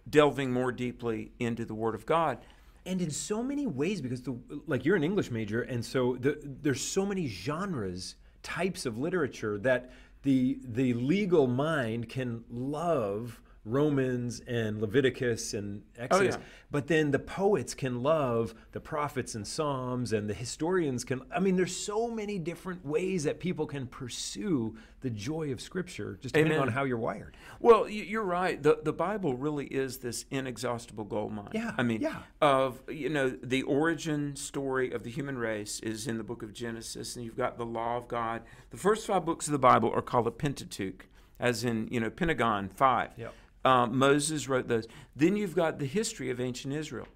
delving 0.07 0.53
more 0.53 0.71
deeply 0.71 1.33
into 1.39 1.65
the 1.65 1.75
Word 1.75 1.95
of 1.95 2.05
God. 2.05 2.37
and 2.85 3.01
in 3.01 3.11
so 3.11 3.43
many 3.43 3.67
ways 3.67 4.03
because 4.03 4.21
the 4.21 4.37
like 4.67 4.85
you're 4.85 4.97
an 4.97 5.05
english 5.05 5.31
major 5.31 5.63
and 5.63 5.85
so 5.85 6.17
the, 6.21 6.39
there's 6.63 6.81
so 6.81 7.05
many 7.07 7.27
genres 7.27 8.17
types 8.43 8.87
of 8.87 8.99
literature 8.99 9.59
that 9.59 9.91
the 10.23 10.59
the 10.63 10.93
legal 10.95 11.47
mind 11.47 12.09
can 12.09 12.45
love 12.51 13.41
romans 13.71 14.41
and 14.47 14.81
leviticus 14.81 15.55
and 15.55 15.83
oh, 15.99 16.03
exodus 16.03 16.37
yeah. 16.37 16.45
but 16.71 16.87
then 16.87 17.11
the 17.11 17.19
poets 17.19 17.75
can 17.75 18.03
love 18.03 18.55
the 18.73 18.81
prophets 18.81 19.35
and 19.35 19.47
psalms 19.47 20.13
and 20.13 20.29
the 20.29 20.35
historians 20.35 21.05
can 21.05 21.21
i 21.35 21.41
mean 21.41 21.57
there's 21.57 21.77
so 21.77 22.09
many 22.09 22.39
different 22.39 22.85
ways 22.85 23.25
that 23.25 23.39
people 23.41 23.67
can 23.67 23.87
pursue 23.87 24.77
the 25.01 25.11
joy 25.11 25.53
of 25.53 25.61
scripture 25.61 26.19
just 26.21 26.35
depending 26.35 26.57
Amen. 26.57 26.69
on 26.69 26.73
how 26.75 26.85
you're 26.85 26.99
wired 26.99 27.37
Well, 27.61 27.89
you're 27.89 28.23
right. 28.23 28.63
The 28.63 28.79
the 28.83 28.93
Bible 28.93 29.35
really 29.35 29.67
is 29.67 29.99
this 29.99 30.25
inexhaustible 30.31 31.05
gold 31.05 31.33
mine. 31.33 31.49
Yeah, 31.53 31.73
I 31.77 31.83
mean, 31.83 32.01
yeah. 32.01 32.19
of 32.41 32.81
you 32.89 33.09
know 33.09 33.31
the 33.31 33.63
origin 33.63 34.37
story 34.37 34.93
of 34.93 35.03
the 35.03 35.11
human 35.11 35.39
race 35.39 35.81
is 35.81 36.07
in 36.07 36.19
the 36.19 36.25
book 36.25 36.43
of 36.43 36.53
Genesis, 36.53 37.17
and 37.17 37.25
you've 37.25 37.37
got 37.37 37.59
the 37.59 37.67
law 37.67 37.97
of 37.97 38.09
God. 38.09 38.43
The 38.71 38.77
first 38.77 39.07
five 39.07 39.25
books 39.25 39.47
of 39.47 39.53
the 39.53 39.59
Bible 39.59 39.91
are 39.93 40.03
called 40.03 40.27
the 40.27 40.31
Pentateuch, 40.31 41.07
as 41.41 41.65
in 41.65 41.89
you 41.91 42.01
know 42.01 42.11
Pentagon 42.11 42.69
five. 42.69 43.11
Yep. 43.17 43.35
Um, 43.65 43.99
Moses 43.99 44.49
wrote 44.49 44.69
those. 44.69 44.87
Then 45.17 45.37
you've 45.37 45.55
got 45.55 45.79
the 45.79 45.87
history 45.87 46.31
of 46.31 46.41
ancient 46.41 46.75
Israel. 46.75 47.09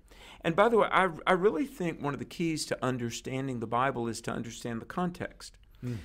And 0.44 0.56
by 0.56 0.68
the 0.68 0.78
way, 0.78 0.88
I, 0.90 1.08
I 1.26 1.32
really 1.32 1.66
think 1.66 2.02
one 2.02 2.14
of 2.14 2.18
the 2.18 2.26
keys 2.26 2.66
to 2.66 2.78
understanding 2.82 3.60
the 3.60 3.66
Bible 3.66 4.08
is 4.08 4.20
to 4.22 4.32
understand 4.32 4.80
the 4.80 4.86
context. 4.86 5.56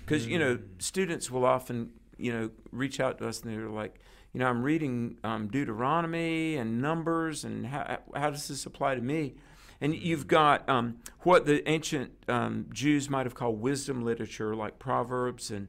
Because, 0.06 0.26
you 0.26 0.39
know, 0.39 0.60
students 0.80 1.30
will 1.30 1.45
often, 1.45 1.91
you 2.17 2.32
know, 2.34 2.50
reach 2.71 3.00
out 3.00 3.17
to 3.19 3.28
us 3.28 3.41
and 3.41 3.52
they're 3.52 3.69
like, 3.69 4.00
you 4.34 4.39
know, 4.39 4.47
I'm 4.47 4.63
reading 4.63 5.17
um, 5.23 5.47
Deuteronomy 5.47 6.58
and 6.58 6.82
Numbers, 6.82 7.43
and 7.43 7.65
how, 7.65 7.97
how 8.15 8.30
does 8.30 8.47
this 8.47 8.65
apply 8.65 8.95
to 8.95 9.02
me? 9.02 9.36
And 9.80 9.95
you've 9.95 10.28
got 10.28 10.67
um, 10.69 10.97
what 11.21 11.45
the 11.45 11.67
ancient 11.67 12.12
um, 12.28 12.65
Jews 12.71 13.10
might 13.10 13.26
have 13.26 13.36
called 13.36 13.62
wisdom 13.62 14.04
literature, 14.04 14.56
like 14.56 14.80
Proverbs 14.80 15.50
and 15.52 15.67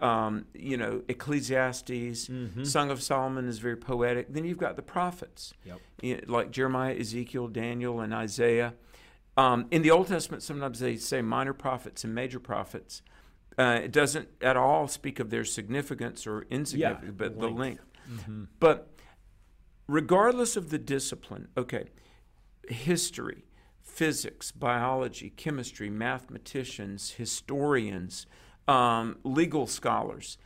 um, 0.00 0.44
you 0.54 0.76
know, 0.76 1.02
Ecclesiastes, 1.08 2.30
Song 2.64 2.90
of 2.90 3.02
Solomon 3.02 3.46
is 3.48 3.58
very 3.58 3.76
poetic. 3.76 4.32
Then 4.32 4.44
you've 4.44 4.58
got 4.58 4.76
the 4.76 4.82
prophets, 4.82 5.52
Yep. 5.64 5.80
you 6.02 6.14
know, 6.16 6.20
like 6.26 6.50
Jeremiah, 6.50 6.94
Ezekiel, 6.98 7.48
Daniel, 7.48 8.00
and 8.00 8.14
Isaiah. 8.14 8.74
Um, 9.36 9.66
in 9.70 9.82
the 9.82 9.90
Old 9.90 10.08
Testament, 10.08 10.42
sometimes 10.42 10.80
they 10.80 10.96
say 10.96 11.22
minor 11.22 11.52
prophets 11.52 12.04
and 12.04 12.14
major 12.14 12.40
prophets. 12.40 13.02
Uh, 13.56 13.80
it 13.84 13.92
doesn't 13.92 14.28
at 14.40 14.56
all 14.56 14.86
speak 14.88 15.18
of 15.18 15.30
their 15.30 15.44
significance 15.44 16.26
or 16.26 16.46
insignificance, 16.50 17.14
but 17.16 17.38
the 17.40 17.48
length. 17.48 17.82
length. 18.08 18.48
But 18.60 18.90
regardless 19.86 20.56
of 20.56 20.70
the 20.70 20.78
discipline, 20.78 21.48
okay, 21.56 21.88
history, 22.68 23.44
physics, 23.82 24.52
biology, 24.52 25.30
chemistry, 25.30 25.90
mathematicians, 25.90 27.12
historians, 27.12 28.26
um, 28.68 29.16
legal 29.24 29.66
scholars. 29.66 30.38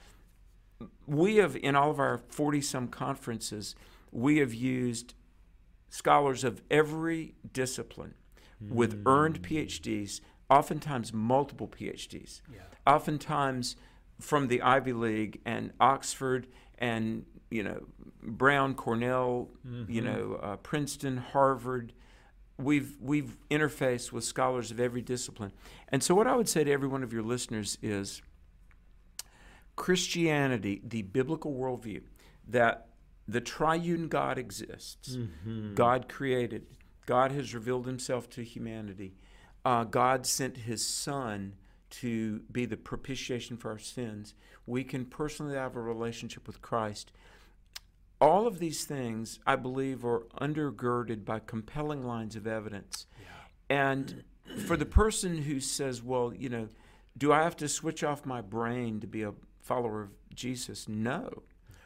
We 1.06 1.37
have, 1.37 1.56
in 1.56 1.74
all 1.76 1.90
of 1.90 1.98
our 1.98 2.18
40 2.28 2.61
some 2.62 2.88
conferences, 2.88 3.74
we 4.11 4.38
have 4.38 4.54
used 4.54 5.14
scholars 5.90 6.44
of 6.44 6.62
every 6.70 7.35
discipline 7.52 8.14
with 8.74 9.02
earned 9.06 9.42
PhDs, 9.42 10.20
oftentimes 10.48 11.12
multiple 11.12 11.66
PhDs, 11.68 12.40
oftentimes 12.87 13.76
from 14.20 14.46
the 14.48 14.62
Ivy 14.62 14.92
League 14.92 15.40
and 15.44 15.72
Oxford 15.80 16.46
and 16.78 17.24
you 17.50 17.62
know 17.64 17.82
Brown, 18.22 18.74
Cornell, 18.74 19.48
you 19.88 20.00
know 20.00 20.38
uh, 20.42 20.56
Princeton, 20.56 21.16
Harvard. 21.16 21.92
We've 22.62 22.96
we've 23.01 23.37
interfaced 23.51 24.12
with 24.12 24.25
scholars 24.25 24.70
of 24.70 24.79
every 24.81 25.03
discipline, 25.03 25.53
and 25.88 26.03
so 26.03 26.14
what 26.14 26.27
I 26.27 26.37
would 26.37 26.48
say 26.48 26.64
to 26.64 26.70
every 26.70 26.88
one 26.88 27.03
of 27.03 27.12
your 27.12 27.22
listeners 27.22 27.77
is 27.83 28.22
Christianity, 29.77 30.81
the 30.85 31.03
biblical 31.03 31.53
worldview 31.55 32.03
that 32.48 32.88
the 33.27 33.40
triune 33.40 34.09
God 34.09 34.38
exists, 34.38 35.16
God 35.75 36.09
created, 36.09 36.66
God 37.07 37.33
has 37.33 37.55
revealed 37.55 37.87
himself 37.87 38.29
to 38.31 38.42
humanity, 38.42 39.14
uh, 39.64 39.85
God 39.85 40.27
sent 40.27 40.57
his 40.59 40.87
Son 40.87 41.55
to 41.90 42.40
be 42.51 42.64
the 42.64 42.77
propitiation 42.77 43.57
for 43.57 43.70
our 43.70 43.79
sins. 43.79 44.35
We 44.66 44.83
can 44.83 45.05
personally 45.05 45.55
have 45.57 45.77
a 45.77 45.81
relationship 45.81 46.46
with 46.46 46.62
Christ. 46.62 47.12
All 48.22 48.46
of 48.46 48.61
these 48.61 48.85
things, 48.85 49.40
I 49.44 49.56
believe, 49.56 50.04
are 50.04 50.20
undergirded 50.40 51.24
by 51.24 51.40
compelling 51.40 52.06
lines 52.06 52.37
of 52.37 52.46
evidence. 52.46 53.06
And 53.68 54.22
for 54.66 54.76
the 54.76 54.87
person 54.87 55.38
who 55.38 55.58
says, 55.58 56.02
well, 56.02 56.32
you 56.32 56.48
know, 56.48 56.68
do 57.18 57.32
I 57.32 57.42
have 57.42 57.56
to 57.56 57.68
switch 57.68 58.04
off 58.04 58.24
my 58.24 58.40
brain 58.40 59.00
to 59.00 59.06
be 59.06 59.22
a 59.22 59.32
follower 59.61 60.02
of 60.02 60.11
Jesus? 60.35 60.88
No. 60.88 61.42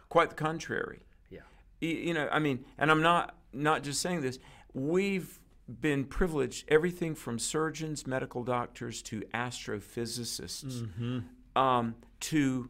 Quite 0.08 0.30
the 0.30 0.36
contrary. 0.36 1.00
Yeah. 1.30 1.40
You 1.80 2.12
know, 2.12 2.28
I 2.30 2.38
mean, 2.38 2.64
and 2.76 2.90
I'm 2.90 3.02
not 3.02 3.34
not 3.52 3.82
just 3.82 4.02
saying 4.02 4.20
this. 4.20 4.38
We've 4.74 5.40
been 5.80 6.04
privileged, 6.04 6.66
everything 6.68 7.14
from 7.14 7.38
surgeons, 7.38 8.06
medical 8.06 8.44
doctors, 8.44 9.00
to 9.02 9.22
astrophysicists, 9.32 10.86
um, 11.56 11.94
to 12.20 12.68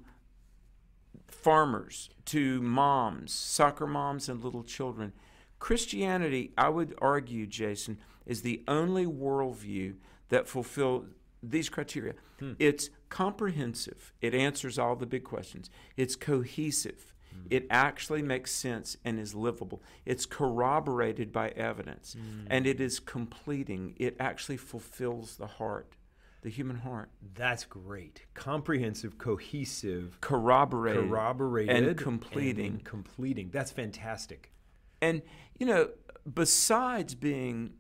farmers, 1.29 2.11
to 2.27 2.61
moms, 2.63 3.33
soccer 3.33 3.87
moms, 3.87 4.29
and 4.29 4.43
little 4.43 4.65
children. 4.65 5.13
Christianity, 5.59 6.53
I 6.59 6.69
would 6.69 6.95
argue, 6.99 7.47
Jason, 7.47 7.99
is 8.27 8.43
the 8.43 8.63
only 8.69 9.07
worldview 9.07 9.95
that 10.29 10.49
fulfills 10.49 11.07
these 11.43 11.69
criteria. 11.69 12.15
Hmm. 12.39 12.53
It's 12.59 12.91
comprehensive. 13.09 14.13
It 14.21 14.35
answers 14.35 14.79
all 14.79 14.97
the 14.97 15.07
big 15.07 15.25
questions. 15.25 15.71
It's 15.97 16.17
cohesive. 16.17 17.15
Hmm. 17.33 17.47
It 17.51 17.67
actually 17.71 18.23
makes 18.23 18.51
sense 18.51 18.97
and 19.05 19.19
is 19.19 19.35
livable. 19.35 19.83
It's 20.05 20.27
corroborated 20.27 21.33
by 21.33 21.51
evidence. 21.51 22.15
Hmm. 22.15 22.47
And 22.49 22.67
it 22.67 22.81
is 22.81 22.99
completing. 22.99 23.95
It 23.99 24.17
actually 24.19 24.57
fulfills 24.57 25.37
the 25.37 25.47
heart, 25.47 25.97
the 26.47 26.53
human 26.53 26.77
heart. 26.77 27.11
That's 27.35 27.65
great. 27.65 28.25
Comprehensive, 28.35 29.19
cohesive, 29.19 30.17
Corroborated. 30.21 31.09
corroborated, 31.09 31.75
And 31.75 31.97
completing. 31.97 32.67
and 32.67 32.85
completing. 32.85 33.51
That's 33.51 33.73
fantastic. 33.73 34.53
And, 35.03 35.23
you 35.59 35.67
know, 35.67 35.89
besides 36.33 37.17
being 37.17 37.73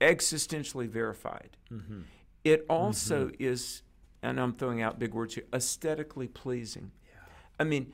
existentially 0.00 0.88
verified, 0.88 1.58
mm-hmm. 1.70 2.00
it 2.44 2.64
also 2.70 3.26
mm-hmm. 3.26 3.44
is, 3.44 3.82
and 4.22 4.40
I'm 4.40 4.54
throwing 4.54 4.80
out 4.80 4.98
big 4.98 5.12
words 5.12 5.34
here, 5.34 5.44
aesthetically 5.52 6.28
pleasing. 6.28 6.92
Yeah. 7.04 7.20
I 7.60 7.64
mean, 7.64 7.92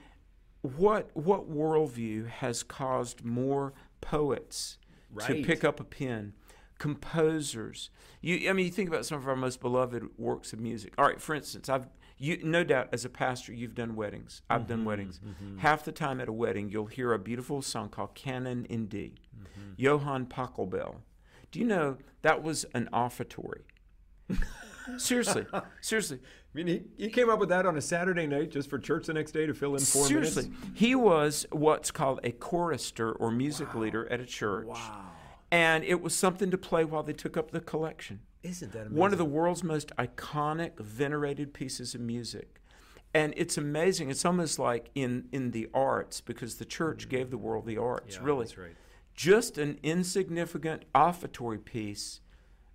what 0.62 1.10
what 1.14 1.50
worldview 1.50 2.28
has 2.28 2.62
caused 2.62 3.24
more 3.24 3.72
poets 4.00 4.78
to 5.26 5.42
pick 5.42 5.64
up 5.64 5.80
a 5.80 5.84
pen. 5.84 6.34
Composers. 6.78 7.90
You, 8.20 8.48
I 8.50 8.52
mean, 8.52 8.66
you 8.66 8.72
think 8.72 8.88
about 8.88 9.06
some 9.06 9.18
of 9.18 9.28
our 9.28 9.36
most 9.36 9.60
beloved 9.60 10.08
works 10.18 10.52
of 10.52 10.60
music. 10.60 10.92
All 10.98 11.04
right, 11.06 11.20
for 11.20 11.34
instance, 11.34 11.68
I've 11.68 11.86
you 12.16 12.38
no 12.44 12.62
doubt 12.62 12.88
as 12.92 13.04
a 13.04 13.08
pastor 13.08 13.52
you've 13.52 13.74
done 13.74 13.96
weddings. 13.96 14.42
I've 14.48 14.62
Mm-hmm, 14.62 14.68
done 14.68 14.84
weddings. 14.84 15.20
Half 15.58 15.84
the 15.84 15.92
time 15.92 16.20
at 16.20 16.28
a 16.28 16.32
wedding, 16.32 16.68
you'll 16.70 16.86
hear 16.86 17.12
a 17.12 17.18
beautiful 17.18 17.60
song 17.60 17.88
called 17.88 18.14
Canon 18.14 18.66
in 18.66 18.86
D. 18.86 19.14
Mm-hmm. 19.36 19.72
Johann 19.76 20.26
Pachelbel. 20.26 20.96
Do 21.50 21.58
you 21.58 21.66
know 21.66 21.96
that 22.22 22.42
was 22.42 22.64
an 22.72 22.88
offertory? 22.92 23.62
seriously, 24.96 25.44
seriously. 25.80 26.18
I 26.22 26.56
mean, 26.56 26.66
he, 26.68 26.82
he 27.04 27.10
came 27.10 27.28
up 27.28 27.40
with 27.40 27.48
that 27.48 27.66
on 27.66 27.76
a 27.76 27.80
Saturday 27.80 28.26
night 28.26 28.50
just 28.50 28.70
for 28.70 28.78
church 28.78 29.06
the 29.06 29.12
next 29.14 29.32
day 29.32 29.46
to 29.46 29.52
fill 29.54 29.74
in 29.74 29.80
four 29.80 30.06
Seriously, 30.06 30.44
minutes. 30.50 30.66
he 30.74 30.94
was 30.94 31.46
what's 31.50 31.90
called 31.90 32.20
a 32.22 32.30
chorister 32.30 33.12
or 33.12 33.30
music 33.32 33.74
leader 33.74 34.10
at 34.10 34.20
a 34.20 34.24
church. 34.26 34.68
And 35.54 35.84
it 35.84 36.00
was 36.00 36.14
something 36.14 36.50
to 36.50 36.58
play 36.58 36.84
while 36.84 37.02
they 37.02 37.12
took 37.12 37.36
up 37.36 37.50
the 37.52 37.60
collection. 37.60 38.20
Isn't 38.42 38.72
that 38.72 38.80
amazing? 38.80 38.98
One 38.98 39.12
of 39.12 39.18
the 39.18 39.24
world's 39.24 39.62
most 39.62 39.94
iconic, 39.96 40.78
venerated 40.80 41.54
pieces 41.54 41.94
of 41.94 42.00
music. 42.00 42.60
And 43.14 43.32
it's 43.36 43.56
amazing. 43.56 44.10
It's 44.10 44.24
almost 44.24 44.58
like 44.58 44.90
in, 44.94 45.26
in 45.30 45.52
the 45.52 45.68
arts, 45.72 46.20
because 46.20 46.56
the 46.56 46.64
church 46.64 47.02
mm-hmm. 47.02 47.10
gave 47.10 47.30
the 47.30 47.38
world 47.38 47.66
the 47.66 47.78
arts, 47.78 48.16
Yeah, 48.16 48.24
really. 48.24 48.44
that's 48.46 48.58
right. 48.58 48.76
Just 49.14 49.56
an 49.58 49.78
insignificant 49.82 50.84
offertory 50.92 51.58
piece. 51.58 52.20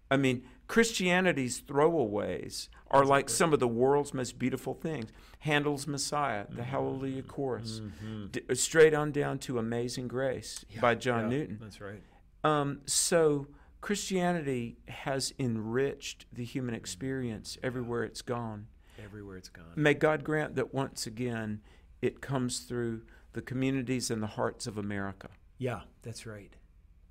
I 0.09 0.15
mean, 0.15 0.43
Christianity's 0.67 1.61
throwaways 1.61 2.69
are 2.89 3.03
like 3.03 3.29
some 3.29 3.51
of 3.53 3.59
the 3.59 3.67
world's 3.67 4.13
most 4.13 4.39
beautiful 4.39 4.73
things. 4.73 5.09
Handel's 5.39 5.85
Messiah, 5.85 6.45
the 6.49 6.61
Mm-hmm. 6.61 6.71
Hallelujah 6.71 7.23
Chorus, 7.23 7.81
mm-hmm. 7.81 8.27
d- 8.31 8.41
uh, 8.49 8.55
straight 8.55 8.93
on 8.93 9.11
down 9.11 9.37
to 9.39 9.59
Amazing 9.59 10.07
Grace 10.07 10.63
by 10.79 10.95
John 10.95 11.23
Yeah, 11.23 11.37
Newton. 11.37 11.57
That's 11.61 11.81
right. 11.81 12.01
Um, 12.43 12.81
so 12.85 13.47
Christianity 13.81 14.77
has 14.87 15.33
enriched 15.39 16.25
the 16.31 16.43
human 16.43 16.75
experience 16.75 17.57
everywhere 17.63 18.03
it's 18.03 18.21
gone. 18.21 18.67
Everywhere 19.03 19.37
it's 19.37 19.49
gone. 19.49 19.71
May 19.75 19.93
God 19.93 20.23
grant 20.23 20.55
that 20.55 20.73
once 20.73 21.07
again 21.07 21.61
it 22.01 22.21
comes 22.21 22.59
through 22.59 23.01
the 23.33 23.41
communities 23.41 24.11
and 24.11 24.21
the 24.21 24.27
hearts 24.27 24.67
of 24.67 24.77
America. 24.77 25.29
Yeah, 25.57 25.81
that's 26.01 26.25
right. 26.25 26.53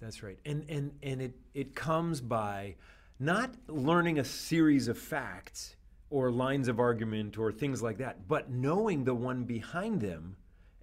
That's 0.01 0.23
right. 0.23 0.39
And 0.45 0.65
and 0.69 0.93
and 1.03 1.21
it 1.21 1.35
it 1.55 1.75
comes 1.75 2.21
by 2.21 2.77
not 3.19 3.55
learning 3.69 4.19
a 4.19 4.25
series 4.25 4.89
of 4.89 4.99
facts 4.99 5.77
or 6.11 6.31
lines 6.31 6.69
of 6.69 6.79
argument 6.79 7.37
or 7.37 7.53
things 7.53 7.83
like 7.83 7.99
that, 7.99 8.29
but 8.29 8.51
knowing 8.51 9.05
the 9.05 9.15
one 9.15 9.45
behind 9.45 10.01
them 10.01 10.37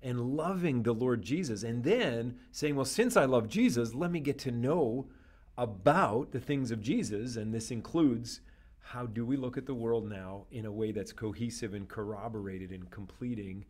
and 0.06 0.38
loving 0.38 0.84
the 0.84 0.94
Lord 0.94 1.22
Jesus 1.22 1.64
and 1.64 1.84
then 1.84 2.38
saying, 2.52 2.76
well, 2.76 2.86
since 2.86 3.18
I 3.18 3.26
love 3.26 3.50
Jesus, 3.50 3.94
let 3.94 4.12
me 4.12 4.22
get 4.22 4.38
to 4.40 4.52
know 4.52 5.08
about 5.58 6.32
the 6.32 6.40
things 6.40 6.72
of 6.72 6.82
Jesus. 6.82 7.36
And 7.36 7.54
this 7.54 7.72
includes 7.72 8.42
how 8.80 9.08
do 9.08 9.26
we 9.26 9.36
look 9.36 9.58
at 9.58 9.66
the 9.66 9.74
world 9.74 10.08
now 10.08 10.46
in 10.52 10.66
a 10.66 10.72
way 10.72 10.92
that's 10.92 11.12
cohesive 11.12 11.74
and 11.74 11.90
corroborated 11.90 12.72
and 12.72 12.90
completing? 12.92 13.66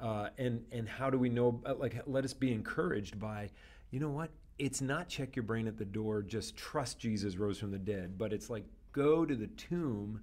Uh, 0.00 0.28
and 0.38 0.64
and 0.70 0.88
how 0.88 1.10
do 1.10 1.18
we 1.18 1.28
know 1.28 1.60
uh, 1.66 1.74
like 1.74 2.00
let 2.06 2.24
us 2.24 2.32
be 2.32 2.52
encouraged 2.52 3.18
by 3.18 3.50
you 3.90 3.98
know 3.98 4.10
what? 4.10 4.30
It's 4.58 4.80
not 4.80 5.08
check 5.08 5.34
your 5.34 5.42
brain 5.42 5.66
at 5.66 5.76
the 5.76 5.84
door 5.84 6.22
just 6.22 6.56
trust 6.56 7.00
jesus 7.00 7.36
rose 7.36 7.58
from 7.58 7.72
the 7.72 7.78
dead 7.78 8.16
but 8.16 8.32
it's 8.32 8.48
like 8.48 8.64
go 8.92 9.24
to 9.24 9.34
the 9.34 9.48
tomb 9.48 10.20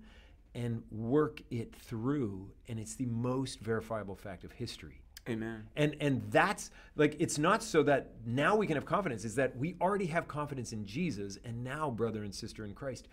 and 0.55 0.81
work 0.89 1.41
it 1.51 1.75
through. 1.75 2.49
And 2.67 2.79
it's 2.79 2.95
the 2.95 3.05
most 3.07 3.59
verifiable 3.59 4.15
fact 4.15 4.43
of 4.45 4.53
history 4.53 5.01
Amen. 5.27 5.67
and 5.75 5.95
and 5.99 6.21
that's 6.31 6.69
like 6.95 7.15
it's 7.19 7.37
not 7.37 7.63
so 7.63 7.81
that 7.83 8.11
now 8.25 8.55
we 8.55 8.67
can 8.67 8.75
have 8.75 8.85
confidence 8.85 9.25
is 9.25 9.35
that 9.35 9.57
we 9.57 9.75
already 9.81 10.05
have 10.05 10.27
confidence 10.27 10.71
in 10.71 10.85
jesus 10.85 11.37
and 11.43 11.63
now 11.63 11.89
brother 11.89 12.23
and 12.23 12.33
sister 12.35 12.63
in 12.63 12.73
christ 12.73 13.07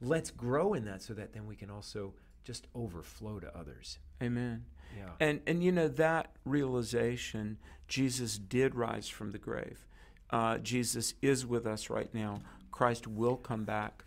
let's 0.00 0.30
grow 0.30 0.74
in 0.74 0.84
that 0.84 1.00
so 1.02 1.14
that 1.14 1.32
then 1.32 1.46
we 1.46 1.56
can 1.56 1.70
also 1.70 2.12
just 2.44 2.66
overflow 2.74 3.40
to 3.40 3.56
others 3.56 3.98
Amen. 4.22 4.64
Yeah. 4.96 5.10
And 5.18 5.40
and 5.46 5.62
you 5.64 5.72
know 5.72 5.88
that 5.88 6.30
realization, 6.44 7.58
Jesus 7.88 8.38
did 8.38 8.74
rise 8.74 9.08
from 9.08 9.32
the 9.32 9.38
grave. 9.38 9.86
Uh, 10.30 10.58
Jesus 10.58 11.14
is 11.20 11.44
with 11.46 11.66
us 11.66 11.90
right 11.90 12.12
now. 12.14 12.40
Christ 12.70 13.06
will 13.06 13.36
come 13.36 13.64
back. 13.64 14.04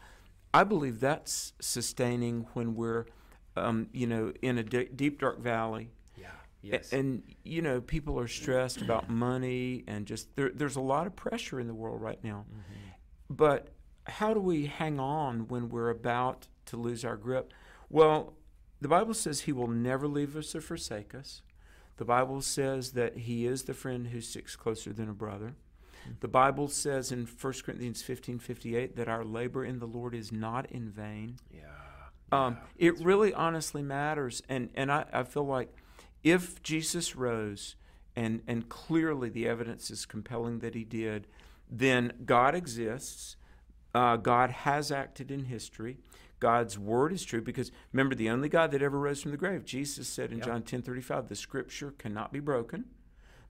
I 0.54 0.64
believe 0.64 1.00
that's 1.00 1.54
sustaining 1.60 2.48
when 2.54 2.76
we're, 2.76 3.06
um, 3.56 3.90
you 3.92 4.08
know, 4.08 4.34
in 4.42 4.58
a 4.58 4.64
d- 4.64 4.90
deep 4.96 5.20
dark 5.20 5.40
valley. 5.40 5.92
Yes 6.62 6.92
And 6.94 7.24
you 7.44 7.62
know, 7.62 7.82
people 7.82 8.20
are 8.20 8.28
stressed 8.28 8.82
about 8.82 9.10
money 9.28 9.84
and 9.88 10.06
just 10.06 10.36
there, 10.36 10.52
there's 10.54 10.76
a 10.76 10.82
lot 10.82 11.08
of 11.08 11.16
pressure 11.16 11.60
in 11.60 11.68
the 11.68 11.74
world 11.74 12.02
right 12.02 12.24
now. 12.24 12.46
But 13.30 13.70
how 14.06 14.34
do 14.34 14.40
we 14.40 14.68
hang 14.68 15.00
on 15.00 15.48
when 15.48 15.70
we're 15.70 15.90
about 15.90 16.48
to 16.68 16.78
lose 16.78 17.04
our 17.04 17.18
grip? 17.18 17.54
Well, 17.90 18.34
the 18.80 18.88
Bible 18.88 19.14
says 19.14 19.42
He 19.42 19.52
will 19.52 19.68
never 19.68 20.08
leave 20.08 20.36
us 20.36 20.56
or 20.56 20.62
forsake 20.62 21.14
us. 21.16 21.42
The 21.98 22.06
Bible 22.06 22.42
says 22.42 22.92
that 22.94 23.18
He 23.18 23.46
is 23.46 23.64
the 23.64 23.74
friend 23.74 24.08
who 24.08 24.22
sticks 24.22 24.56
closer 24.56 24.94
than 24.94 25.10
a 25.10 25.14
brother. 25.14 25.56
The 26.22 26.28
Bible 26.28 26.70
says 26.70 27.12
in 27.12 27.26
1 27.26 27.54
Corinthians 27.66 28.02
15 28.02 28.40
58 28.40 28.96
that 28.96 29.10
our 29.10 29.26
labor 29.26 29.66
in 29.66 29.80
the 29.80 29.88
Lord 29.88 30.16
is 30.16 30.32
not 30.32 30.72
in 30.72 30.90
vain. 30.90 31.38
yeah 31.52 31.64
Um, 32.32 32.58
it 32.78 33.00
really 33.00 33.34
honestly 33.34 33.82
matters. 33.82 34.42
And, 34.48 34.70
and 34.76 34.92
I, 34.92 35.06
I 35.12 35.24
feel 35.24 35.46
like 35.46 35.74
if 36.24 36.62
Jesus 36.64 37.16
rose, 37.16 37.76
and, 38.16 38.42
and 38.48 38.68
clearly 38.70 39.30
the 39.30 39.48
evidence 39.48 39.92
is 39.92 40.06
compelling 40.06 40.60
that 40.60 40.76
he 40.76 40.84
did, 40.84 41.28
then 41.70 42.14
God 42.26 42.56
exists. 42.56 43.36
Uh, 43.94 44.18
God 44.18 44.50
has 44.50 44.92
acted 44.92 45.32
in 45.32 45.46
history. 45.46 45.98
God's 46.40 46.78
word 46.78 47.12
is 47.12 47.24
true 47.24 47.42
because 47.42 47.72
remember, 47.92 48.14
the 48.14 48.30
only 48.30 48.48
God 48.50 48.72
that 48.72 48.82
ever 48.84 49.00
rose 49.00 49.22
from 49.22 49.32
the 49.32 49.38
grave, 49.38 49.66
Jesus 49.66 50.08
said 50.08 50.32
in 50.32 50.38
Yeah. 50.38 50.46
John 50.46 50.62
ten 50.62 50.84
thirty 50.84 51.02
five, 51.02 51.30
the 51.30 51.36
scripture 51.36 51.92
cannot 51.98 52.32
be 52.32 52.40
broken. 52.40 52.86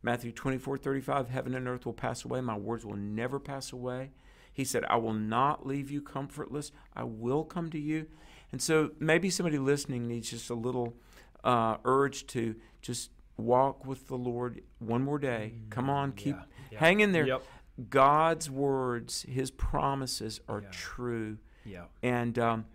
Matthew 0.01 0.31
twenty 0.31 0.57
four 0.57 0.77
thirty 0.77 1.01
five, 1.01 1.29
heaven 1.29 1.53
and 1.53 1.67
earth 1.67 1.85
will 1.85 1.93
pass 1.93 2.23
away, 2.23 2.39
my 2.39 2.57
words 2.57 2.85
will 2.85 2.95
never 2.95 3.39
pass 3.39 3.73
away. 3.73 4.11
He 4.53 4.63
said, 4.63 4.85
I 4.89 4.95
will 4.95 5.13
not 5.13 5.67
leave 5.67 5.91
you 5.91 6.01
comfortless, 6.01 6.71
I 6.95 7.03
will 7.03 7.43
come 7.43 7.69
to 7.71 7.79
you. 7.79 8.07
And 8.51 8.61
so 8.61 8.91
maybe 8.99 9.29
somebody 9.29 9.57
listening 9.57 10.07
needs 10.07 10.29
just 10.29 10.49
a 10.49 10.55
little 10.55 10.95
uh, 11.43 11.77
urge 11.85 12.27
to 12.27 12.55
just 12.81 13.11
walk 13.37 13.85
with 13.85 14.07
the 14.07 14.15
Lord 14.17 14.61
one 14.79 15.03
more 15.03 15.19
day. 15.19 15.53
Come 15.69 15.89
on, 15.89 16.11
keep 16.13 16.35
yeah, 16.35 16.43
yeah. 16.71 16.79
hang 16.79 16.99
in 17.01 17.11
there. 17.11 17.27
Yep. 17.27 17.43
God's 17.89 18.49
words, 18.49 19.21
His 19.29 19.51
promises 19.51 20.39
are 20.47 20.61
Yeah. 20.61 20.69
true, 20.71 21.37
yeah 21.65 21.83
and 22.01 22.39
um, 22.39 22.65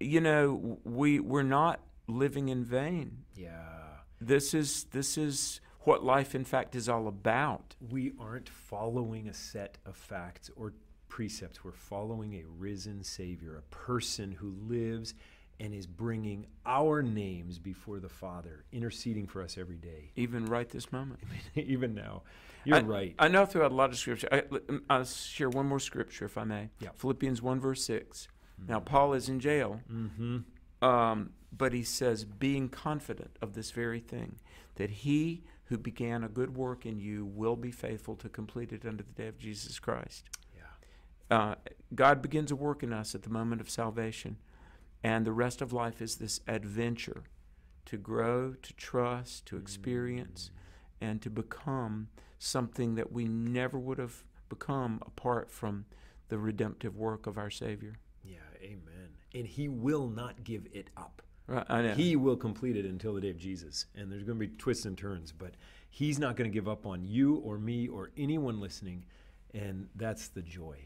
you 0.00 0.20
know 0.20 0.78
we 0.84 1.20
we're 1.20 1.42
not 1.42 1.80
living 2.08 2.48
in 2.48 2.64
vain. 2.64 3.24
yeah 3.36 3.58
This 4.20 4.54
is 4.54 4.84
this 4.90 5.16
is 5.18 5.60
what 5.80 6.02
life, 6.02 6.34
in 6.34 6.44
fact, 6.44 6.74
is 6.74 6.88
all 6.88 7.06
about. 7.06 7.76
we 7.90 8.12
aren't 8.18 8.48
following 8.48 9.28
a 9.28 9.32
set 9.34 9.78
of 9.86 9.94
facts 9.96 10.50
or 10.56 10.72
precepts. 11.08 11.62
We're 11.62 11.70
following 11.72 12.34
a 12.34 12.44
risen 12.58 13.04
Savior, 13.04 13.56
a 13.56 13.62
person 13.62 14.32
who 14.32 14.50
lives 14.66 15.14
and 15.60 15.74
is 15.74 15.86
bringing 15.86 16.46
our 16.64 17.02
names 17.02 17.58
before 17.58 17.98
the 17.98 18.08
Father, 18.08 18.64
interceding 18.72 19.26
for 19.26 19.42
us 19.42 19.56
every 19.58 19.76
day, 19.76 20.12
Even 20.16 20.46
right 20.46 20.68
this 20.68 20.92
moment. 20.92 21.20
even 21.54 21.94
now. 21.94 22.22
You're 22.64 22.78
I, 22.78 22.80
right. 22.80 23.14
I 23.18 23.28
know 23.28 23.46
throughout 23.46 23.72
a 23.72 23.74
lot 23.74 23.90
of 23.90 23.96
scripture. 23.96 24.28
I, 24.32 24.42
I'll 24.90 25.04
share 25.04 25.48
one 25.48 25.66
more 25.66 25.80
scripture, 25.80 26.24
if 26.24 26.36
I 26.36 26.44
may. 26.44 26.70
Yeah. 26.80 26.90
Philippians 26.96 27.40
1, 27.40 27.60
verse 27.60 27.84
6. 27.84 28.28
Now, 28.68 28.80
Paul 28.80 29.12
is 29.12 29.28
in 29.28 29.38
jail, 29.38 29.80
mm-hmm. 29.92 30.84
um, 30.84 31.30
but 31.56 31.72
he 31.72 31.82
says, 31.82 32.24
being 32.24 32.68
confident 32.68 33.36
of 33.42 33.52
this 33.52 33.70
very 33.70 34.00
thing, 34.00 34.36
that 34.76 34.90
he 34.90 35.44
who 35.64 35.76
began 35.76 36.24
a 36.24 36.28
good 36.28 36.56
work 36.56 36.86
in 36.86 36.98
you 36.98 37.24
will 37.24 37.56
be 37.56 37.70
faithful 37.70 38.14
to 38.16 38.28
complete 38.28 38.72
it 38.72 38.86
unto 38.86 39.04
the 39.04 39.12
day 39.12 39.28
of 39.28 39.38
Jesus 39.38 39.78
Christ. 39.78 40.24
Yeah. 40.54 41.36
Uh, 41.36 41.54
God 41.94 42.22
begins 42.22 42.50
a 42.50 42.56
work 42.56 42.82
in 42.82 42.92
us 42.92 43.14
at 43.14 43.22
the 43.22 43.30
moment 43.30 43.60
of 43.60 43.68
salvation, 43.68 44.36
and 45.02 45.24
the 45.24 45.32
rest 45.32 45.62
of 45.62 45.72
life 45.72 46.02
is 46.02 46.16
this 46.16 46.40
adventure 46.46 47.24
to 47.86 47.96
grow, 47.96 48.54
to 48.62 48.72
trust, 48.74 49.46
to 49.46 49.56
experience, 49.56 50.50
and 51.00 51.22
to 51.22 51.30
become 51.30 52.08
something 52.38 52.94
that 52.96 53.12
we 53.12 53.24
never 53.26 53.78
would 53.78 53.98
have 53.98 54.24
become 54.48 55.00
apart 55.06 55.50
from 55.50 55.84
the 56.28 56.38
redemptive 56.38 56.96
work 56.96 57.26
of 57.26 57.38
our 57.38 57.50
Savior. 57.50 57.94
Yeah, 58.24 58.38
amen. 58.60 59.10
And 59.34 59.46
he 59.46 59.68
will 59.68 60.08
not 60.08 60.42
give 60.44 60.66
it 60.72 60.90
up. 60.96 61.22
Right, 61.46 61.66
I 61.68 61.82
know. 61.82 61.94
He 61.94 62.16
will 62.16 62.36
complete 62.36 62.76
it 62.76 62.84
until 62.84 63.14
the 63.14 63.20
day 63.20 63.30
of 63.30 63.38
Jesus. 63.38 63.86
And 63.94 64.10
there's 64.10 64.24
going 64.24 64.38
to 64.38 64.46
be 64.46 64.56
twists 64.56 64.84
and 64.84 64.98
turns, 64.98 65.30
but 65.30 65.54
he's 65.88 66.18
not 66.18 66.34
going 66.36 66.50
to 66.50 66.54
give 66.54 66.68
up 66.68 66.86
on 66.86 67.04
you 67.04 67.36
or 67.36 67.58
me 67.58 67.86
or 67.86 68.10
anyone 68.16 68.60
listening. 68.60 69.04
And 69.54 69.88
that's 69.94 70.28
the 70.28 70.42
joy. 70.42 70.76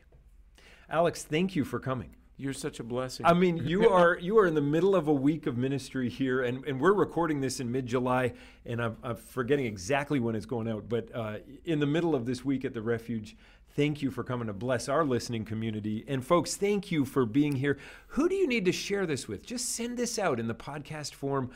Alex, 0.90 1.22
thank 1.22 1.56
you 1.56 1.64
for 1.64 1.80
coming. 1.80 2.14
You're 2.40 2.54
such 2.54 2.80
a 2.80 2.82
blessing. 2.82 3.26
I 3.26 3.34
mean, 3.34 3.58
you 3.58 3.88
are 3.90 4.18
you 4.18 4.38
are 4.38 4.46
in 4.46 4.54
the 4.54 4.62
middle 4.62 4.96
of 4.96 5.08
a 5.08 5.12
week 5.12 5.46
of 5.46 5.58
ministry 5.58 6.08
here, 6.08 6.42
and, 6.42 6.64
and 6.64 6.80
we're 6.80 6.94
recording 6.94 7.42
this 7.42 7.60
in 7.60 7.70
mid 7.70 7.86
July, 7.86 8.32
and 8.64 8.80
I'm, 8.80 8.96
I'm 9.02 9.16
forgetting 9.16 9.66
exactly 9.66 10.20
when 10.20 10.34
it's 10.34 10.46
going 10.46 10.66
out, 10.66 10.88
but 10.88 11.14
uh, 11.14 11.38
in 11.66 11.80
the 11.80 11.86
middle 11.86 12.14
of 12.14 12.24
this 12.24 12.42
week 12.44 12.64
at 12.64 12.72
the 12.72 12.82
refuge. 12.82 13.36
Thank 13.76 14.02
you 14.02 14.10
for 14.10 14.24
coming 14.24 14.48
to 14.48 14.52
bless 14.52 14.88
our 14.88 15.04
listening 15.04 15.44
community. 15.44 16.04
And 16.08 16.26
folks, 16.26 16.56
thank 16.56 16.90
you 16.90 17.04
for 17.04 17.24
being 17.24 17.54
here. 17.54 17.78
Who 18.08 18.28
do 18.28 18.34
you 18.34 18.48
need 18.48 18.64
to 18.64 18.72
share 18.72 19.06
this 19.06 19.28
with? 19.28 19.46
Just 19.46 19.68
send 19.68 19.96
this 19.96 20.18
out 20.18 20.40
in 20.40 20.48
the 20.48 20.56
podcast 20.56 21.14
form. 21.14 21.52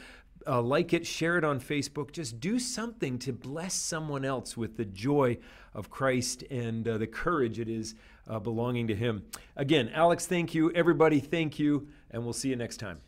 Uh, 0.47 0.63
like 0.63 0.93
it, 0.93 1.05
share 1.05 1.39
it 1.39 1.45
on 1.45 1.59
Facebook. 1.59 2.13
Just 2.13 2.39
do 2.39 2.61
something 2.61 3.19
to 3.19 3.33
bless 3.33 3.75
someone 3.75 4.25
else 4.25 4.57
with 4.57 4.77
the 4.77 4.85
joy 4.85 5.39
of 5.75 5.91
Christ 5.91 6.45
and 6.53 6.87
uh, 6.87 6.99
the 6.99 7.09
courage 7.09 7.59
it 7.59 7.69
is 7.69 7.97
uh, 8.29 8.39
belonging 8.39 8.89
to 8.89 8.95
Him. 8.95 9.25
Again, 9.57 9.91
Alex, 9.95 10.27
thank 10.27 10.55
you. 10.55 10.71
Everybody, 10.73 11.21
thank 11.21 11.59
you. 11.59 11.89
And 12.11 12.25
we'll 12.25 12.33
see 12.33 12.49
you 12.49 12.57
next 12.57 12.79
time. 12.79 13.01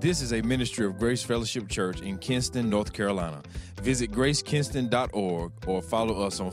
This 0.00 0.22
is 0.22 0.32
a 0.32 0.40
ministry 0.40 0.86
of 0.86 0.98
Grace 0.98 1.22
Fellowship 1.22 1.68
Church 1.68 2.00
in 2.00 2.16
Kinston, 2.16 2.70
North 2.70 2.92
Carolina. 2.94 3.42
Visit 3.82 4.10
gracekinston.org 4.10 5.52
or 5.66 5.82
follow 5.82 6.22
us 6.26 6.40
on 6.40 6.48